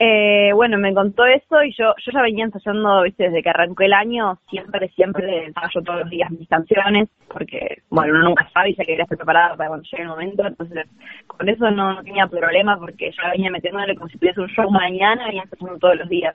Eh, 0.00 0.50
bueno, 0.54 0.76
me 0.76 0.92
contó 0.92 1.24
eso 1.24 1.62
y 1.62 1.72
yo 1.78 1.94
yo 2.04 2.12
ya 2.12 2.22
venía 2.22 2.44
ensayando, 2.44 3.02
¿viste? 3.02 3.24
desde 3.24 3.42
que 3.42 3.50
arrancó 3.50 3.84
el 3.84 3.92
año, 3.92 4.38
siempre, 4.50 4.88
siempre 4.88 5.46
ensayo 5.46 5.82
todos 5.82 6.00
los 6.00 6.10
días 6.10 6.30
mis 6.32 6.48
canciones, 6.48 7.08
porque, 7.28 7.82
bueno, 7.90 8.14
uno 8.14 8.30
nunca 8.30 8.48
sabe 8.52 8.70
y 8.70 8.74
ya 8.74 8.84
quería 8.84 9.04
estar 9.04 9.16
preparada 9.16 9.56
para 9.56 9.68
cuando 9.68 9.84
llegue 9.88 10.02
el 10.02 10.08
momento, 10.08 10.46
entonces 10.46 10.86
con 11.28 11.48
eso 11.48 11.70
no, 11.70 12.02
tenía 12.02 12.26
problema 12.26 12.76
porque 12.76 13.12
yo 13.12 13.30
venía 13.30 13.50
metiéndole 13.52 13.94
como 13.94 14.08
si 14.08 14.18
tuviese 14.18 14.40
un 14.40 14.48
show 14.48 14.68
mañana, 14.68 15.26
venía 15.26 15.42
ensayando 15.42 15.78
todos 15.78 15.96
los 15.96 16.08
días. 16.08 16.34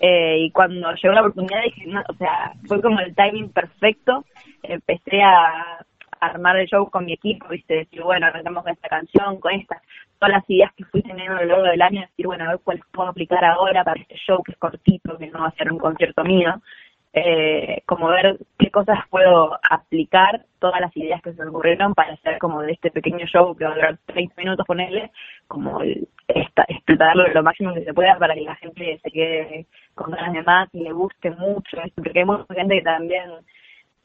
Eh, 0.00 0.36
y 0.40 0.50
cuando 0.50 0.92
llegó 0.94 1.14
la 1.14 1.20
oportunidad 1.22 1.62
dije, 1.62 1.86
no, 1.86 2.02
o 2.06 2.14
sea, 2.14 2.52
fue 2.66 2.82
como 2.82 3.00
el 3.00 3.14
timing 3.14 3.48
perfecto, 3.48 4.26
empecé 4.62 5.22
a 5.22 5.86
armar 6.26 6.56
el 6.56 6.66
show 6.66 6.88
con 6.90 7.04
mi 7.04 7.12
equipo, 7.12 7.48
¿viste? 7.48 7.74
Decir, 7.74 8.02
bueno, 8.02 8.26
arrancamos 8.26 8.62
con 8.62 8.72
esta 8.72 8.88
canción, 8.88 9.40
con 9.40 9.52
esta 9.52 9.80
todas 10.18 10.32
las 10.32 10.50
ideas 10.50 10.72
que 10.74 10.84
fui 10.84 11.02
teniendo 11.02 11.36
a 11.36 11.42
lo 11.42 11.46
largo 11.46 11.64
del 11.64 11.82
año, 11.82 12.00
decir, 12.00 12.26
bueno, 12.26 12.44
a 12.44 12.48
ver 12.48 12.60
cuáles 12.62 12.84
puedo 12.92 13.08
aplicar 13.08 13.44
ahora 13.44 13.84
para 13.84 14.00
este 14.00 14.16
show 14.16 14.42
que 14.42 14.52
es 14.52 14.58
cortito, 14.58 15.18
que 15.18 15.26
no 15.28 15.40
va 15.40 15.48
a 15.48 15.56
ser 15.56 15.70
un 15.70 15.78
concierto 15.78 16.24
mío, 16.24 16.54
eh, 17.12 17.82
como 17.86 18.08
ver 18.08 18.38
qué 18.58 18.70
cosas 18.70 18.98
puedo 19.08 19.58
aplicar, 19.70 20.44
todas 20.58 20.80
las 20.80 20.96
ideas 20.96 21.22
que 21.22 21.32
se 21.32 21.42
me 21.44 21.50
ocurrieron 21.50 21.94
para 21.94 22.14
hacer 22.14 22.38
como 22.38 22.62
de 22.62 22.72
este 22.72 22.90
pequeño 22.90 23.26
show 23.26 23.54
que 23.54 23.64
va 23.64 23.70
a 23.70 23.74
durar 23.74 23.98
30 24.06 24.34
minutos, 24.36 24.66
ponerle, 24.66 25.10
como 25.46 25.80
explotarlo 26.26 27.28
lo 27.28 27.42
máximo 27.42 27.74
que 27.74 27.84
se 27.84 27.94
pueda 27.94 28.18
para 28.18 28.34
que 28.34 28.40
la 28.40 28.56
gente 28.56 28.98
se 29.02 29.10
quede 29.10 29.66
con 29.94 30.10
ganas 30.10 30.32
de 30.32 30.42
más 30.42 30.68
y 30.72 30.80
le 30.80 30.92
guste 30.92 31.30
mucho, 31.30 31.76
porque 31.94 32.20
hay 32.20 32.24
mucha 32.24 32.54
gente 32.54 32.78
que 32.78 32.82
también 32.82 33.30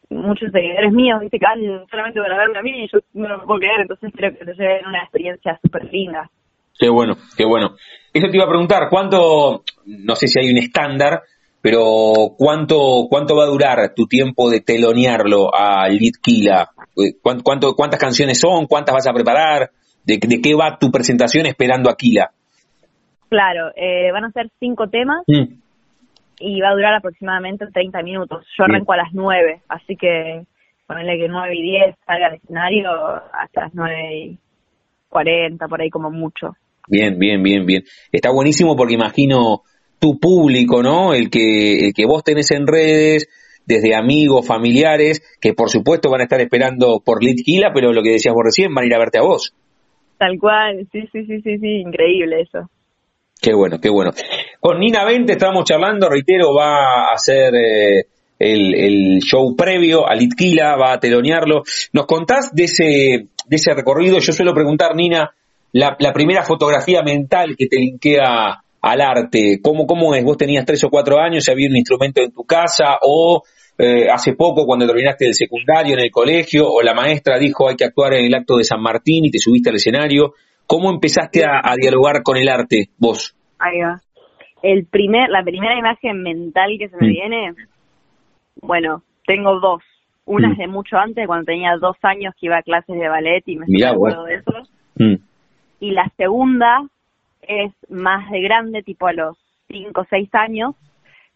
muchos 0.09 0.51
seguidores 0.51 0.91
míos, 0.91 1.19
viste, 1.21 1.39
que 1.39 1.45
van 1.45 1.87
solamente 1.89 2.19
para 2.19 2.37
verme 2.37 2.59
a 2.59 2.61
mí 2.61 2.83
y 2.83 2.87
yo 2.91 2.99
no 3.13 3.27
lo 3.29 3.45
puedo 3.45 3.59
creer, 3.59 3.81
entonces 3.81 4.11
creo 4.15 4.31
que 4.31 4.45
se 4.45 4.63
ve 4.63 4.81
una 4.87 5.03
experiencia 5.03 5.59
súper 5.61 5.85
linda. 5.91 6.29
Qué 6.77 6.89
bueno, 6.89 7.15
qué 7.37 7.45
bueno. 7.45 7.75
Eso 8.13 8.27
te 8.29 8.37
iba 8.37 8.45
a 8.45 8.49
preguntar, 8.49 8.87
¿cuánto, 8.89 9.63
no 9.85 10.15
sé 10.15 10.27
si 10.27 10.39
hay 10.39 10.51
un 10.51 10.57
estándar, 10.57 11.21
pero 11.61 12.35
cuánto 12.37 13.07
cuánto 13.09 13.35
va 13.35 13.43
a 13.43 13.47
durar 13.47 13.93
tu 13.93 14.07
tiempo 14.07 14.49
de 14.49 14.61
telonearlo 14.61 15.53
a 15.53 15.87
Litkila? 15.89 16.69
¿Cuánto, 17.21 17.75
¿Cuántas 17.75 17.99
canciones 17.99 18.39
son? 18.39 18.65
¿Cuántas 18.65 18.95
vas 18.95 19.07
a 19.07 19.13
preparar? 19.13 19.69
¿De, 20.05 20.17
de 20.17 20.41
qué 20.41 20.55
va 20.55 20.77
tu 20.79 20.89
presentación 20.89 21.45
esperando 21.45 21.89
a 21.89 21.95
Kila? 21.95 22.31
Claro, 23.29 23.71
eh, 23.75 24.11
van 24.11 24.25
a 24.25 24.31
ser 24.31 24.49
cinco 24.59 24.87
temas. 24.87 25.23
Mm 25.27 25.68
y 26.39 26.61
va 26.61 26.69
a 26.69 26.73
durar 26.73 26.95
aproximadamente 26.95 27.67
30 27.71 28.01
minutos. 28.03 28.45
Yo 28.57 28.65
arranco 28.65 28.93
a 28.93 28.97
las 28.97 29.13
9, 29.13 29.61
así 29.67 29.95
que 29.95 30.43
ponerle 30.87 31.17
que 31.17 31.27
9 31.27 31.55
y 31.55 31.61
10 31.61 31.95
salga 32.05 32.27
al 32.27 32.35
escenario 32.35 32.89
hasta 33.33 33.61
las 33.61 33.73
9 33.73 34.17
y 34.17 34.37
40, 35.09 35.67
por 35.67 35.81
ahí 35.81 35.89
como 35.89 36.09
mucho. 36.09 36.55
Bien, 36.87 37.19
bien, 37.19 37.43
bien, 37.43 37.65
bien. 37.65 37.83
Está 38.11 38.31
buenísimo 38.31 38.75
porque 38.75 38.95
imagino 38.95 39.61
tu 39.99 40.19
público, 40.19 40.81
¿no? 40.81 41.13
El 41.13 41.29
que, 41.29 41.87
el 41.87 41.93
que 41.93 42.05
vos 42.05 42.23
tenés 42.23 42.51
en 42.51 42.65
redes, 42.65 43.27
desde 43.65 43.95
amigos, 43.95 44.47
familiares, 44.47 45.21
que 45.39 45.53
por 45.53 45.69
supuesto 45.69 46.09
van 46.09 46.21
a 46.21 46.23
estar 46.23 46.41
esperando 46.41 47.01
por 47.05 47.23
Litquila, 47.23 47.71
pero 47.73 47.93
lo 47.93 48.01
que 48.01 48.13
decías 48.13 48.33
vos 48.33 48.45
recién, 48.45 48.73
van 48.73 48.85
a 48.85 48.87
ir 48.87 48.95
a 48.95 48.99
verte 48.99 49.19
a 49.19 49.23
vos. 49.23 49.53
Tal 50.17 50.39
cual, 50.39 50.87
sí, 50.91 51.07
sí, 51.11 51.25
sí, 51.25 51.41
sí, 51.41 51.57
sí, 51.59 51.81
increíble 51.81 52.41
eso. 52.41 52.69
Qué 53.41 53.53
bueno, 53.53 53.79
qué 53.79 53.89
bueno. 53.89 54.11
Con 54.59 54.79
Nina 54.79 55.05
20 55.05 55.31
estamos 55.31 55.63
charlando, 55.63 56.09
reitero, 56.09 56.53
va 56.53 57.09
a 57.09 57.13
hacer 57.13 57.55
eh, 57.55 58.05
el, 58.37 59.19
show 59.21 59.55
previo 59.55 60.07
a 60.07 60.13
Litquila, 60.13 60.75
va 60.75 60.93
a 60.93 60.99
telonearlo. 60.99 61.63
¿Nos 61.93 62.05
contás 62.05 62.53
de 62.53 62.65
ese, 62.65 62.83
de 62.83 63.55
ese 63.55 63.73
recorrido? 63.73 64.19
Yo 64.19 64.33
suelo 64.33 64.53
preguntar, 64.53 64.93
Nina, 64.93 65.33
la, 65.71 65.95
primera 66.13 66.43
fotografía 66.43 67.01
mental 67.01 67.55
que 67.57 67.67
te 67.67 67.77
linkea 67.77 68.61
al 68.81 69.01
arte, 69.01 69.59
¿cómo, 69.61 69.85
¿cómo 69.85 70.13
es? 70.15 70.23
¿Vos 70.23 70.37
tenías 70.37 70.65
tres 70.65 70.83
o 70.83 70.89
cuatro 70.89 71.19
años, 71.19 71.47
había 71.47 71.69
un 71.69 71.77
instrumento 71.77 72.21
en 72.21 72.31
tu 72.31 72.43
casa 72.43 72.97
o 73.01 73.43
eh, 73.77 74.09
hace 74.09 74.33
poco 74.33 74.65
cuando 74.65 74.85
terminaste 74.85 75.27
el 75.27 75.33
secundario 75.33 75.93
en 75.93 76.01
el 76.01 76.11
colegio 76.11 76.69
o 76.69 76.81
la 76.81 76.93
maestra 76.93 77.37
dijo 77.37 77.69
hay 77.69 77.75
que 77.75 77.85
actuar 77.85 78.13
en 78.13 78.25
el 78.25 78.33
acto 78.33 78.57
de 78.57 78.63
San 78.63 78.81
Martín 78.81 79.25
y 79.25 79.31
te 79.31 79.39
subiste 79.39 79.69
al 79.69 79.75
escenario? 79.75 80.33
¿Cómo 80.69 80.91
empezaste 80.91 81.43
a, 81.45 81.73
dialogar 81.81 82.21
con 82.21 82.37
el 82.37 82.47
arte 82.47 82.89
vos? 82.99 83.35
Ahí 83.57 83.81
va. 83.81 84.01
El 84.61 84.85
primer, 84.85 85.27
la 85.31 85.41
primera 85.41 85.75
imagen 85.75 86.21
mental 86.21 86.75
que 86.77 86.89
se 86.89 86.97
me 86.97 87.07
mm. 87.07 87.09
viene, 87.09 87.53
bueno, 88.61 89.01
tengo 89.25 89.59
dos. 89.59 89.81
Una 90.25 90.49
mm. 90.49 90.51
es 90.51 90.57
de 90.59 90.67
mucho 90.67 90.97
antes, 90.97 91.25
cuando 91.25 91.45
tenía 91.45 91.75
dos 91.81 91.97
años 92.03 92.35
que 92.39 92.45
iba 92.45 92.57
a 92.59 92.61
clases 92.61 92.99
de 92.99 93.09
ballet 93.09 93.41
y 93.47 93.55
me 93.55 93.65
acuerdo 93.83 94.25
de 94.25 94.35
eso. 94.35 94.51
Mm. 94.93 95.15
Y 95.79 95.89
la 95.89 96.07
segunda 96.17 96.85
es 97.41 97.73
más 97.89 98.29
de 98.29 98.39
grande, 98.41 98.83
tipo 98.83 99.07
a 99.07 99.13
los 99.13 99.39
cinco 99.69 100.01
o 100.01 100.07
seis 100.07 100.29
años, 100.33 100.75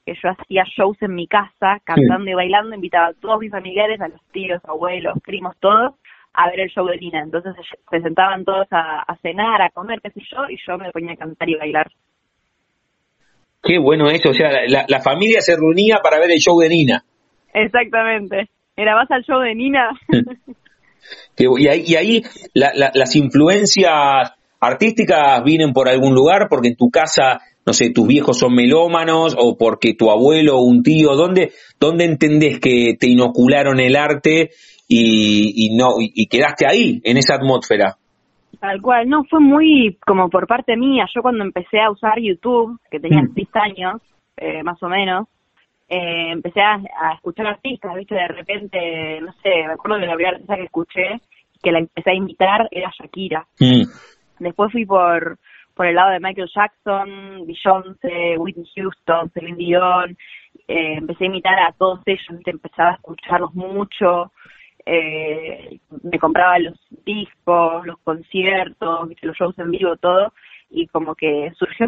que 0.05 0.13
yo 0.13 0.29
hacía 0.29 0.63
shows 0.77 1.01
en 1.01 1.15
mi 1.15 1.25
casa, 1.25 1.79
cantando 1.83 2.29
y 2.29 2.35
bailando, 2.35 2.75
invitaba 2.75 3.07
a 3.07 3.13
todos 3.13 3.39
mis 3.39 3.49
familiares, 3.49 3.99
a 3.99 4.09
los 4.09 4.21
tíos, 4.31 4.61
abuelos, 4.65 5.17
primos, 5.25 5.57
todos, 5.59 5.95
a 6.33 6.49
ver 6.49 6.61
el 6.61 6.69
show 6.69 6.85
de 6.87 6.97
Nina. 6.97 7.21
Entonces 7.21 7.53
se 7.89 8.01
sentaban 8.01 8.43
todos 8.43 8.67
a, 8.71 9.15
cenar, 9.21 9.61
a 9.61 9.69
comer, 9.69 9.99
qué 10.01 10.09
sé 10.11 10.21
yo, 10.31 10.49
y 10.49 10.57
yo 10.65 10.77
me 10.77 10.91
ponía 10.91 11.13
a 11.13 11.17
cantar 11.17 11.49
y 11.49 11.55
bailar. 11.55 11.91
Qué 13.61 13.79
bueno 13.79 14.09
eso, 14.09 14.31
o 14.31 14.33
sea, 14.33 14.49
la, 14.67 15.01
familia 15.01 15.39
se 15.39 15.55
reunía 15.55 15.99
para 16.03 16.19
ver 16.19 16.31
el 16.31 16.39
show 16.39 16.59
de 16.59 16.67
Nina. 16.67 17.03
Exactamente. 17.53 18.49
Era 18.75 18.95
más 18.95 19.09
al 19.09 19.23
show 19.23 19.39
de 19.39 19.55
Nina. 19.55 19.91
y 21.37 21.67
ahí, 21.67 21.83
y 21.85 21.95
ahí 21.95 22.21
las 22.53 23.15
influencias 23.15 24.33
artísticas 24.59 25.43
vienen 25.43 25.71
por 25.71 25.87
algún 25.87 26.13
lugar, 26.13 26.47
porque 26.49 26.69
en 26.69 26.75
tu 26.75 26.89
casa, 26.89 27.39
no 27.65 27.73
sé, 27.73 27.91
tus 27.91 28.07
viejos 28.07 28.37
son 28.37 28.53
melómanos, 28.53 29.35
o 29.37 29.57
porque 29.57 29.93
tu 29.93 30.11
abuelo 30.11 30.57
o 30.57 30.63
un 30.63 30.83
tío, 30.83 31.15
¿dónde, 31.15 31.51
dónde 31.79 32.05
entendés 32.05 32.59
que 32.59 32.95
te 32.99 33.09
inocularon 33.09 33.79
el 33.79 33.95
arte 33.95 34.51
y, 34.87 35.75
no 35.75 35.95
y, 35.99 36.27
quedaste 36.27 36.65
ahí, 36.67 37.01
en 37.03 37.17
esa 37.17 37.35
atmósfera. 37.35 37.95
Tal 38.59 38.81
cual, 38.81 39.09
no, 39.09 39.23
fue 39.25 39.39
muy 39.39 39.97
como 40.05 40.29
por 40.29 40.47
parte 40.47 40.77
mía. 40.77 41.05
Yo 41.13 41.21
cuando 41.21 41.43
empecé 41.43 41.79
a 41.81 41.91
usar 41.91 42.19
YouTube, 42.19 42.79
que 42.89 42.99
tenía 42.99 43.21
mm. 43.21 43.33
seis 43.33 43.49
años, 43.53 44.01
eh, 44.37 44.63
más 44.63 44.81
o 44.81 44.87
menos, 44.87 45.27
eh, 45.89 46.31
empecé 46.31 46.61
a, 46.61 46.79
escuchar 47.15 47.47
artistas, 47.47 47.93
¿viste? 47.95 48.15
De 48.15 48.27
repente, 48.27 49.19
no 49.21 49.33
sé, 49.43 49.49
me 49.67 49.73
acuerdo 49.73 49.99
de 49.99 50.07
la 50.07 50.15
primera 50.15 50.35
artista 50.35 50.55
que 50.55 50.63
escuché, 50.63 51.21
que 51.61 51.71
la 51.71 51.79
empecé 51.79 52.11
a 52.11 52.15
imitar, 52.15 52.67
era 52.71 52.91
Shakira. 52.97 53.45
Mm. 53.59 53.83
Después 54.39 54.71
fui 54.71 54.85
por 54.85 55.37
por 55.75 55.87
el 55.87 55.95
lado 55.95 56.11
de 56.11 56.19
Michael 56.19 56.49
Jackson, 56.53 57.45
Beyoncé, 57.47 58.37
Whitney 58.37 58.69
Houston, 58.75 59.31
Celine 59.31 59.57
Dion, 59.57 60.17
eh, 60.67 60.95
empecé 60.97 61.25
a 61.25 61.27
imitar 61.27 61.59
a 61.59 61.73
todos 61.73 61.99
ellos, 62.05 62.41
empezaba 62.45 62.91
a 62.91 62.95
escucharlos 62.95 63.53
mucho, 63.53 64.31
eh, 64.85 65.79
me 66.03 66.19
compraba 66.19 66.59
los 66.59 66.79
discos, 67.05 67.85
los 67.85 67.97
conciertos, 67.99 69.09
los 69.21 69.37
shows 69.37 69.57
en 69.59 69.71
vivo, 69.71 69.95
todo, 69.97 70.33
y 70.69 70.87
como 70.87 71.15
que 71.15 71.51
surgió 71.57 71.87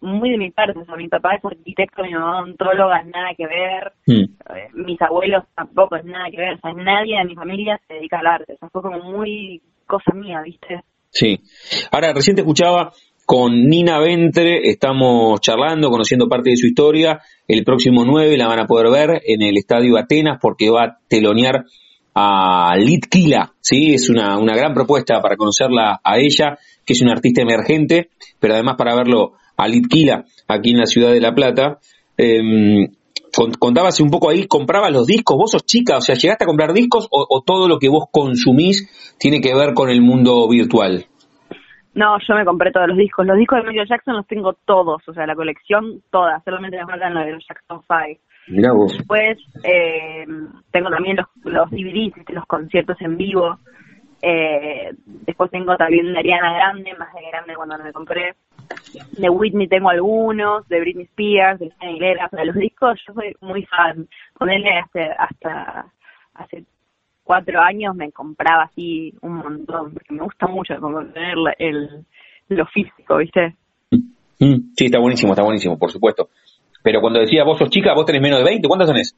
muy 0.00 0.30
de, 0.30 0.38
mi 0.38 0.50
parte, 0.50 0.78
o 0.78 0.96
mi 0.96 1.08
papá 1.08 1.36
es 1.36 1.44
arquitecto, 1.44 2.02
mi 2.02 2.12
mamá 2.12 2.42
odontóloga, 2.42 3.02
nada 3.04 3.34
que 3.36 3.46
ver, 3.46 3.92
mm. 4.06 4.54
eh, 4.54 4.68
mis 4.74 5.00
abuelos 5.02 5.44
tampoco, 5.54 5.96
es 5.96 6.04
nada 6.04 6.30
que 6.30 6.36
ver, 6.36 6.54
o 6.54 6.58
sea, 6.58 6.72
nadie 6.72 7.18
de 7.18 7.24
mi 7.24 7.34
familia 7.34 7.80
se 7.86 7.94
dedica 7.94 8.18
al 8.18 8.26
arte, 8.26 8.54
o 8.54 8.56
sea, 8.58 8.68
fue 8.68 8.82
como 8.82 8.98
muy 9.00 9.62
cosa 9.86 10.12
mía, 10.14 10.42
¿viste? 10.42 10.82
Sí. 11.10 11.40
Ahora, 11.90 12.12
recién 12.12 12.36
te 12.36 12.42
escuchaba 12.42 12.92
con 13.26 13.68
Nina 13.68 13.98
Ventre, 13.98 14.70
estamos 14.70 15.40
charlando, 15.40 15.90
conociendo 15.90 16.28
parte 16.28 16.50
de 16.50 16.56
su 16.56 16.68
historia, 16.68 17.20
el 17.48 17.64
próximo 17.64 18.04
9 18.04 18.36
la 18.36 18.46
van 18.46 18.60
a 18.60 18.66
poder 18.66 18.90
ver 18.90 19.22
en 19.26 19.42
el 19.42 19.56
Estadio 19.56 19.98
Atenas 19.98 20.38
porque 20.40 20.70
va 20.70 20.84
a 20.84 20.98
telonear 21.08 21.64
a 22.14 22.76
Litkila, 22.78 23.52
¿sí? 23.60 23.94
Es 23.94 24.08
una, 24.08 24.38
una 24.38 24.56
gran 24.56 24.72
propuesta 24.72 25.20
para 25.20 25.36
conocerla 25.36 26.00
a 26.02 26.18
ella, 26.18 26.56
que 26.84 26.92
es 26.92 27.02
una 27.02 27.12
artista 27.12 27.42
emergente, 27.42 28.10
pero 28.38 28.54
además 28.54 28.76
para 28.78 28.94
verlo 28.94 29.32
a 29.56 29.66
Litkila 29.68 30.24
aquí 30.46 30.70
en 30.70 30.78
la 30.78 30.86
ciudad 30.86 31.10
de 31.10 31.20
La 31.20 31.34
Plata. 31.34 31.80
Eh, 32.16 32.88
contabas 33.58 34.00
un 34.00 34.10
poco 34.10 34.30
ahí, 34.30 34.46
comprabas 34.46 34.92
los 34.92 35.06
discos, 35.06 35.36
vos 35.36 35.50
sos 35.50 35.66
chica, 35.66 35.98
o 35.98 36.00
sea, 36.00 36.14
¿llegaste 36.14 36.44
a 36.44 36.46
comprar 36.46 36.72
discos 36.72 37.08
o, 37.10 37.42
todo 37.44 37.68
lo 37.68 37.78
que 37.78 37.88
vos 37.88 38.04
consumís 38.10 38.88
tiene 39.18 39.40
que 39.40 39.54
ver 39.54 39.74
con 39.74 39.90
el 39.90 40.00
mundo 40.00 40.48
virtual? 40.48 41.06
No, 41.96 42.18
yo 42.28 42.34
me 42.34 42.44
compré 42.44 42.70
todos 42.70 42.88
los 42.88 42.98
discos. 42.98 43.24
Los 43.26 43.38
discos 43.38 43.58
de 43.58 43.68
Michael 43.68 43.88
Jackson 43.88 44.16
los 44.16 44.26
tengo 44.26 44.52
todos, 44.52 45.08
o 45.08 45.14
sea, 45.14 45.26
la 45.26 45.34
colección 45.34 46.02
toda. 46.10 46.42
Solamente 46.44 46.76
me 46.76 46.84
faltan 46.84 47.14
los 47.14 47.24
de 47.24 47.32
los 47.32 47.46
Jackson 47.48 47.80
5. 47.88 48.20
Mira 48.48 48.72
vos. 48.72 48.92
Después 48.92 49.38
eh, 49.64 50.26
tengo 50.70 50.90
también 50.90 51.16
los, 51.16 51.26
los 51.44 51.70
DVDs, 51.70 52.12
los 52.28 52.44
conciertos 52.44 53.00
en 53.00 53.16
vivo. 53.16 53.58
Eh, 54.20 54.92
después 55.04 55.50
tengo 55.50 55.74
también 55.78 56.12
de 56.12 56.18
Ariana 56.18 56.52
Grande, 56.52 56.94
más 56.98 57.14
de 57.14 57.30
grande 57.30 57.54
cuando 57.54 57.78
me 57.78 57.92
compré. 57.94 58.34
De 59.12 59.30
Whitney 59.30 59.66
tengo 59.66 59.88
algunos, 59.88 60.68
de 60.68 60.80
Britney 60.80 61.04
Spears, 61.04 61.60
de 61.60 61.68
Christina 61.68 61.90
Aguilera. 61.90 62.28
Para 62.28 62.44
los 62.44 62.56
discos 62.56 63.00
yo 63.06 63.14
soy 63.14 63.34
muy 63.40 63.64
fan. 63.64 64.06
Ponerle 64.38 64.80
hasta, 64.80 65.12
hasta 65.14 65.86
hace 66.34 66.66
cuatro 67.26 67.60
años 67.60 67.94
me 67.96 68.12
compraba 68.12 68.62
así 68.62 69.12
un 69.20 69.38
montón, 69.38 69.92
porque 69.92 70.14
me 70.14 70.22
gusta 70.22 70.46
mucho 70.46 70.74
como 70.80 71.04
tener 71.06 71.34
el, 71.58 72.06
lo 72.48 72.66
físico, 72.66 73.16
¿viste? 73.16 73.56
Mm, 73.90 74.72
sí, 74.76 74.84
está 74.84 75.00
buenísimo, 75.00 75.32
está 75.32 75.42
buenísimo, 75.42 75.76
por 75.76 75.90
supuesto. 75.90 76.28
Pero 76.82 77.00
cuando 77.00 77.18
decía 77.18 77.42
vos 77.42 77.58
sos 77.58 77.68
chica, 77.68 77.94
vos 77.94 78.06
tenés 78.06 78.22
menos 78.22 78.38
de 78.38 78.44
20, 78.44 78.68
¿cuántos 78.68 78.88
tenés? 78.88 79.16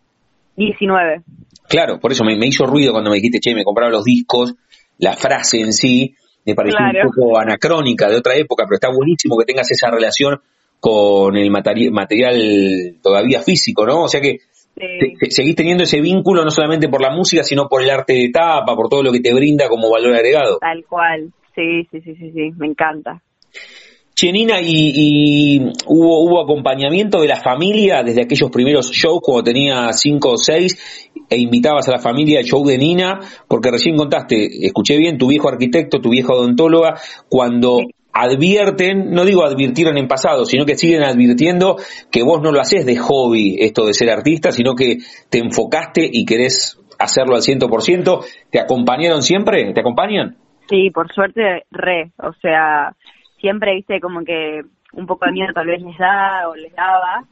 19. 0.56 1.22
Claro, 1.68 2.00
por 2.00 2.12
eso 2.12 2.24
me, 2.24 2.34
hizo 2.46 2.64
ruido 2.64 2.92
cuando 2.92 3.11
me 3.11 3.16
dijiste, 3.16 3.40
che, 3.40 3.54
me 3.54 3.62
compraba 3.62 3.90
los 3.90 4.04
discos, 4.04 4.54
la 4.98 5.12
frase 5.12 5.61
en 5.61 5.74
sí 5.74 6.14
me 6.46 6.54
pareció 6.54 6.78
un 6.80 7.11
poco 7.11 7.38
anacrónica 7.38 8.09
de 8.09 8.16
otra 8.16 8.34
época, 8.34 8.64
pero 8.64 8.76
está 8.76 8.88
buenísimo 8.88 9.36
que 9.36 9.44
tengas 9.44 9.70
esa 9.70 9.90
relación 9.90 10.40
con 10.80 11.36
el 11.36 11.50
material 11.50 12.96
todavía 13.02 13.42
físico, 13.42 13.84
¿no? 13.84 14.04
O 14.04 14.09
sea 14.09 14.22
que 14.22 14.38
seguís 15.31 15.55
teniendo 15.55 15.85
ese 15.85 16.01
vínculo 16.01 16.45
no 16.45 16.51
solamente 16.51 16.89
por 16.89 17.01
la 17.01 17.11
música, 17.11 17.43
sino 17.43 17.68
por 17.68 17.83
el 17.83 17.91
arte 17.91 18.14
de 18.14 18.31
tapa, 18.31 18.74
por 18.74 18.89
todo 18.89 19.03
lo 19.03 19.12
que 19.12 19.20
te 19.20 19.35
brinda 19.35 19.68
como 19.68 19.91
valor 19.91 20.14
agregado. 20.14 20.59
Tal 20.59 20.85
cual, 20.89 21.33
sí, 21.55 21.87
sí, 21.91 22.01
sí, 22.01 22.14
sí, 22.14 22.31
sí. 22.33 22.51
me 22.57 22.66
encanta. 22.66 23.22
Chenina, 24.14 24.61
y, 24.61 25.61
hubo, 25.87 26.24
hubo 26.24 26.43
acompañamiento 26.43 27.20
de 27.20 27.29
la 27.29 27.37
familia 27.37 28.03
desde 28.03 28.22
aquellos 28.22 28.51
primeros 28.51 28.91
shows 28.91 29.20
cuando 29.22 29.45
tenía 29.45 29.93
cinco 29.93 30.33
o 30.33 30.37
seis 30.37 31.09
e 31.31 31.39
invitabas 31.39 31.89
a 31.89 31.93
la 31.93 31.99
familia 32.01 32.41
al 32.41 32.45
show 32.45 32.66
de 32.66 32.79
Nina, 32.79 33.20
porque 33.47 33.70
recién 33.70 33.97
contaste, 33.97 34.66
escuché 34.66 34.97
bien, 34.97 35.18
tu 35.18 35.29
viejo 35.29 35.49
arquitecto, 35.49 36.01
tu 36.01 36.11
vieja 36.11 36.33
odontóloga, 36.33 37.01
cuando 37.29 37.79
advierten, 38.18 39.10
no 39.10 39.24
digo 39.24 39.44
advirtieron 39.44 39.96
en 39.96 40.08
pasado, 40.08 40.44
sino 40.44 40.66
que 40.66 40.74
siguen 40.74 41.04
advirtiendo 41.04 41.76
que 42.10 42.24
vos 42.24 42.42
no 42.42 42.50
lo 42.50 42.60
haces 42.60 42.84
de 42.84 42.96
hobby 42.96 43.56
esto 43.60 43.86
de 43.86 43.94
ser 43.94 44.10
artista, 44.10 44.50
sino 44.50 44.74
que 44.74 44.98
te 45.30 45.38
enfocaste 45.38 46.08
y 46.10 46.24
querés 46.24 46.80
hacerlo 46.98 47.36
al 47.36 47.42
ciento 47.42 47.68
por 47.68 47.82
ciento. 47.82 48.20
¿Te 48.50 48.60
acompañaron 48.60 49.22
siempre? 49.22 49.72
¿Te 49.72 49.80
acompañan? 49.80 50.36
Sí, 50.68 50.90
por 50.90 51.12
suerte, 51.12 51.64
re. 51.70 52.10
O 52.18 52.32
sea, 52.42 52.92
siempre, 53.40 53.76
viste, 53.76 54.00
como 54.00 54.24
que 54.24 54.62
un 54.92 55.06
poco 55.06 55.26
de 55.26 55.32
miedo 55.32 55.52
tal 55.54 55.66
vez 55.66 55.80
les 55.80 55.96
da 55.96 56.48
o 56.48 56.56
les 56.56 56.74
daba, 56.74 57.22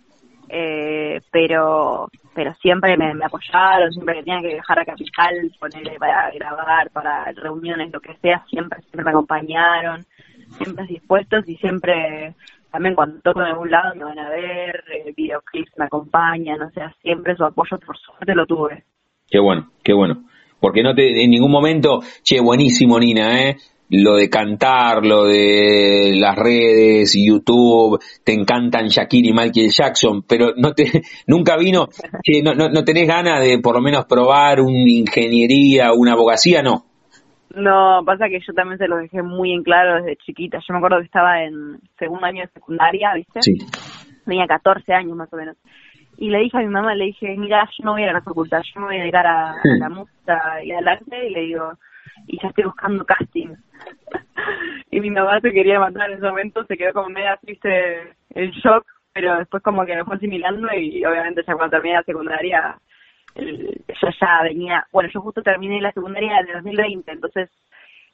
eh, 0.49 1.21
pero 1.33 2.09
pero 2.33 2.53
siempre 2.57 2.99
me, 2.99 3.13
apoyaron, 3.25 3.91
siempre 3.93 4.17
que 4.17 4.23
tenía 4.23 4.43
que 4.43 4.55
viajar 4.55 4.79
a 4.79 4.85
Capital, 4.85 5.51
ponerle 5.59 5.99
para 5.99 6.31
grabar, 6.33 6.91
para 6.91 7.33
reuniones, 7.33 7.91
lo 7.91 7.99
que 7.99 8.15
sea, 8.17 8.45
siempre, 8.51 8.79
siempre 8.83 9.05
me 9.05 9.11
acompañaron 9.11 10.05
siempre 10.59 10.87
dispuestos 10.87 11.49
y 11.49 11.57
siempre, 11.57 12.35
también 12.71 12.95
cuando 12.95 13.21
toco 13.21 13.41
en 13.41 13.47
algún 13.47 13.71
lado 13.71 13.95
me 13.95 14.05
van 14.05 14.19
a 14.19 14.31
ver, 14.31 14.85
eh, 14.93 15.13
videoclips 15.17 15.73
me 15.77 15.87
acompañan, 15.87 16.63
o 16.63 16.71
sea, 16.71 16.95
siempre 17.03 17.37
su 17.37 17.45
apoyo 17.45 17.79
por 17.79 17.97
suerte 17.99 18.35
lo 18.35 18.47
tuve. 18.47 18.85
Qué 19.29 19.39
bueno, 19.39 19.71
qué 19.83 19.93
bueno. 19.93 20.25
Porque 20.61 20.83
no 20.83 20.95
te, 20.95 21.23
en 21.23 21.31
ningún 21.31 21.51
momento, 21.51 22.01
che, 22.23 22.41
buenísimo 22.41 22.99
Nina, 22.99 23.49
¿eh? 23.49 23.57
Lo 23.89 24.17
de 24.17 24.29
cantar, 24.29 25.05
lo 25.05 25.25
de 25.27 26.15
las 26.17 26.35
redes, 26.35 27.17
YouTube, 27.17 28.01
te 28.25 28.33
encantan 28.33 28.89
Shakira 28.89 29.29
y 29.29 29.33
Michael 29.33 29.71
Jackson, 29.71 30.25
pero 30.27 30.55
no 30.57 30.73
te, 30.73 31.03
nunca 31.27 31.57
vino, 31.57 31.89
che, 32.23 32.43
no, 32.43 32.55
no, 32.55 32.69
no 32.69 32.85
tenés 32.85 33.07
ganas 33.07 33.41
de 33.45 33.59
por 33.61 33.77
lo 33.77 33.81
menos 33.81 34.07
probar 34.07 34.61
una 34.61 34.91
ingeniería, 34.91 35.93
una 35.93 36.15
abogacía, 36.15 36.63
no. 36.63 36.86
No, 37.57 38.03
pasa 38.05 38.29
que 38.29 38.41
yo 38.41 38.53
también 38.53 38.77
se 38.77 38.87
lo 38.87 38.99
dejé 38.99 39.23
muy 39.23 39.53
en 39.53 39.63
claro 39.63 39.97
desde 39.97 40.17
chiquita. 40.17 40.59
Yo 40.59 40.75
me 40.75 40.79
acuerdo 40.79 40.99
que 40.99 41.07
estaba 41.07 41.43
en 41.43 41.81
segundo 41.99 42.27
año 42.27 42.43
de 42.43 42.49
secundaria, 42.49 43.15
¿viste? 43.15 43.41
Sí. 43.41 43.57
Tenía 44.27 44.47
14 44.47 44.93
años 44.93 45.17
más 45.17 45.33
o 45.33 45.37
menos. 45.37 45.57
Y 46.19 46.29
le 46.29 46.41
dije 46.41 46.59
a 46.59 46.61
mi 46.61 46.69
mamá, 46.69 46.95
le 46.95 47.07
dije, 47.07 47.35
mira, 47.39 47.67
yo 47.79 47.85
no 47.85 47.93
voy 47.93 48.03
a 48.03 48.05
ir 48.05 48.11
a 48.11 48.15
la 48.15 48.21
facultad, 48.21 48.61
yo 48.63 48.81
me 48.81 48.89
voy 48.89 48.97
a 48.97 49.01
dedicar 49.01 49.27
a, 49.27 49.55
la 49.65 49.89
música 49.89 50.63
y 50.63 50.73
al 50.73 50.87
arte. 50.87 51.29
Y 51.29 51.31
le 51.31 51.41
digo, 51.41 51.73
y 52.27 52.39
ya 52.39 52.49
estoy 52.49 52.65
buscando 52.65 53.07
casting. 53.07 53.49
y 54.91 55.01
mi 55.01 55.11
mamá 55.11 55.41
se 55.41 55.51
quería 55.51 55.81
matar 55.81 56.11
en 56.11 56.19
ese 56.19 56.27
momento, 56.27 56.63
se 56.67 56.77
quedó 56.77 56.93
como 56.93 57.09
media 57.09 57.39
triste 57.39 58.17
en 58.35 58.51
shock, 58.51 58.85
pero 59.15 59.39
después 59.39 59.63
como 59.63 59.87
que 59.87 59.97
me 59.97 60.05
fue 60.05 60.17
asimilando 60.17 60.69
y 60.75 61.03
obviamente 61.07 61.43
ya 61.47 61.55
cuando 61.55 61.71
terminé 61.71 61.95
la 61.95 62.03
secundaria 62.03 62.79
yo 63.39 64.09
ya 64.21 64.43
venía, 64.43 64.87
bueno, 64.93 65.09
yo 65.13 65.21
justo 65.21 65.43
terminé 65.43 65.81
la 65.81 65.93
secundaria 65.93 66.43
de 66.47 66.55
2020, 66.55 67.11
entonces 67.11 67.51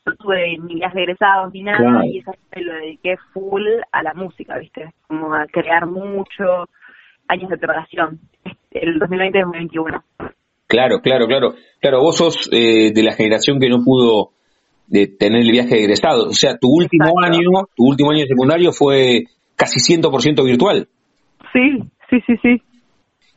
no 0.04 0.14
tuve 0.16 0.58
ni 0.58 0.76
días 0.76 0.92
regresados 0.92 1.52
ni 1.52 1.62
nada 1.62 2.04
y 2.06 2.18
esa 2.18 2.32
me 2.54 2.62
lo 2.62 2.74
dediqué 2.74 3.16
full 3.32 3.66
a 3.92 4.02
la 4.02 4.14
música, 4.14 4.58
¿viste? 4.58 4.92
Como 5.06 5.34
a 5.34 5.46
crear 5.46 5.86
mucho, 5.86 6.68
años 7.28 7.50
de 7.50 7.58
preparación, 7.58 8.20
el 8.70 8.98
2020-2021. 8.98 10.02
Claro, 10.66 11.00
claro, 11.00 11.26
claro. 11.26 11.54
Claro, 11.80 12.00
vos 12.00 12.16
sos 12.16 12.48
eh, 12.52 12.92
de 12.92 13.02
la 13.02 13.12
generación 13.12 13.60
que 13.60 13.68
no 13.68 13.84
pudo 13.84 14.30
de 14.86 15.06
tener 15.06 15.42
el 15.42 15.50
viaje 15.50 15.74
de 15.74 15.84
egresado. 15.84 16.28
O 16.28 16.32
sea, 16.32 16.56
tu 16.58 16.68
último 16.68 17.20
año, 17.22 17.66
tu 17.76 17.84
último 17.84 18.10
año 18.10 18.20
de 18.20 18.28
secundario 18.28 18.72
fue 18.72 19.24
casi 19.56 19.80
100% 19.80 20.44
virtual. 20.44 20.88
Sí, 21.52 21.82
sí, 22.10 22.20
sí, 22.26 22.36
sí. 22.42 22.62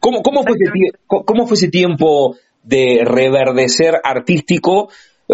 ¿Cómo, 0.05 0.21
cómo, 0.21 0.43
fue 0.43 0.51
ese, 0.51 0.99
¿Cómo 1.07 1.47
fue 1.47 1.55
ese 1.55 1.71
tiempo 1.71 2.35
de 2.61 3.01
reverdecer 3.03 3.95
artístico? 4.03 4.89
Eh, 5.27 5.33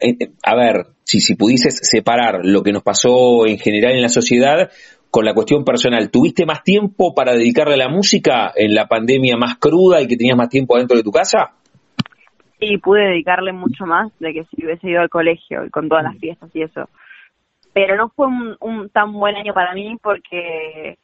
eh, 0.00 0.30
a 0.42 0.56
ver, 0.56 0.86
si, 1.04 1.20
si 1.20 1.36
pudieses 1.36 1.78
separar 1.88 2.40
lo 2.42 2.64
que 2.64 2.72
nos 2.72 2.82
pasó 2.82 3.46
en 3.46 3.58
general 3.58 3.92
en 3.92 4.02
la 4.02 4.08
sociedad 4.08 4.72
con 5.12 5.24
la 5.24 5.34
cuestión 5.34 5.64
personal, 5.64 6.10
¿tuviste 6.10 6.46
más 6.46 6.64
tiempo 6.64 7.14
para 7.14 7.34
dedicarle 7.34 7.74
a 7.74 7.76
la 7.76 7.88
música 7.88 8.50
en 8.56 8.74
la 8.74 8.88
pandemia 8.88 9.36
más 9.36 9.56
cruda 9.58 10.02
y 10.02 10.08
que 10.08 10.16
tenías 10.16 10.36
más 10.36 10.48
tiempo 10.48 10.76
dentro 10.76 10.96
de 10.96 11.04
tu 11.04 11.12
casa? 11.12 11.52
Sí, 12.58 12.76
pude 12.78 13.02
dedicarle 13.02 13.52
mucho 13.52 13.86
más 13.86 14.10
de 14.18 14.32
que 14.32 14.44
si 14.46 14.64
hubiese 14.64 14.88
ido 14.88 15.00
al 15.00 15.10
colegio 15.10 15.64
y 15.64 15.70
con 15.70 15.88
todas 15.88 16.02
las 16.02 16.18
fiestas 16.18 16.50
y 16.54 16.62
eso. 16.62 16.88
Pero 17.72 17.94
no 17.94 18.08
fue 18.08 18.26
un 18.26 18.88
tan 18.88 19.12
buen 19.12 19.36
año 19.36 19.54
para 19.54 19.74
mí 19.74 19.96
porque 20.02 20.98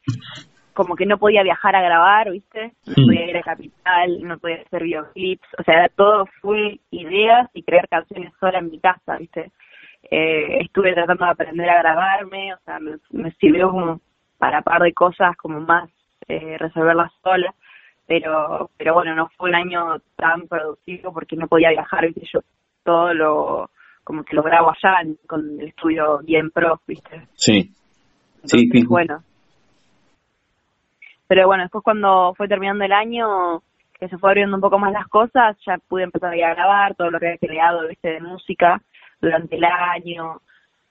como 0.75 0.97
que 0.97 1.07
no 1.07 1.18
podía 1.18 1.43
viajar 1.43 1.77
a 1.77 1.83
grabar, 1.83 2.31
¿viste? 2.31 2.72
No 2.87 3.07
podía 3.07 3.31
ir 3.31 3.37
a 3.37 3.43
Capital, 3.43 4.22
no 4.22 4.39
podía 4.39 4.62
hacer 4.62 4.83
videoclips, 4.83 5.49
o 5.59 5.62
sea, 5.62 5.89
todo 5.97 6.27
full 6.41 6.77
ideas 6.91 7.49
y 7.55 7.62
crear 7.62 7.89
canciones 7.89 8.33
sola 8.41 8.59
en 8.59 8.70
mi 8.70 8.79
casa, 8.81 9.16
¿viste? 9.16 9.53
Eh, 10.11 10.59
estuve 10.61 10.93
tratando 10.93 11.25
de 11.25 11.31
aprender 11.31 11.70
a 11.70 11.79
grabarme, 11.79 12.53
o 12.55 12.59
sea, 12.64 12.79
me, 12.79 13.31
sirvió 13.41 13.70
como 13.70 14.01
para 14.37 14.62
par 14.62 14.83
de 14.83 14.93
cosas 14.93 15.37
como 15.37 15.61
más 15.61 15.89
eh, 16.29 16.59
resolverlas 16.59 17.12
sola, 17.22 17.55
pero 18.07 18.70
pero 18.77 18.95
bueno, 18.95 19.14
no 19.14 19.31
fue 19.37 19.49
un 19.49 19.55
año 19.55 19.99
tan 20.16 20.47
productivo 20.47 21.12
porque 21.12 21.37
no 21.37 21.47
podía 21.47 21.70
viajar, 21.70 22.07
¿viste? 22.07 22.27
Yo 22.33 22.41
todo 22.83 23.14
lo 23.14 23.70
como 24.03 24.22
que 24.25 24.37
lo 24.37 24.43
grabo 24.43 24.70
allá 24.70 24.99
con 25.27 25.59
el 25.61 25.68
estudio 25.68 26.18
bien 26.18 26.51
pro, 26.51 26.81
¿viste? 26.87 27.22
Sí. 27.33 27.70
sí, 28.45 28.68
sí. 28.70 28.85
bueno, 28.87 29.22
pero 31.35 31.49
bueno, 31.49 31.64
después 31.64 31.82
cuando 31.82 32.32
fue 32.37 32.47
terminando 32.47 32.85
el 32.85 32.93
año, 32.93 33.61
que 33.99 34.09
se 34.09 34.18
fue 34.18 34.30
abriendo 34.30 34.57
un 34.57 34.61
poco 34.61 34.78
más 34.78 34.93
las 34.93 35.09
cosas, 35.09 35.57
ya 35.66 35.78
pude 35.78 36.05
empezar 36.05 36.32
a, 36.32 36.37
grabar 36.37 36.95
todo 36.95 37.11
lo 37.11 37.18
que 37.18 37.26
había 37.26 37.39
creado, 37.39 37.89
viste, 37.89 38.09
de 38.09 38.20
música 38.20 38.80
durante 39.20 39.57
el 39.57 39.64
año. 39.64 40.41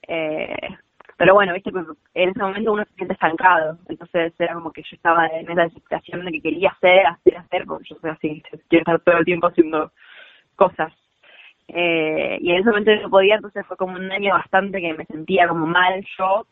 Eh, 0.06 0.68
pero 1.16 1.34
bueno, 1.36 1.54
viste, 1.54 1.70
en 1.70 2.30
ese 2.30 2.40
momento 2.40 2.74
uno 2.74 2.84
se 2.84 2.94
siente 2.96 3.14
estancado, 3.14 3.78
entonces 3.88 4.34
era 4.38 4.56
como 4.56 4.74
que 4.74 4.82
yo 4.82 4.98
estaba 4.98 5.28
en 5.28 5.50
esa 5.50 5.62
desesperación 5.62 6.26
de 6.26 6.32
que 6.34 6.42
quería 6.42 6.72
hacer, 6.72 7.08
hacer, 7.08 7.38
hacer, 7.38 7.64
porque 7.66 7.86
yo 7.88 7.96
soy 8.02 8.10
así, 8.10 8.44
quiero 8.68 8.82
estar 8.82 9.00
todo 9.00 9.20
el 9.20 9.26
tiempo 9.26 9.48
haciendo 9.48 9.94
cosas. 10.58 10.92
Eh, 11.70 12.38
y 12.42 12.52
en 12.52 12.58
ese 12.58 12.70
momento 12.70 12.94
no 13.02 13.10
podía, 13.10 13.36
entonces 13.36 13.66
fue 13.66 13.78
como 13.78 13.96
un 13.96 14.12
año 14.12 14.34
bastante 14.34 14.82
que 14.82 14.94
me 14.94 15.06
sentía 15.06 15.48
como 15.48 15.66
mal 15.68 16.06
yo 16.18 16.46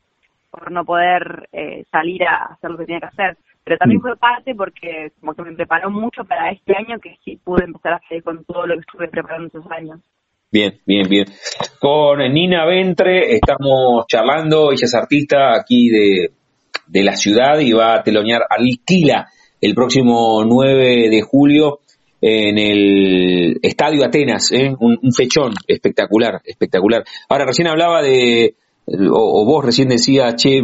por 0.50 0.72
no 0.72 0.86
poder 0.86 1.50
eh, 1.52 1.84
salir 1.92 2.24
a 2.26 2.54
hacer 2.54 2.72
lo 2.72 2.78
que 2.78 2.86
tenía 2.86 3.02
que 3.02 3.08
hacer 3.08 3.38
pero 3.64 3.78
también 3.78 4.00
mm. 4.00 4.02
fue 4.02 4.18
parte 4.18 4.56
porque 4.56 5.12
como 5.20 5.34
que 5.34 5.44
me 5.44 5.54
preparó 5.54 5.90
mucho 5.90 6.24
para 6.24 6.52
este 6.52 6.76
año 6.76 7.00
que 7.00 7.18
sí 7.24 7.40
pude 7.44 7.66
empezar 7.66 7.94
a 7.94 7.98
hacer 7.98 8.24
con 8.24 8.44
todo 8.46 8.66
lo 8.66 8.76
que 8.76 8.82
estuve 8.82 9.08
preparando 9.08 9.48
esos 9.48 9.72
años. 9.72 10.00
Bien, 10.52 10.80
bien, 10.86 11.08
bien. 11.08 11.26
Con 11.80 12.20
Nina 12.34 12.66
Ventre 12.66 13.36
estamos 13.36 14.06
charlando, 14.08 14.72
ella 14.72 14.86
es 14.86 14.96
artista 14.96 15.56
aquí 15.56 15.90
de, 15.90 16.32
de 16.88 17.04
la 17.04 17.16
ciudad 17.16 17.60
y 17.60 17.72
va 17.72 17.96
a 17.96 18.04
telonear 18.04 18.42
Alquila 18.50 19.28
el 19.62 19.74
próximo 19.74 20.44
9 20.44 21.10
de 21.10 21.22
julio 21.22 21.80
en 22.20 22.58
el 22.58 23.60
Estadio 23.62 24.06
Atenas, 24.06 24.52
¿eh? 24.52 24.76
un, 24.80 24.98
un, 25.02 25.14
fechón 25.14 25.54
espectacular, 25.68 26.42
espectacular. 26.44 27.04
Ahora, 27.30 27.46
recién 27.46 27.68
hablaba 27.68 28.02
de, 28.04 28.56
o, 28.88 29.46
vos 29.46 29.66
recién 29.66 29.88
decías, 29.88 30.36
che, 30.36 30.62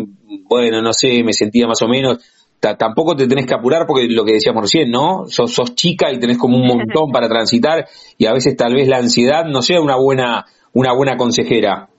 bueno, 0.50 0.82
no 0.82 0.94
sé, 0.94 1.24
me 1.24 1.34
sentía 1.34 1.68
más 1.68 1.82
o 1.82 1.88
menos, 1.88 2.20
tampoco 2.60 3.16
te 3.16 3.28
tenés 3.28 3.46
que 3.46 3.54
apurar 3.54 3.86
porque 3.88 4.08
lo 4.10 4.26
que 4.26 4.34
decíamos 4.34 4.64
recién, 4.64 4.90
¿no? 4.90 5.26
Sos, 5.28 5.54
sos 5.54 5.76
chica 5.76 6.12
y 6.12 6.20
tenés 6.20 6.38
como 6.38 6.58
un 6.58 6.66
montón 6.66 7.12
para 7.12 7.28
transitar 7.28 7.86
y 8.18 8.26
a 8.26 8.34
veces 8.34 8.56
tal 8.56 8.74
vez 8.74 8.88
la 8.88 8.98
ansiedad 8.98 9.46
no 9.46 9.62
sea 9.62 9.82
una 9.82 9.96
buena, 9.96 10.46
una 10.74 10.94
buena 10.94 11.18
consejera. 11.18 11.90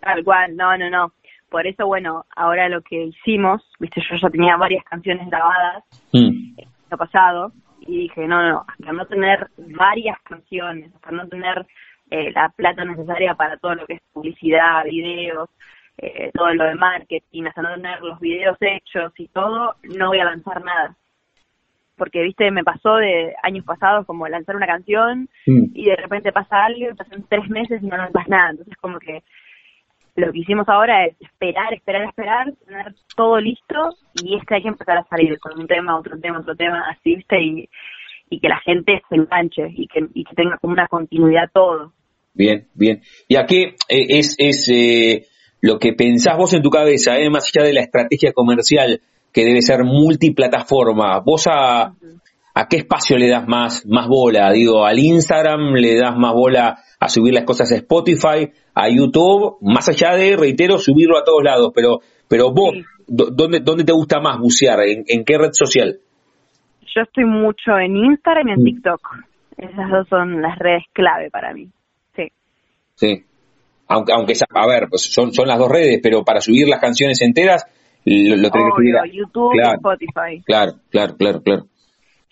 Tal 0.00 0.24
cual, 0.24 0.56
no, 0.56 0.76
no, 0.76 0.90
no. 0.90 1.12
Por 1.48 1.66
eso, 1.66 1.86
bueno, 1.86 2.24
ahora 2.34 2.68
lo 2.68 2.80
que 2.80 3.04
hicimos, 3.04 3.62
viste, 3.78 4.00
yo 4.10 4.16
ya 4.20 4.30
tenía 4.30 4.56
varias 4.56 4.84
canciones 4.84 5.28
grabadas 5.28 5.84
mm. 6.12 6.58
el 6.58 6.66
año 6.90 6.98
pasado 6.98 7.52
y 7.80 7.98
dije, 8.02 8.26
no, 8.26 8.42
no, 8.48 8.64
hasta 8.66 8.92
no 8.92 9.06
tener 9.06 9.48
varias 9.58 10.18
canciones, 10.22 10.94
hasta 10.94 11.10
no 11.10 11.28
tener 11.28 11.66
eh, 12.10 12.32
la 12.32 12.48
plata 12.48 12.84
necesaria 12.84 13.34
para 13.34 13.56
todo 13.58 13.74
lo 13.74 13.86
que 13.86 13.94
es 13.94 14.02
publicidad, 14.12 14.84
videos, 14.84 15.50
eh, 15.98 16.30
todo 16.32 16.52
lo 16.54 16.64
de 16.64 16.74
marketing, 16.74 17.44
hasta 17.44 17.62
no 17.62 17.74
tener 17.74 18.00
los 18.00 18.18
videos 18.20 18.56
hechos 18.60 19.12
y 19.18 19.28
todo, 19.28 19.76
no 19.82 20.08
voy 20.08 20.20
a 20.20 20.24
lanzar 20.24 20.64
nada. 20.64 20.96
Porque, 21.96 22.22
viste, 22.22 22.50
me 22.50 22.64
pasó 22.64 22.96
de 22.96 23.34
años 23.42 23.64
pasados 23.64 24.06
como 24.06 24.26
lanzar 24.26 24.56
una 24.56 24.66
canción 24.66 25.28
mm. 25.46 25.64
y 25.74 25.84
de 25.84 25.96
repente 25.96 26.32
pasa 26.32 26.64
algo 26.64 26.90
y 26.90 26.94
pasan 26.94 27.24
tres 27.28 27.48
meses 27.48 27.82
y 27.82 27.86
no 27.86 27.96
lanzas 27.96 28.28
nada. 28.28 28.50
Entonces, 28.50 28.76
como 28.80 28.98
que 28.98 29.22
lo 30.16 30.32
que 30.32 30.40
hicimos 30.40 30.68
ahora 30.68 31.06
es 31.06 31.20
esperar, 31.20 31.72
esperar, 31.72 32.02
esperar, 32.04 32.52
tener 32.66 32.94
todo 33.16 33.38
listo 33.40 33.96
y 34.22 34.36
es 34.36 34.44
que 34.44 34.56
hay 34.56 34.62
que 34.62 34.68
empezar 34.68 34.98
a 34.98 35.04
salir 35.04 35.38
con 35.38 35.58
un 35.58 35.66
tema, 35.66 35.98
otro 35.98 36.18
tema, 36.18 36.40
otro 36.40 36.54
tema, 36.54 36.84
así, 36.90 37.16
viste, 37.16 37.40
y, 37.40 37.68
y 38.28 38.40
que 38.40 38.48
la 38.48 38.60
gente 38.60 39.02
se 39.08 39.16
enganche 39.16 39.68
y 39.70 39.86
que, 39.86 40.06
y 40.14 40.24
que 40.24 40.34
tenga 40.34 40.58
como 40.58 40.72
una 40.72 40.88
continuidad 40.88 41.50
todo. 41.52 41.92
Bien, 42.34 42.66
bien. 42.74 43.02
¿Y 43.28 43.36
a 43.36 43.44
qué 43.46 43.74
eh, 43.88 44.06
es, 44.08 44.36
es 44.38 44.68
eh, 44.70 45.26
lo 45.62 45.78
que 45.78 45.94
pensás 45.94 46.36
vos 46.36 46.52
en 46.52 46.62
tu 46.62 46.68
cabeza, 46.68 47.18
eh, 47.18 47.30
más 47.30 47.46
allá 47.46 47.64
de 47.64 47.72
la 47.72 47.80
estrategia 47.80 48.32
comercial 48.32 49.00
que 49.32 49.44
debe 49.44 49.62
ser 49.62 49.84
multiplataforma? 49.84 51.20
¿Vos 51.20 51.46
a, 51.46 51.94
a 52.54 52.68
qué 52.68 52.78
espacio 52.78 53.16
le 53.16 53.28
das 53.28 53.46
más, 53.48 53.86
más 53.86 54.08
bola? 54.08 54.50
Digo, 54.52 54.84
al 54.84 54.98
Instagram 54.98 55.74
le 55.74 55.96
das 55.96 56.16
más 56.16 56.34
bola 56.34 56.78
a 56.98 57.08
subir 57.08 57.32
las 57.32 57.44
cosas 57.44 57.70
a 57.72 57.76
Spotify, 57.76 58.50
a 58.74 58.88
YouTube, 58.88 59.56
más 59.62 59.88
allá 59.88 60.16
de, 60.16 60.36
reitero, 60.36 60.78
subirlo 60.78 61.16
a 61.16 61.24
todos 61.24 61.42
lados, 61.44 61.72
pero, 61.74 62.00
pero 62.28 62.52
vos, 62.52 62.74
¿dónde, 63.06 63.60
¿dónde 63.60 63.84
te 63.84 63.92
gusta 63.92 64.20
más 64.20 64.38
bucear? 64.38 64.80
¿En, 64.80 65.24
qué 65.24 65.38
red 65.38 65.50
social? 65.52 65.98
Yo 66.94 67.02
estoy 67.02 67.24
mucho 67.24 67.78
en 67.78 67.96
Instagram 67.96 68.48
y 68.48 68.52
en 68.52 68.60
mm. 68.60 68.64
TikTok. 68.64 69.00
Esas 69.58 69.90
dos 69.90 70.08
son 70.08 70.42
las 70.42 70.58
redes 70.58 70.82
clave 70.92 71.30
para 71.30 71.54
mí. 71.54 71.68
Sí. 72.16 72.32
Sí. 72.94 73.24
Aunque, 73.88 74.12
aunque 74.12 74.34
a 74.48 74.66
ver, 74.66 74.88
pues 74.88 75.02
son, 75.02 75.32
son 75.32 75.48
las 75.48 75.58
dos 75.58 75.70
redes, 75.70 76.00
pero 76.02 76.24
para 76.24 76.40
subir 76.40 76.68
las 76.68 76.80
canciones 76.80 77.20
enteras, 77.20 77.66
lo, 78.04 78.36
lo 78.36 78.50
tenés 78.50 78.66
que 78.68 78.76
subir 78.76 78.96
a 78.96 79.06
YouTube 79.06 79.54
y 79.54 79.60
Spotify. 79.60 80.42
Claro, 80.44 80.72
claro, 80.90 81.16
claro, 81.16 81.42
claro. 81.42 81.62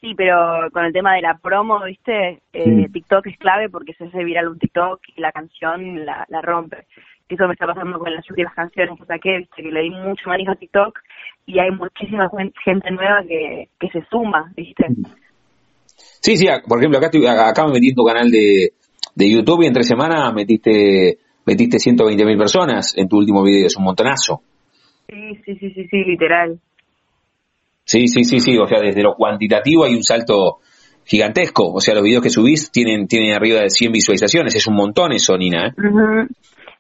Sí, 0.01 0.15
pero 0.17 0.35
con 0.73 0.87
el 0.87 0.93
tema 0.95 1.15
de 1.15 1.21
la 1.21 1.39
promo, 1.43 1.85
¿viste? 1.85 2.41
Eh, 2.55 2.89
TikTok 2.91 3.27
es 3.27 3.37
clave 3.37 3.69
porque 3.69 3.93
se 3.93 4.05
hace 4.05 4.25
viral 4.25 4.49
un 4.49 4.59
TikTok 4.59 5.01
y 5.15 5.21
la 5.21 5.31
canción 5.31 6.07
la, 6.07 6.25
la 6.29 6.41
rompe. 6.41 6.87
Eso 7.29 7.47
me 7.47 7.53
está 7.53 7.67
pasando 7.67 7.99
con 7.99 8.13
las 8.13 8.29
últimas 8.31 8.55
canciones 8.55 8.99
que 8.99 9.05
saqué, 9.05 9.39
¿viste? 9.39 9.63
Que 9.63 9.71
le 9.71 9.83
di 9.83 9.91
mucho 9.91 10.29
manejo 10.29 10.53
a 10.53 10.57
TikTok 10.57 10.99
y 11.45 11.59
hay 11.59 11.71
muchísima 11.71 12.31
gente 12.65 12.91
nueva 12.91 13.23
que, 13.29 13.69
que 13.79 13.89
se 13.89 14.03
suma, 14.11 14.51
¿viste? 14.57 14.87
Sí, 15.97 16.37
sí, 16.37 16.47
por 16.67 16.79
ejemplo, 16.79 16.99
acá, 16.99 17.07
estoy, 17.07 17.27
acá 17.27 17.67
me 17.67 17.73
metí 17.75 17.91
en 17.91 17.95
tu 17.95 18.05
canal 18.05 18.31
de, 18.31 18.73
de 19.15 19.31
YouTube 19.31 19.63
y 19.63 19.67
en 19.67 19.75
tres 19.75 19.87
semanas 19.87 20.33
metiste 20.33 21.19
metiste 21.47 21.79
120 21.79 22.25
mil 22.25 22.37
personas 22.37 22.97
en 22.97 23.09
tu 23.09 23.19
último 23.19 23.43
video, 23.43 23.67
es 23.67 23.77
un 23.77 23.85
montonazo. 23.85 24.43
Sí, 25.09 25.37
sí, 25.45 25.57
sí, 25.57 25.71
sí, 25.71 25.89
sí, 25.89 26.05
literal. 26.05 26.59
Sí, 27.85 28.07
sí, 28.07 28.25
sí, 28.25 28.41
sí, 28.41 28.57
o 28.57 28.67
sea, 28.67 28.81
desde 28.81 29.03
lo 29.03 29.15
cuantitativo 29.15 29.85
hay 29.85 29.95
un 29.95 30.03
salto 30.03 30.59
gigantesco, 31.05 31.73
o 31.73 31.81
sea, 31.81 31.95
los 31.95 32.05
videos 32.05 32.23
que 32.23 32.31
subís 32.31 32.71
tienen, 32.71 33.09
tienen 33.09 33.33
arriba 33.33 33.61
de 33.61 33.71
100 33.71 33.91
visualizaciones, 33.91 34.55
es 34.55 34.67
un 34.69 34.77
montón 34.77 35.13
eso, 35.13 35.37
Nina, 35.37 35.69
¿eh? 35.69 35.73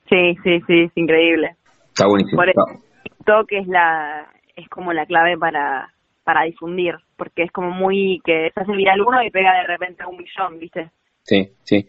Sí, 0.09 0.37
sí, 0.45 0.61
sí, 0.67 0.81
es 0.83 0.93
increíble. 0.95 1.57
Está 1.89 2.07
buenísimo. 2.07 2.37
Por 2.37 2.49
eso, 2.49 2.83
TikTok 3.03 3.53
es, 3.53 3.67
la, 3.67 4.29
es 4.57 4.69
como 4.69 4.93
la 4.93 5.07
clave 5.07 5.37
para, 5.37 5.93
para 6.25 6.45
difundir, 6.45 6.95
porque 7.17 7.45
es 7.45 7.51
como 7.53 7.71
muy 7.71 8.21
que 8.25 8.51
se 8.55 8.61
hace 8.61 8.73
viral 8.73 9.01
uno 9.01 9.23
y 9.23 9.31
pega 9.31 9.53
de 9.61 9.67
repente 9.67 10.03
a 10.03 10.09
un 10.09 10.17
millón, 10.17 10.59
¿viste? 10.59 10.91
Sí, 11.31 11.49
sí. 11.63 11.87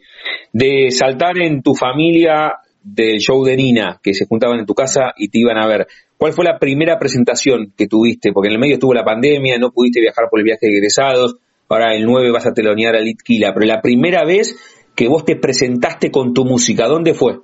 De 0.53 0.91
saltar 0.91 1.41
en 1.41 1.63
tu 1.63 1.73
familia 1.73 2.59
del 2.83 3.17
show 3.17 3.43
de 3.43 3.57
Nina, 3.57 3.99
que 4.03 4.13
se 4.13 4.27
juntaban 4.27 4.59
en 4.59 4.67
tu 4.67 4.75
casa 4.75 5.13
y 5.17 5.29
te 5.29 5.39
iban 5.39 5.57
a 5.57 5.65
ver. 5.65 5.87
¿Cuál 6.15 6.33
fue 6.33 6.45
la 6.45 6.59
primera 6.59 6.99
presentación 6.99 7.73
que 7.75 7.87
tuviste? 7.87 8.31
Porque 8.33 8.49
en 8.49 8.53
el 8.53 8.59
medio 8.59 8.75
estuvo 8.75 8.93
la 8.93 9.03
pandemia, 9.03 9.57
no 9.57 9.71
pudiste 9.71 9.99
viajar 9.99 10.25
por 10.29 10.39
el 10.39 10.43
viaje 10.43 10.67
de 10.67 10.77
egresados, 10.77 11.37
ahora 11.69 11.95
el 11.95 12.05
9 12.05 12.29
vas 12.31 12.45
a 12.45 12.53
telonear 12.53 12.95
a 12.95 12.99
Litquila, 12.99 13.51
pero 13.51 13.65
la 13.65 13.81
primera 13.81 14.23
vez 14.25 14.55
que 14.95 15.07
vos 15.07 15.25
te 15.25 15.35
presentaste 15.35 16.11
con 16.11 16.35
tu 16.35 16.45
música, 16.45 16.85
¿dónde 16.85 17.15
fue? 17.15 17.39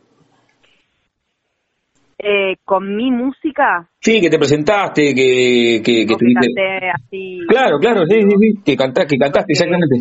Eh, 2.20 2.58
con 2.66 2.96
mi 2.96 3.12
música. 3.12 3.88
Sí, 4.00 4.20
que 4.20 4.30
te 4.30 4.40
presentaste, 4.40 5.14
que, 5.14 5.82
que, 5.86 6.06
que, 6.08 6.16
canté 6.16 6.90
así. 6.90 7.40
Claro, 7.48 7.78
claro, 7.78 8.06
sí, 8.08 8.22
sí, 8.24 8.36
sí, 8.40 8.64
que, 8.66 8.76
cantaste, 8.76 9.16
que 9.16 9.20
cantaste, 9.20 9.54
exactamente. 9.54 9.98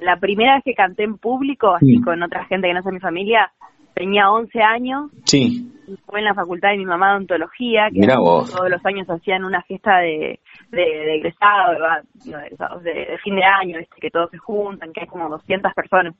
La 0.00 0.16
primera 0.20 0.54
vez 0.54 0.64
que 0.64 0.74
canté 0.74 1.02
en 1.02 1.18
público, 1.18 1.74
así 1.74 2.00
con 2.00 2.22
otra 2.22 2.44
gente 2.44 2.68
que 2.68 2.74
no 2.74 2.80
es 2.80 2.86
mi 2.86 3.00
familia, 3.00 3.50
tenía 3.92 4.30
11 4.30 4.60
años. 4.62 5.10
Sí. 5.24 5.68
Y 5.88 5.96
fue 6.06 6.20
en 6.20 6.26
la 6.26 6.34
facultad 6.34 6.70
de 6.70 6.76
mi 6.76 6.84
mamá 6.84 7.10
de 7.10 7.16
ontología, 7.18 7.88
que 7.92 8.06
todos 8.06 8.70
los 8.70 8.86
años 8.86 9.10
hacían 9.10 9.44
una 9.44 9.62
fiesta 9.62 9.98
de, 9.98 10.38
de, 10.70 11.16
egresados, 11.16 11.78
de, 12.84 13.18
fin 13.24 13.34
de 13.34 13.44
año, 13.44 13.78
este, 13.78 14.00
que 14.00 14.10
todos 14.10 14.30
se 14.30 14.38
juntan, 14.38 14.92
que 14.92 15.00
hay 15.00 15.06
como 15.08 15.28
200 15.28 15.72
personas. 15.74 16.14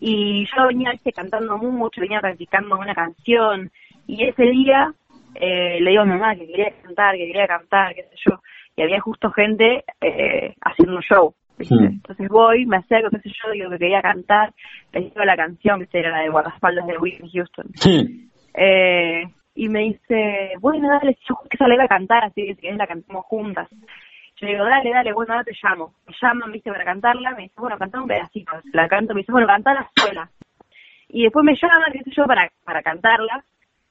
Y 0.00 0.46
yo 0.46 0.66
venía 0.66 0.90
este, 0.90 1.12
cantando 1.12 1.58
mucho, 1.58 2.00
venía 2.00 2.20
practicando 2.20 2.76
una 2.76 2.94
canción, 2.94 3.70
y 4.08 4.24
ese 4.24 4.42
día 4.44 4.92
eh, 5.34 5.78
le 5.80 5.90
digo 5.90 6.02
a 6.02 6.06
mi 6.06 6.12
mamá 6.12 6.34
que 6.34 6.46
quería 6.46 6.72
cantar, 6.82 7.14
que 7.14 7.26
quería 7.26 7.46
cantar, 7.46 7.94
qué 7.94 8.02
sé 8.04 8.16
yo, 8.28 8.40
y 8.74 8.82
había 8.82 9.00
justo 9.00 9.30
gente 9.30 9.84
eh, 10.00 10.54
haciendo 10.62 10.96
un 10.96 11.02
show. 11.02 11.34
Entonces 11.58 12.28
voy, 12.28 12.66
me 12.66 12.78
acerco, 12.78 13.10
qué 13.10 13.18
sé 13.18 13.30
yo, 13.30 13.50
digo 13.52 13.70
que 13.70 13.78
quería 13.78 14.00
cantar, 14.00 14.52
le 14.92 15.00
digo 15.02 15.24
la 15.24 15.36
canción, 15.36 15.84
que 15.86 15.98
era 15.98 16.10
la 16.10 16.20
de 16.22 16.30
guardaespaldas 16.30 16.86
de 16.86 16.98
Whitney 16.98 17.30
Houston. 17.32 17.66
Hmm. 17.84 18.28
Eh, 18.54 19.24
y 19.54 19.68
me 19.68 19.80
dice, 19.80 20.52
bueno, 20.60 20.88
dale, 20.88 21.18
yo 21.28 21.36
que 21.50 21.58
sale 21.58 21.80
a 21.82 21.88
cantar, 21.88 22.24
así 22.24 22.46
que 22.46 22.54
si 22.54 22.60
querés 22.62 22.78
la 22.78 22.86
cantemos 22.86 23.26
juntas. 23.26 23.68
Yo 24.40 24.46
digo, 24.46 24.64
dale, 24.64 24.90
dale, 24.90 25.12
bueno, 25.12 25.32
ahora 25.32 25.44
te 25.44 25.52
llamo. 25.60 25.94
Me 26.06 26.14
llaman, 26.22 26.52
viste, 26.52 26.70
para 26.70 26.84
cantarla, 26.84 27.32
me 27.32 27.42
dice, 27.42 27.54
bueno, 27.58 27.76
canta 27.76 28.00
un 28.00 28.06
pedacito. 28.06 28.52
La 28.72 28.88
canto, 28.88 29.12
me 29.12 29.20
dice, 29.20 29.32
bueno, 29.32 29.48
cantala 29.48 29.90
sola. 29.96 30.30
Y 31.08 31.24
después 31.24 31.44
me 31.44 31.56
llaman, 31.60 31.92
qué 31.92 32.04
sé 32.04 32.10
yo, 32.16 32.24
para, 32.24 32.48
para 32.64 32.82
cantarla. 32.82 33.44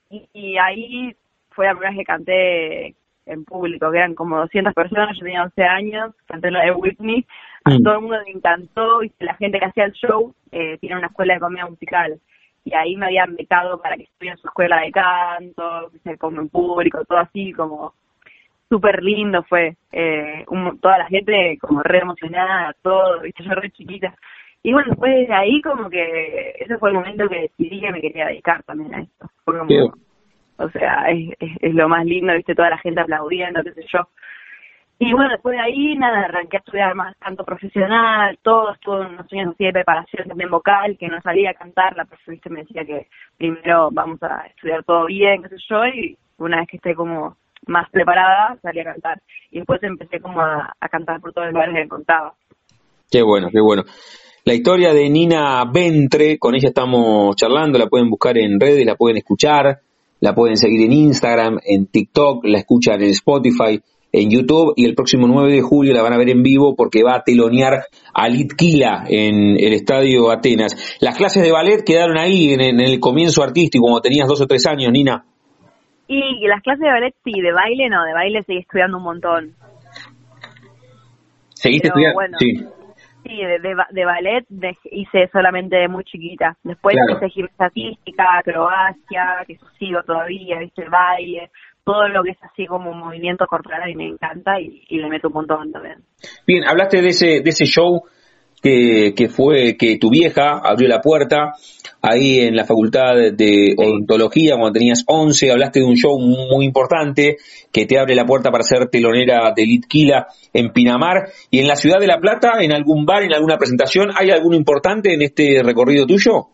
Y, 0.09 0.57
ahí 0.57 1.15
fue 1.49 1.65
la 1.65 1.71
primera 1.71 1.91
vez 1.91 1.99
que 1.99 2.05
canté 2.05 2.95
en 3.25 3.43
público, 3.43 3.91
que 3.91 3.97
eran 3.97 4.15
como 4.15 4.37
200 4.37 4.73
personas, 4.73 5.17
yo 5.17 5.25
tenía 5.25 5.43
11 5.43 5.63
años, 5.63 6.15
canté 6.27 6.49
la 6.49 6.63
de 6.63 6.71
Whitney, 6.71 7.25
a 7.65 7.71
mm. 7.71 7.83
todo 7.83 7.95
el 7.95 8.01
mundo 8.01 8.21
le 8.21 8.31
encantó 8.31 9.03
y 9.03 9.11
la 9.19 9.35
gente 9.35 9.59
que 9.59 9.65
hacía 9.65 9.85
el 9.85 9.91
show 9.93 10.33
eh, 10.51 10.77
tiene 10.79 10.97
una 10.97 11.07
escuela 11.07 11.33
de 11.33 11.39
comedia 11.41 11.65
musical 11.65 12.19
y 12.63 12.73
ahí 12.73 12.95
me 12.95 13.07
habían 13.07 13.35
becado 13.35 13.81
para 13.81 13.95
que 13.95 14.03
estuviera 14.03 14.35
en 14.35 14.41
su 14.41 14.47
escuela 14.47 14.81
de 14.81 14.91
canto, 14.91 15.89
que 15.91 15.99
se 15.99 16.17
como 16.17 16.41
en 16.41 16.49
público, 16.49 17.03
todo 17.05 17.19
así 17.19 17.53
como 17.53 17.93
súper 18.69 19.01
lindo 19.03 19.43
fue, 19.43 19.77
eh, 19.91 20.45
toda 20.81 20.97
la 20.97 21.05
gente 21.07 21.57
como 21.61 21.81
re 21.81 21.99
emocionada, 21.99 22.75
todo, 22.81 23.21
viste, 23.21 23.43
yo 23.43 23.51
re 23.51 23.71
chiquita. 23.71 24.13
Y 24.67 24.73
bueno, 24.73 24.89
después 24.89 25.25
de 25.29 25.33
ahí 25.33 25.61
como 25.61 25.89
que 25.89 26.53
ese 26.59 26.77
fue 26.77 26.89
el 26.89 26.95
momento 26.95 27.29
que 27.29 27.43
decidí 27.43 27.79
que 27.79 27.89
me 27.89 28.01
quería 28.01 28.25
dedicar 28.25 28.61
también 28.63 28.93
a 28.95 28.99
esto. 28.99 29.31
o 30.57 30.69
sea, 30.71 31.05
es, 31.09 31.29
es, 31.39 31.73
lo 31.73 31.87
más 31.87 32.03
lindo, 32.03 32.33
viste, 32.33 32.53
toda 32.53 32.71
la 32.71 32.77
gente 32.79 32.99
aplaudiendo, 32.99 33.63
qué 33.63 33.71
sé 33.71 33.85
yo. 33.87 34.09
Y 34.99 35.13
bueno, 35.13 35.29
después 35.29 35.55
de 35.55 35.61
ahí, 35.61 35.95
nada, 35.95 36.25
arranqué 36.25 36.57
a 36.57 36.59
estudiar 36.59 36.95
más 36.95 37.15
canto 37.15 37.45
profesional, 37.45 38.37
todo, 38.41 38.73
estuve 38.73 39.05
unos 39.05 39.31
años 39.31 39.53
así 39.53 39.63
de 39.63 39.71
preparación 39.71 40.27
también 40.27 40.49
vocal, 40.49 40.97
que 40.97 41.07
no 41.07 41.21
salía 41.21 41.51
a 41.51 41.53
cantar, 41.53 41.95
la 41.95 42.03
profesora 42.03 42.37
me 42.49 42.63
decía 42.63 42.83
que 42.83 43.07
primero 43.37 43.87
vamos 43.93 44.21
a 44.21 44.47
estudiar 44.47 44.83
todo 44.83 45.05
bien, 45.05 45.43
qué 45.43 45.47
sé 45.47 45.57
yo, 45.69 45.85
y 45.85 46.17
una 46.39 46.57
vez 46.57 46.67
que 46.67 46.75
esté 46.75 46.93
como 46.93 47.37
más 47.67 47.89
preparada, 47.89 48.57
salí 48.61 48.81
a 48.81 48.91
cantar. 48.91 49.21
Y 49.49 49.59
después 49.59 49.81
empecé 49.81 50.19
como 50.19 50.41
a, 50.41 50.75
cantar 50.91 51.21
por 51.21 51.31
todos 51.31 51.45
los 51.45 51.53
lugares 51.53 51.73
que 51.73 51.87
contaba. 51.87 52.33
Qué 53.09 53.21
bueno, 53.21 53.47
qué 53.49 53.61
bueno. 53.61 53.83
La 54.47 54.53
historia 54.53 54.93
de 54.93 55.09
Nina 55.09 55.65
Ventre, 55.69 56.39
con 56.39 56.55
ella 56.55 56.69
estamos 56.69 57.35
charlando, 57.35 57.77
la 57.77 57.87
pueden 57.87 58.09
buscar 58.09 58.37
en 58.37 58.57
redes, 58.61 58.85
la 58.85 58.95
pueden 58.95 59.17
escuchar, 59.17 59.79
la 60.21 60.33
pueden 60.33 60.55
seguir 60.55 60.85
en 60.85 60.93
Instagram, 60.93 61.59
en 61.65 61.87
TikTok, 61.87 62.45
la 62.45 62.59
escuchan 62.59 63.01
en 63.01 63.09
Spotify 63.09 63.77
en 64.13 64.29
YouTube 64.29 64.71
y 64.77 64.85
el 64.85 64.95
próximo 64.95 65.27
9 65.27 65.51
de 65.51 65.61
julio 65.61 65.93
la 65.93 66.01
van 66.01 66.13
a 66.13 66.17
ver 66.17 66.29
en 66.29 66.43
vivo 66.43 66.77
porque 66.77 67.03
va 67.03 67.15
a 67.15 67.23
telonear 67.23 67.87
a 68.13 68.29
Litquila 68.29 69.03
en 69.09 69.57
el 69.59 69.73
Estadio 69.73 70.31
Atenas. 70.31 70.97
Las 71.01 71.17
clases 71.17 71.43
de 71.43 71.51
ballet 71.51 71.83
quedaron 71.83 72.17
ahí 72.17 72.53
en, 72.53 72.79
el 72.79 73.01
comienzo 73.01 73.43
artístico, 73.43 73.83
cuando 73.83 73.99
tenías 73.99 74.29
dos 74.29 74.39
o 74.39 74.47
tres 74.47 74.65
años, 74.65 74.93
Nina. 74.93 75.25
Y 76.07 76.47
las 76.47 76.61
clases 76.61 76.83
de 76.83 76.89
ballet, 76.89 77.13
sí, 77.25 77.33
de 77.33 77.51
baile 77.51 77.89
no, 77.89 78.01
de 78.05 78.13
baile 78.13 78.43
seguí 78.43 78.59
estudiando 78.59 78.95
un 78.95 79.03
montón. 79.03 79.55
¿Seguiste 81.53 81.89
estudiando? 81.89 82.37
sí. 82.39 82.76
Sí, 83.27 83.35
de, 83.35 83.59
de, 83.59 84.05
ballet 84.05 84.45
hice 84.91 85.29
solamente 85.31 85.87
muy 85.87 86.03
chiquita. 86.05 86.55
Después 86.63 86.95
hice 87.09 87.29
gimnasia 87.29 87.97
acrobacia, 88.39 89.43
que 89.45 89.57
sigo 89.77 90.01
todavía, 90.03 90.63
hice 90.63 90.87
baile, 90.89 91.51
todo 91.83 92.07
lo 92.07 92.23
que 92.23 92.31
es 92.31 92.43
así 92.43 92.65
como 92.65 92.93
movimiento 92.93 93.45
corporal 93.47 93.89
y 93.89 93.95
me 93.95 94.07
encanta 94.07 94.59
y, 94.59 94.83
y 94.89 94.97
le 94.97 95.09
meto 95.09 95.27
un 95.27 95.33
montón 95.35 95.71
también. 95.71 96.03
Bien, 96.45 96.63
hablaste 96.65 97.01
de 97.01 97.07
ese, 97.09 97.41
de 97.41 97.49
ese 97.49 97.65
show 97.65 98.03
que, 98.61 99.13
que 99.15 99.29
fue 99.29 99.75
que 99.77 99.97
tu 99.97 100.09
vieja 100.09 100.59
abrió 100.63 100.87
la 100.87 101.01
puerta 101.01 101.53
ahí 102.09 102.39
en 102.39 102.55
la 102.55 102.65
facultad 102.65 103.15
de 103.33 103.75
odontología 103.77 104.55
cuando 104.55 104.79
tenías 104.79 105.03
11, 105.07 105.51
hablaste 105.51 105.79
de 105.79 105.85
un 105.85 105.95
show 105.95 106.17
muy 106.19 106.65
importante 106.65 107.37
que 107.71 107.85
te 107.85 107.99
abre 107.99 108.15
la 108.15 108.25
puerta 108.25 108.51
para 108.51 108.63
ser 108.63 108.87
telonera 108.89 109.51
de 109.55 109.65
Litquila 109.65 110.27
en 110.53 110.71
Pinamar. 110.71 111.27
Y 111.51 111.59
en 111.59 111.67
la 111.67 111.75
ciudad 111.75 111.99
de 111.99 112.07
La 112.07 112.19
Plata, 112.19 112.61
en 112.61 112.73
algún 112.73 113.05
bar, 113.05 113.23
en 113.23 113.33
alguna 113.33 113.57
presentación, 113.57 114.09
¿hay 114.15 114.31
alguno 114.31 114.55
importante 114.55 115.13
en 115.13 115.21
este 115.21 115.61
recorrido 115.63 116.05
tuyo? 116.05 116.47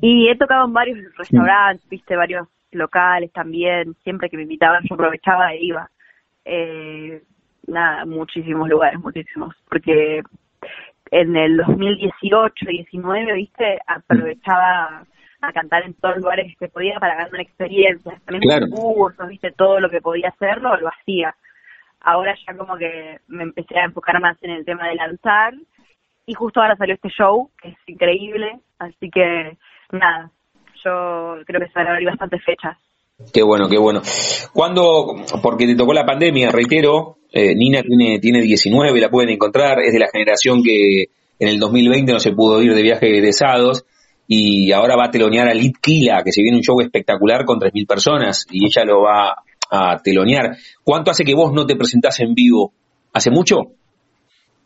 Y 0.00 0.28
he 0.28 0.36
tocado 0.36 0.66
en 0.66 0.72
varios 0.72 0.98
restaurantes, 1.16 1.88
viste, 1.88 2.16
varios 2.16 2.48
locales 2.72 3.30
también, 3.32 3.94
siempre 4.02 4.28
que 4.28 4.36
me 4.36 4.44
invitaban 4.44 4.82
yo 4.88 4.94
aprovechaba 4.94 5.52
e 5.52 5.64
iba. 5.64 5.90
Eh, 6.44 7.22
nada, 7.66 8.04
muchísimos 8.04 8.68
lugares, 8.68 8.98
muchísimos, 8.98 9.54
porque 9.68 10.22
en 11.12 11.36
el 11.36 11.58
2018, 11.58 12.66
19, 12.66 13.34
viste, 13.34 13.78
aprovechaba 13.86 15.04
a 15.42 15.52
cantar 15.52 15.82
en 15.84 15.92
todos 15.94 16.14
los 16.14 16.24
lugares 16.24 16.56
que 16.58 16.68
podía 16.68 16.98
para 16.98 17.16
ganar 17.16 17.32
una 17.34 17.42
experiencia, 17.42 18.18
también 18.24 18.40
claro. 18.40 18.66
cursos, 18.70 19.28
viste, 19.28 19.52
todo 19.52 19.78
lo 19.78 19.90
que 19.90 20.00
podía 20.00 20.30
hacerlo, 20.30 20.74
lo 20.78 20.88
hacía. 20.88 21.36
Ahora 22.00 22.34
ya 22.46 22.56
como 22.56 22.78
que 22.78 23.20
me 23.28 23.42
empecé 23.42 23.78
a 23.78 23.84
enfocar 23.84 24.20
más 24.22 24.42
en 24.42 24.52
el 24.52 24.64
tema 24.64 24.88
de 24.88 24.94
lanzar 24.94 25.52
y 26.24 26.32
justo 26.32 26.62
ahora 26.62 26.76
salió 26.76 26.94
este 26.94 27.10
show, 27.10 27.50
que 27.60 27.68
es 27.68 27.76
increíble, 27.86 28.60
así 28.78 29.10
que 29.10 29.58
nada, 29.90 30.30
yo 30.82 31.36
creo 31.44 31.60
que 31.60 31.68
se 31.68 31.78
van 31.78 31.88
a 31.88 31.90
abrir 31.90 32.08
bastantes 32.08 32.42
fechas. 32.42 32.78
Qué 33.32 33.42
bueno, 33.42 33.68
qué 33.68 33.78
bueno. 33.78 34.02
Cuando, 34.52 35.14
porque 35.42 35.66
te 35.66 35.76
tocó 35.76 35.92
la 35.92 36.04
pandemia, 36.04 36.50
reitero, 36.50 37.18
eh, 37.32 37.54
Nina 37.54 37.82
tiene, 37.82 38.18
tiene 38.18 38.40
19, 38.40 39.00
la 39.00 39.10
pueden 39.10 39.30
encontrar, 39.30 39.80
es 39.80 39.92
de 39.92 39.98
la 39.98 40.08
generación 40.10 40.62
que 40.62 41.04
en 41.38 41.48
el 41.48 41.58
2020 41.58 42.12
no 42.12 42.20
se 42.20 42.32
pudo 42.32 42.62
ir 42.62 42.74
de 42.74 42.82
viaje 42.82 43.08
egresados 43.08 43.84
y 44.26 44.72
ahora 44.72 44.96
va 44.96 45.06
a 45.06 45.10
telonear 45.10 45.48
a 45.48 45.52
Kila, 45.52 46.22
que 46.24 46.32
se 46.32 46.42
viene 46.42 46.58
un 46.58 46.62
show 46.62 46.80
espectacular 46.80 47.44
con 47.44 47.58
3.000 47.58 47.86
personas 47.86 48.46
y 48.50 48.66
ella 48.66 48.84
lo 48.84 49.02
va 49.02 49.34
a 49.70 49.98
telonear. 50.02 50.56
¿Cuánto 50.84 51.10
hace 51.10 51.24
que 51.24 51.34
vos 51.34 51.52
no 51.52 51.66
te 51.66 51.76
presentás 51.76 52.20
en 52.20 52.34
vivo? 52.34 52.72
¿Hace 53.12 53.30
mucho? 53.30 53.72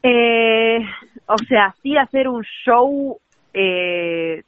Eh, 0.03 0.78
o 1.26 1.38
sea, 1.49 1.74
sí 1.82 1.97
hacer 1.97 2.28
un 2.28 2.44
show 2.64 3.18
eh, 3.53 4.42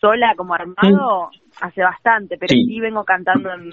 sola 0.00 0.34
como 0.36 0.54
armado 0.54 1.30
hace 1.62 1.82
bastante, 1.82 2.36
pero 2.38 2.48
sí, 2.48 2.80
vengo 2.80 3.04
cantando 3.04 3.52
en, 3.52 3.72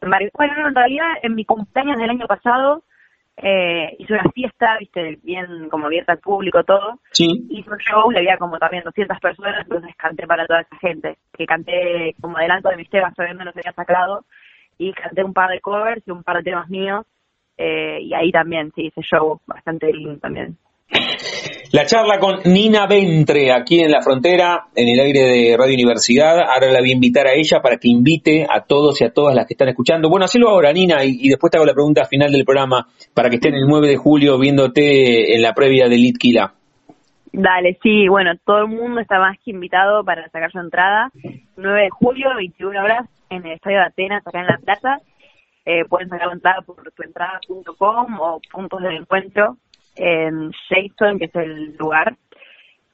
en 0.00 0.10
Bueno, 0.34 0.68
en 0.68 0.74
realidad 0.74 1.08
en 1.22 1.34
mi 1.34 1.44
cumpleaños 1.44 1.98
del 1.98 2.10
año 2.10 2.26
pasado 2.26 2.82
eh, 3.38 3.94
hice 3.98 4.14
una 4.14 4.30
fiesta, 4.32 4.78
viste, 4.78 5.18
bien 5.22 5.68
como 5.68 5.86
abierta 5.86 6.12
al 6.12 6.18
público, 6.18 6.64
todo. 6.64 7.00
Sí. 7.12 7.46
Hice 7.50 7.70
un 7.70 7.78
show, 7.78 8.10
le 8.10 8.20
había 8.20 8.38
como 8.38 8.58
también 8.58 8.82
200 8.84 9.18
personas, 9.20 9.62
entonces 9.62 9.94
canté 9.96 10.26
para 10.26 10.46
toda 10.46 10.62
esa 10.62 10.76
gente. 10.78 11.18
Que 11.32 11.44
canté 11.44 12.14
como 12.20 12.38
adelanto 12.38 12.70
de 12.70 12.76
mis 12.76 12.88
temas, 12.88 13.14
todavía 13.14 13.36
no 13.36 13.44
los 13.44 13.56
había 13.56 13.72
sacado. 13.72 14.24
Y 14.78 14.92
canté 14.92 15.22
un 15.22 15.34
par 15.34 15.50
de 15.50 15.60
covers 15.60 16.02
y 16.06 16.10
un 16.10 16.22
par 16.22 16.38
de 16.38 16.44
temas 16.44 16.68
míos. 16.70 17.04
Eh, 17.58 17.98
y 18.02 18.14
ahí 18.14 18.30
también, 18.30 18.72
sí, 18.74 18.86
hice 18.86 19.02
show 19.02 19.40
bastante 19.46 19.92
lindo 19.92 20.18
también. 20.18 20.56
La 21.76 21.84
charla 21.84 22.18
con 22.18 22.40
Nina 22.44 22.86
Ventre 22.86 23.52
aquí 23.52 23.80
en 23.80 23.90
la 23.90 24.00
frontera, 24.00 24.68
en 24.74 24.88
el 24.88 24.98
aire 24.98 25.20
de 25.20 25.56
Radio 25.58 25.74
Universidad. 25.74 26.38
Ahora 26.40 26.72
la 26.72 26.78
voy 26.78 26.90
a 26.90 26.94
invitar 26.94 27.26
a 27.26 27.34
ella 27.34 27.60
para 27.60 27.76
que 27.76 27.88
invite 27.88 28.46
a 28.48 28.62
todos 28.62 29.00
y 29.00 29.04
a 29.04 29.10
todas 29.10 29.34
las 29.34 29.46
que 29.46 29.54
están 29.54 29.68
escuchando. 29.68 30.08
Bueno, 30.08 30.24
hacelo 30.24 30.48
ahora, 30.48 30.72
Nina, 30.72 31.04
y, 31.04 31.28
después 31.28 31.50
te 31.50 31.58
hago 31.58 31.66
la 31.66 31.74
pregunta 31.74 32.06
final 32.06 32.32
del 32.32 32.46
programa 32.46 32.86
para 33.12 33.28
que 33.28 33.34
estén 33.36 33.54
el 33.54 33.66
9 33.66 33.88
de 33.88 33.96
julio 33.96 34.38
viéndote 34.38 35.34
en 35.34 35.42
la 35.42 35.52
previa 35.52 35.88
de 35.88 35.96
Litquila. 35.96 36.54
Dale, 37.32 37.78
sí, 37.82 38.08
bueno, 38.08 38.30
todo 38.44 38.60
el 38.60 38.68
mundo 38.68 39.00
está 39.00 39.18
más 39.18 39.36
que 39.44 39.50
invitado 39.50 40.02
para 40.02 40.30
sacar 40.30 40.50
su 40.50 40.58
entrada. 40.58 41.10
9 41.56 41.82
de 41.82 41.90
julio, 41.90 42.28
21 42.36 42.80
horas, 42.80 43.06
en 43.28 43.44
el 43.44 43.52
Estadio 43.52 43.78
de 43.78 43.84
Atenas, 43.84 44.26
acá 44.26 44.40
en 44.40 44.46
La 44.46 44.58
Plaza. 44.58 45.00
Eh, 45.66 45.84
pueden 45.84 46.08
sacar 46.08 46.28
la 46.28 46.34
entrada 46.34 46.62
por 46.62 46.90
tuentrada.com 46.92 48.20
o 48.20 48.40
puntos 48.50 48.80
del 48.80 48.96
encuentro 48.96 49.58
en 49.96 50.50
Shakespeare, 50.68 51.18
que 51.18 51.24
es 51.26 51.34
el 51.34 51.76
lugar. 51.76 52.16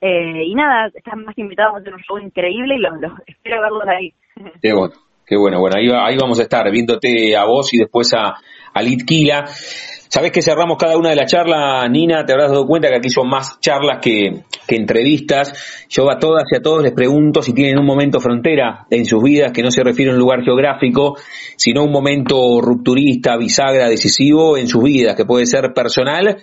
Eh, 0.00 0.44
y 0.46 0.54
nada, 0.54 0.90
están 0.92 1.24
más 1.24 1.38
invitados 1.38 1.76
a 1.76 1.78
hacer 1.78 1.94
un 1.94 2.00
show 2.00 2.18
increíble 2.18 2.74
y 2.74 2.78
los, 2.78 2.92
espero 3.26 3.60
verlos 3.60 3.86
ahí. 3.86 4.12
Qué 4.60 4.72
bueno, 4.72 4.94
qué 5.24 5.36
bueno. 5.36 5.60
Bueno, 5.60 5.76
ahí, 5.78 5.88
ahí 5.88 6.16
vamos 6.20 6.40
a 6.40 6.42
estar 6.42 6.68
viéndote 6.70 7.36
a 7.36 7.44
vos 7.44 7.72
y 7.72 7.78
después 7.78 8.12
a, 8.14 8.34
a 8.74 8.82
Litkila. 8.82 9.44
Sabés 9.46 10.30
que 10.30 10.42
cerramos 10.42 10.76
cada 10.76 10.98
una 10.98 11.08
de 11.08 11.16
las 11.16 11.30
charlas, 11.30 11.88
Nina, 11.88 12.26
te 12.26 12.32
habrás 12.32 12.50
dado 12.50 12.66
cuenta 12.66 12.88
que 12.88 12.96
aquí 12.96 13.08
son 13.08 13.30
más 13.30 13.58
charlas 13.60 13.98
que, 14.02 14.42
que 14.66 14.76
entrevistas. 14.76 15.86
Yo 15.88 16.10
a 16.10 16.18
todas 16.18 16.44
y 16.52 16.56
a 16.56 16.60
todos 16.60 16.82
les 16.82 16.92
pregunto 16.92 17.40
si 17.40 17.54
tienen 17.54 17.78
un 17.78 17.86
momento 17.86 18.20
frontera 18.20 18.84
en 18.90 19.06
sus 19.06 19.22
vidas 19.22 19.52
que 19.52 19.62
no 19.62 19.70
se 19.70 19.82
refiere 19.82 20.10
a 20.10 20.14
un 20.14 20.20
lugar 20.20 20.42
geográfico, 20.42 21.16
sino 21.56 21.82
un 21.84 21.92
momento 21.92 22.60
rupturista, 22.60 23.38
bisagra, 23.38 23.88
decisivo 23.88 24.58
en 24.58 24.66
sus 24.66 24.82
vidas, 24.82 25.16
que 25.16 25.24
puede 25.24 25.46
ser 25.46 25.72
personal 25.72 26.42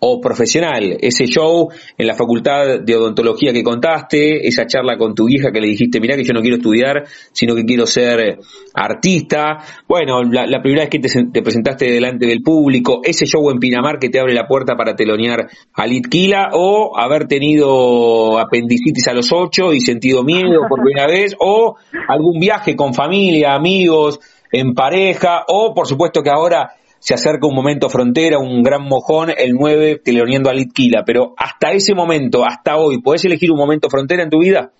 o 0.00 0.20
profesional, 0.20 0.96
ese 1.00 1.26
show 1.26 1.68
en 1.96 2.06
la 2.06 2.14
facultad 2.14 2.80
de 2.80 2.96
odontología 2.96 3.52
que 3.52 3.62
contaste, 3.62 4.46
esa 4.46 4.66
charla 4.66 4.96
con 4.96 5.14
tu 5.14 5.28
hija 5.28 5.50
que 5.50 5.60
le 5.60 5.68
dijiste, 5.68 6.00
mira 6.00 6.16
que 6.16 6.24
yo 6.24 6.32
no 6.32 6.40
quiero 6.40 6.56
estudiar, 6.56 7.04
sino 7.32 7.54
que 7.54 7.64
quiero 7.64 7.86
ser 7.86 8.38
artista, 8.74 9.58
bueno, 9.88 10.22
la, 10.22 10.60
primera 10.62 10.82
vez 10.82 10.90
que 10.90 11.00
te, 11.00 11.42
presentaste 11.42 11.90
delante 11.90 12.26
del 12.26 12.42
público, 12.42 13.00
ese 13.02 13.26
show 13.26 13.50
en 13.50 13.58
Pinamar 13.58 13.98
que 13.98 14.08
te 14.08 14.20
abre 14.20 14.34
la 14.34 14.46
puerta 14.46 14.76
para 14.76 14.94
telonear 14.94 15.48
a 15.74 15.86
Litquila, 15.86 16.50
o 16.52 16.98
haber 16.98 17.26
tenido 17.26 18.38
apendicitis 18.38 19.08
a 19.08 19.14
los 19.14 19.32
ocho 19.32 19.72
y 19.72 19.80
sentido 19.80 20.22
miedo 20.22 20.60
por 20.68 20.82
primera 20.82 21.06
vez, 21.12 21.34
o 21.40 21.76
algún 22.08 22.38
viaje 22.38 22.76
con 22.76 22.94
familia, 22.94 23.54
amigos, 23.54 24.20
en 24.52 24.74
pareja, 24.74 25.44
o 25.48 25.74
por 25.74 25.86
supuesto 25.86 26.22
que 26.22 26.30
ahora 26.30 26.77
se 26.98 27.14
acerca 27.14 27.46
un 27.46 27.54
momento 27.54 27.88
frontera, 27.88 28.38
un 28.38 28.62
gran 28.62 28.82
mojón, 28.82 29.30
el 29.30 29.52
9 29.54 30.00
teleoniendo 30.04 30.50
a 30.50 30.54
Litquila, 30.54 31.02
pero 31.04 31.34
hasta 31.36 31.72
ese 31.72 31.94
momento, 31.94 32.44
hasta 32.44 32.76
hoy, 32.76 33.00
¿puedes 33.00 33.24
elegir 33.24 33.50
un 33.50 33.58
momento 33.58 33.88
frontera 33.88 34.22
en 34.22 34.30
tu 34.30 34.40
vida? 34.40 34.70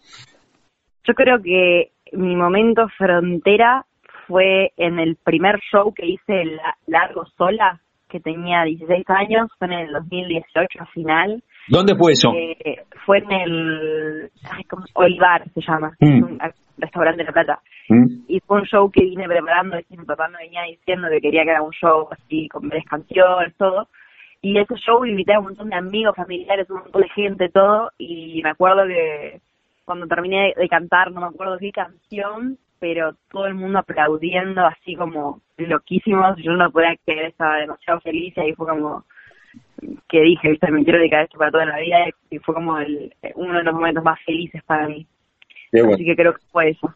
Yo 1.05 1.15
creo 1.15 1.41
que 1.43 1.93
mi 2.13 2.37
momento 2.37 2.87
frontera 2.97 3.85
fue 4.27 4.73
en 4.77 4.99
el 4.99 5.17
primer 5.17 5.59
show 5.73 5.93
que 5.95 6.07
hice 6.07 6.45
largo 6.87 7.25
sola, 7.37 7.81
que 8.09 8.21
tenía 8.21 8.65
16 8.65 9.05
años, 9.09 9.51
fue 9.59 9.69
en 9.69 9.75
el 9.75 9.93
2018 9.93 10.79
final. 10.93 11.43
¿Dónde 11.69 11.95
fue 11.97 12.13
eso? 12.13 12.33
Eh, 12.35 12.83
fue 13.05 13.19
en 13.19 13.33
el 13.33 14.31
ay, 14.51 14.65
¿cómo? 14.65 14.85
Olivar, 14.95 15.45
se 15.53 15.61
llama, 15.61 15.93
mm. 16.01 16.23
un 16.23 16.39
restaurante 16.79 17.19
de 17.19 17.25
La 17.25 17.33
Plata. 17.33 17.61
Mm. 17.89 18.07
Y 18.29 18.41
fue 18.41 18.61
un 18.61 18.67
show 18.67 18.91
que 18.91 19.03
vine 19.03 19.27
preparando, 19.27 19.77
mi 19.89 20.05
papá 20.05 20.29
me 20.29 20.39
venía 20.39 20.63
diciendo 20.63 21.09
que 21.11 21.21
quería 21.21 21.45
que 21.45 21.51
haga 21.51 21.63
un 21.63 21.73
show 21.73 22.09
así, 22.11 22.49
con 22.49 22.69
varias 22.69 22.87
canciones, 22.87 23.55
todo. 23.57 23.89
Y 24.41 24.59
ese 24.59 24.75
show 24.77 25.05
invité 25.05 25.35
a 25.35 25.41
un 25.41 25.47
montón 25.47 25.71
de 25.71 25.77
amigos, 25.77 26.15
familiares, 26.15 26.71
un 26.71 26.81
montón 26.81 27.03
de 27.03 27.09
gente, 27.09 27.49
todo. 27.49 27.91
Y 27.99 28.41
me 28.43 28.51
acuerdo 28.51 28.87
que 28.87 29.41
cuando 29.85 30.07
terminé 30.07 30.55
de 30.57 30.69
cantar, 30.69 31.11
no 31.11 31.23
me 31.23 31.27
acuerdo 31.27 31.59
qué 31.59 31.73
canción, 31.73 32.59
pero 32.79 33.15
todo 33.31 33.47
el 33.47 33.55
mundo 33.55 33.81
aplaudiendo 33.81 34.65
así 34.65 34.95
como 34.95 35.41
loquísimos. 35.57 36.37
Yo 36.37 36.53
no 36.53 36.71
podía 36.71 36.97
creer, 37.05 37.27
estaba 37.27 37.57
demasiado 37.57 38.01
feliz 38.01 38.33
y 38.37 38.41
ahí 38.41 38.53
fue 38.55 38.69
como 38.69 39.05
que 40.09 40.21
dije, 40.21 40.51
viste, 40.51 40.71
me 40.71 40.85
quiero 40.85 40.99
dedicar 40.99 41.21
a 41.21 41.25
esto 41.25 41.39
para 41.39 41.51
toda 41.51 41.67
la 41.67 41.79
vida 41.79 41.97
y 42.31 42.39
fue 42.39 42.55
como 42.55 42.79
el, 42.79 43.13
uno 43.35 43.59
de 43.59 43.65
los 43.65 43.75
momentos 43.75 44.05
más 44.05 44.19
felices 44.25 44.63
para 44.65 44.89
mí. 44.89 45.07
Así 45.73 46.05
que 46.05 46.17
creo 46.17 46.33
que 46.33 46.43
fue 46.51 46.71
eso. 46.71 46.89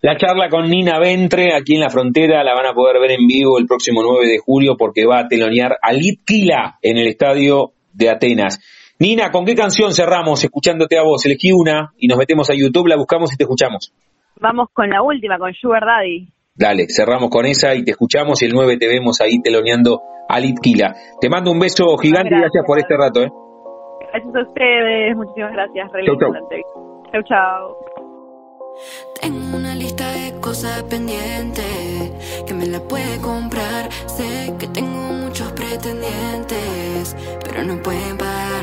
La 0.00 0.16
charla 0.16 0.48
con 0.48 0.68
Nina 0.68 0.98
Ventre 0.98 1.54
aquí 1.54 1.74
en 1.74 1.80
la 1.80 1.90
frontera 1.90 2.44
la 2.44 2.54
van 2.54 2.66
a 2.66 2.74
poder 2.74 3.00
ver 3.00 3.12
en 3.12 3.26
vivo 3.26 3.58
el 3.58 3.66
próximo 3.66 4.02
9 4.02 4.26
de 4.26 4.38
julio 4.38 4.76
porque 4.76 5.06
va 5.06 5.20
a 5.20 5.28
telonear 5.28 5.78
a 5.80 5.92
Litquila 5.92 6.78
en 6.82 6.98
el 6.98 7.08
estadio 7.08 7.72
de 7.92 8.10
Atenas. 8.10 8.60
Nina, 8.98 9.30
¿con 9.30 9.44
qué 9.44 9.54
canción 9.54 9.92
cerramos 9.92 10.44
escuchándote 10.44 10.98
a 10.98 11.02
vos? 11.02 11.24
Elegí 11.26 11.52
una 11.52 11.92
y 11.98 12.06
nos 12.06 12.18
metemos 12.18 12.48
a 12.50 12.54
YouTube, 12.54 12.86
la 12.86 12.96
buscamos 12.96 13.32
y 13.32 13.36
te 13.36 13.44
escuchamos. 13.44 13.92
Vamos 14.40 14.68
con 14.72 14.88
la 14.88 15.02
última, 15.02 15.38
con 15.38 15.52
Sugar 15.54 15.84
Daddy. 15.84 16.28
Dale, 16.56 16.86
cerramos 16.88 17.30
con 17.30 17.46
esa 17.46 17.74
y 17.74 17.82
te 17.82 17.90
escuchamos 17.90 18.40
y 18.40 18.46
el 18.46 18.52
9 18.52 18.76
te 18.78 18.86
vemos 18.86 19.20
ahí 19.20 19.42
teloneando 19.42 20.02
a 20.28 20.38
Litquila. 20.38 20.94
Te 21.20 21.28
mando 21.28 21.50
un 21.50 21.58
beso 21.58 21.96
gigante 21.98 22.32
y 22.32 22.38
gracias 22.38 22.64
por 22.64 22.78
este 22.78 22.96
rato. 22.96 23.24
¿eh? 23.24 23.32
Gracias 24.12 24.36
a 24.36 24.42
ustedes, 24.42 25.16
muchísimas 25.16 25.52
gracias. 25.52 25.90
Chau, 26.06 26.16
chau. 26.16 26.32
chau, 27.10 27.22
chau. 27.24 27.76
Tengo 29.20 29.56
una 29.56 29.74
lista 29.74 30.08
de 30.12 30.40
cosas 30.40 30.82
cosa 30.82 30.88
pendiente 30.88 31.62
que 32.46 32.54
me 32.54 32.66
la 32.66 32.78
puede 32.78 33.20
comprar. 33.20 33.90
Sé 34.06 34.54
que 34.56 34.68
tengo 34.68 35.12
muchos 35.24 35.50
pretendientes, 35.52 37.16
pero 37.42 37.64
no 37.64 37.82
pueden 37.82 38.16
pagarme. 38.16 38.53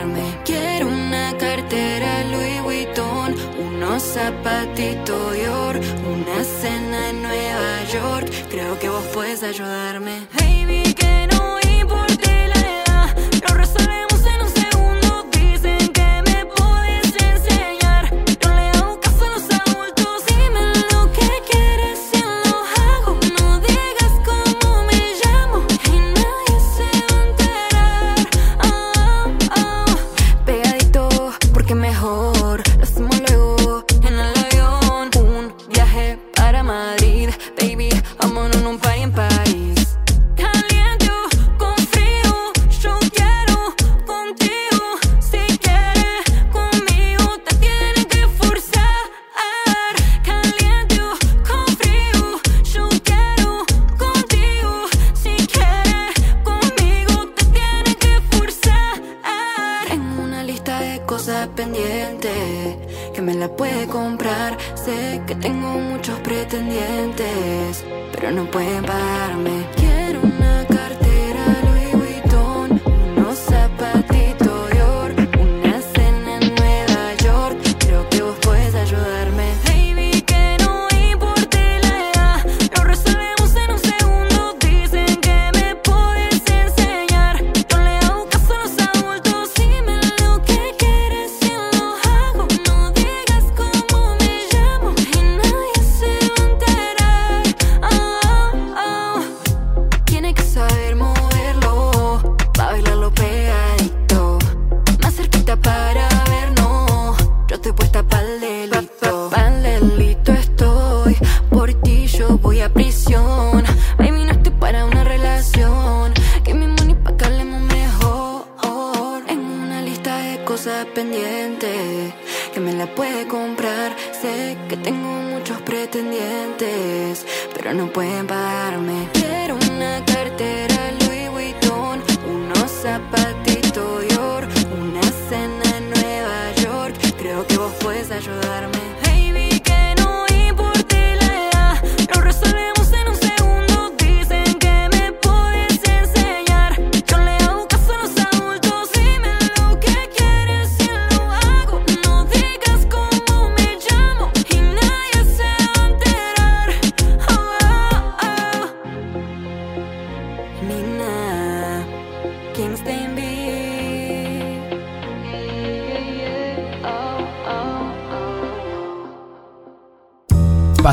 Unos 4.02 4.14
zapatitos 4.14 5.34
Dior, 5.34 5.80
una 6.12 6.43
cena 6.43 7.10
en 7.10 7.22
Nueva 7.22 7.84
York. 7.91 8.30
Creo 8.49 8.78
que 8.80 8.89
vos 8.89 9.04
puedes 9.14 9.43
ayudarme. 9.43 10.28
Baby, 10.39 10.93
no 68.32 68.46
pueden 68.46 68.84
parar. 68.84 69.11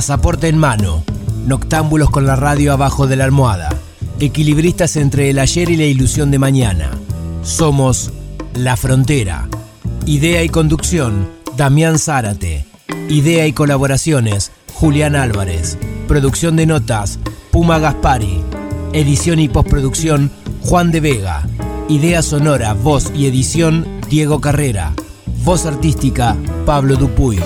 Pasaporte 0.09 0.49
en 0.49 0.57
mano. 0.57 1.05
Noctámbulos 1.47 2.09
con 2.09 2.25
la 2.25 2.35
radio 2.35 2.73
abajo 2.73 3.07
de 3.07 3.15
la 3.15 3.25
almohada. 3.25 3.69
Equilibristas 4.21 4.97
entre 4.97 5.29
el 5.29 5.39
ayer 5.39 5.69
y 5.69 5.77
la 5.77 5.85
ilusión 5.85 6.31
de 6.31 6.39
mañana. 6.39 6.93
Somos 7.43 8.11
La 8.55 8.79
Frontera. 8.79 9.51
Idea 10.07 10.43
y 10.43 10.49
conducción, 10.49 11.29
Damián 11.59 11.99
Zárate. 11.99 12.65
Idea 13.11 13.47
y 13.47 13.53
colaboraciones, 13.53 14.51
Julián 14.73 15.15
Álvarez. 15.15 15.77
Producción 16.07 16.57
de 16.57 16.65
notas, 16.65 17.19
Puma 17.51 17.79
Gaspari. 17.79 18.41
Edición 18.95 19.41
y 19.41 19.51
postproducción, 19.51 20.31
Juan 20.63 20.91
de 20.91 21.01
Vega. 21.01 21.47
Idea 21.91 22.23
sonora, 22.23 22.73
voz 22.73 23.13
y 23.15 23.27
edición, 23.27 23.87
Diego 24.09 24.41
Carrera. 24.41 24.95
Voz 25.45 25.67
artística, 25.67 26.35
Pablo 26.65 26.97
Dupuy. 26.97 27.39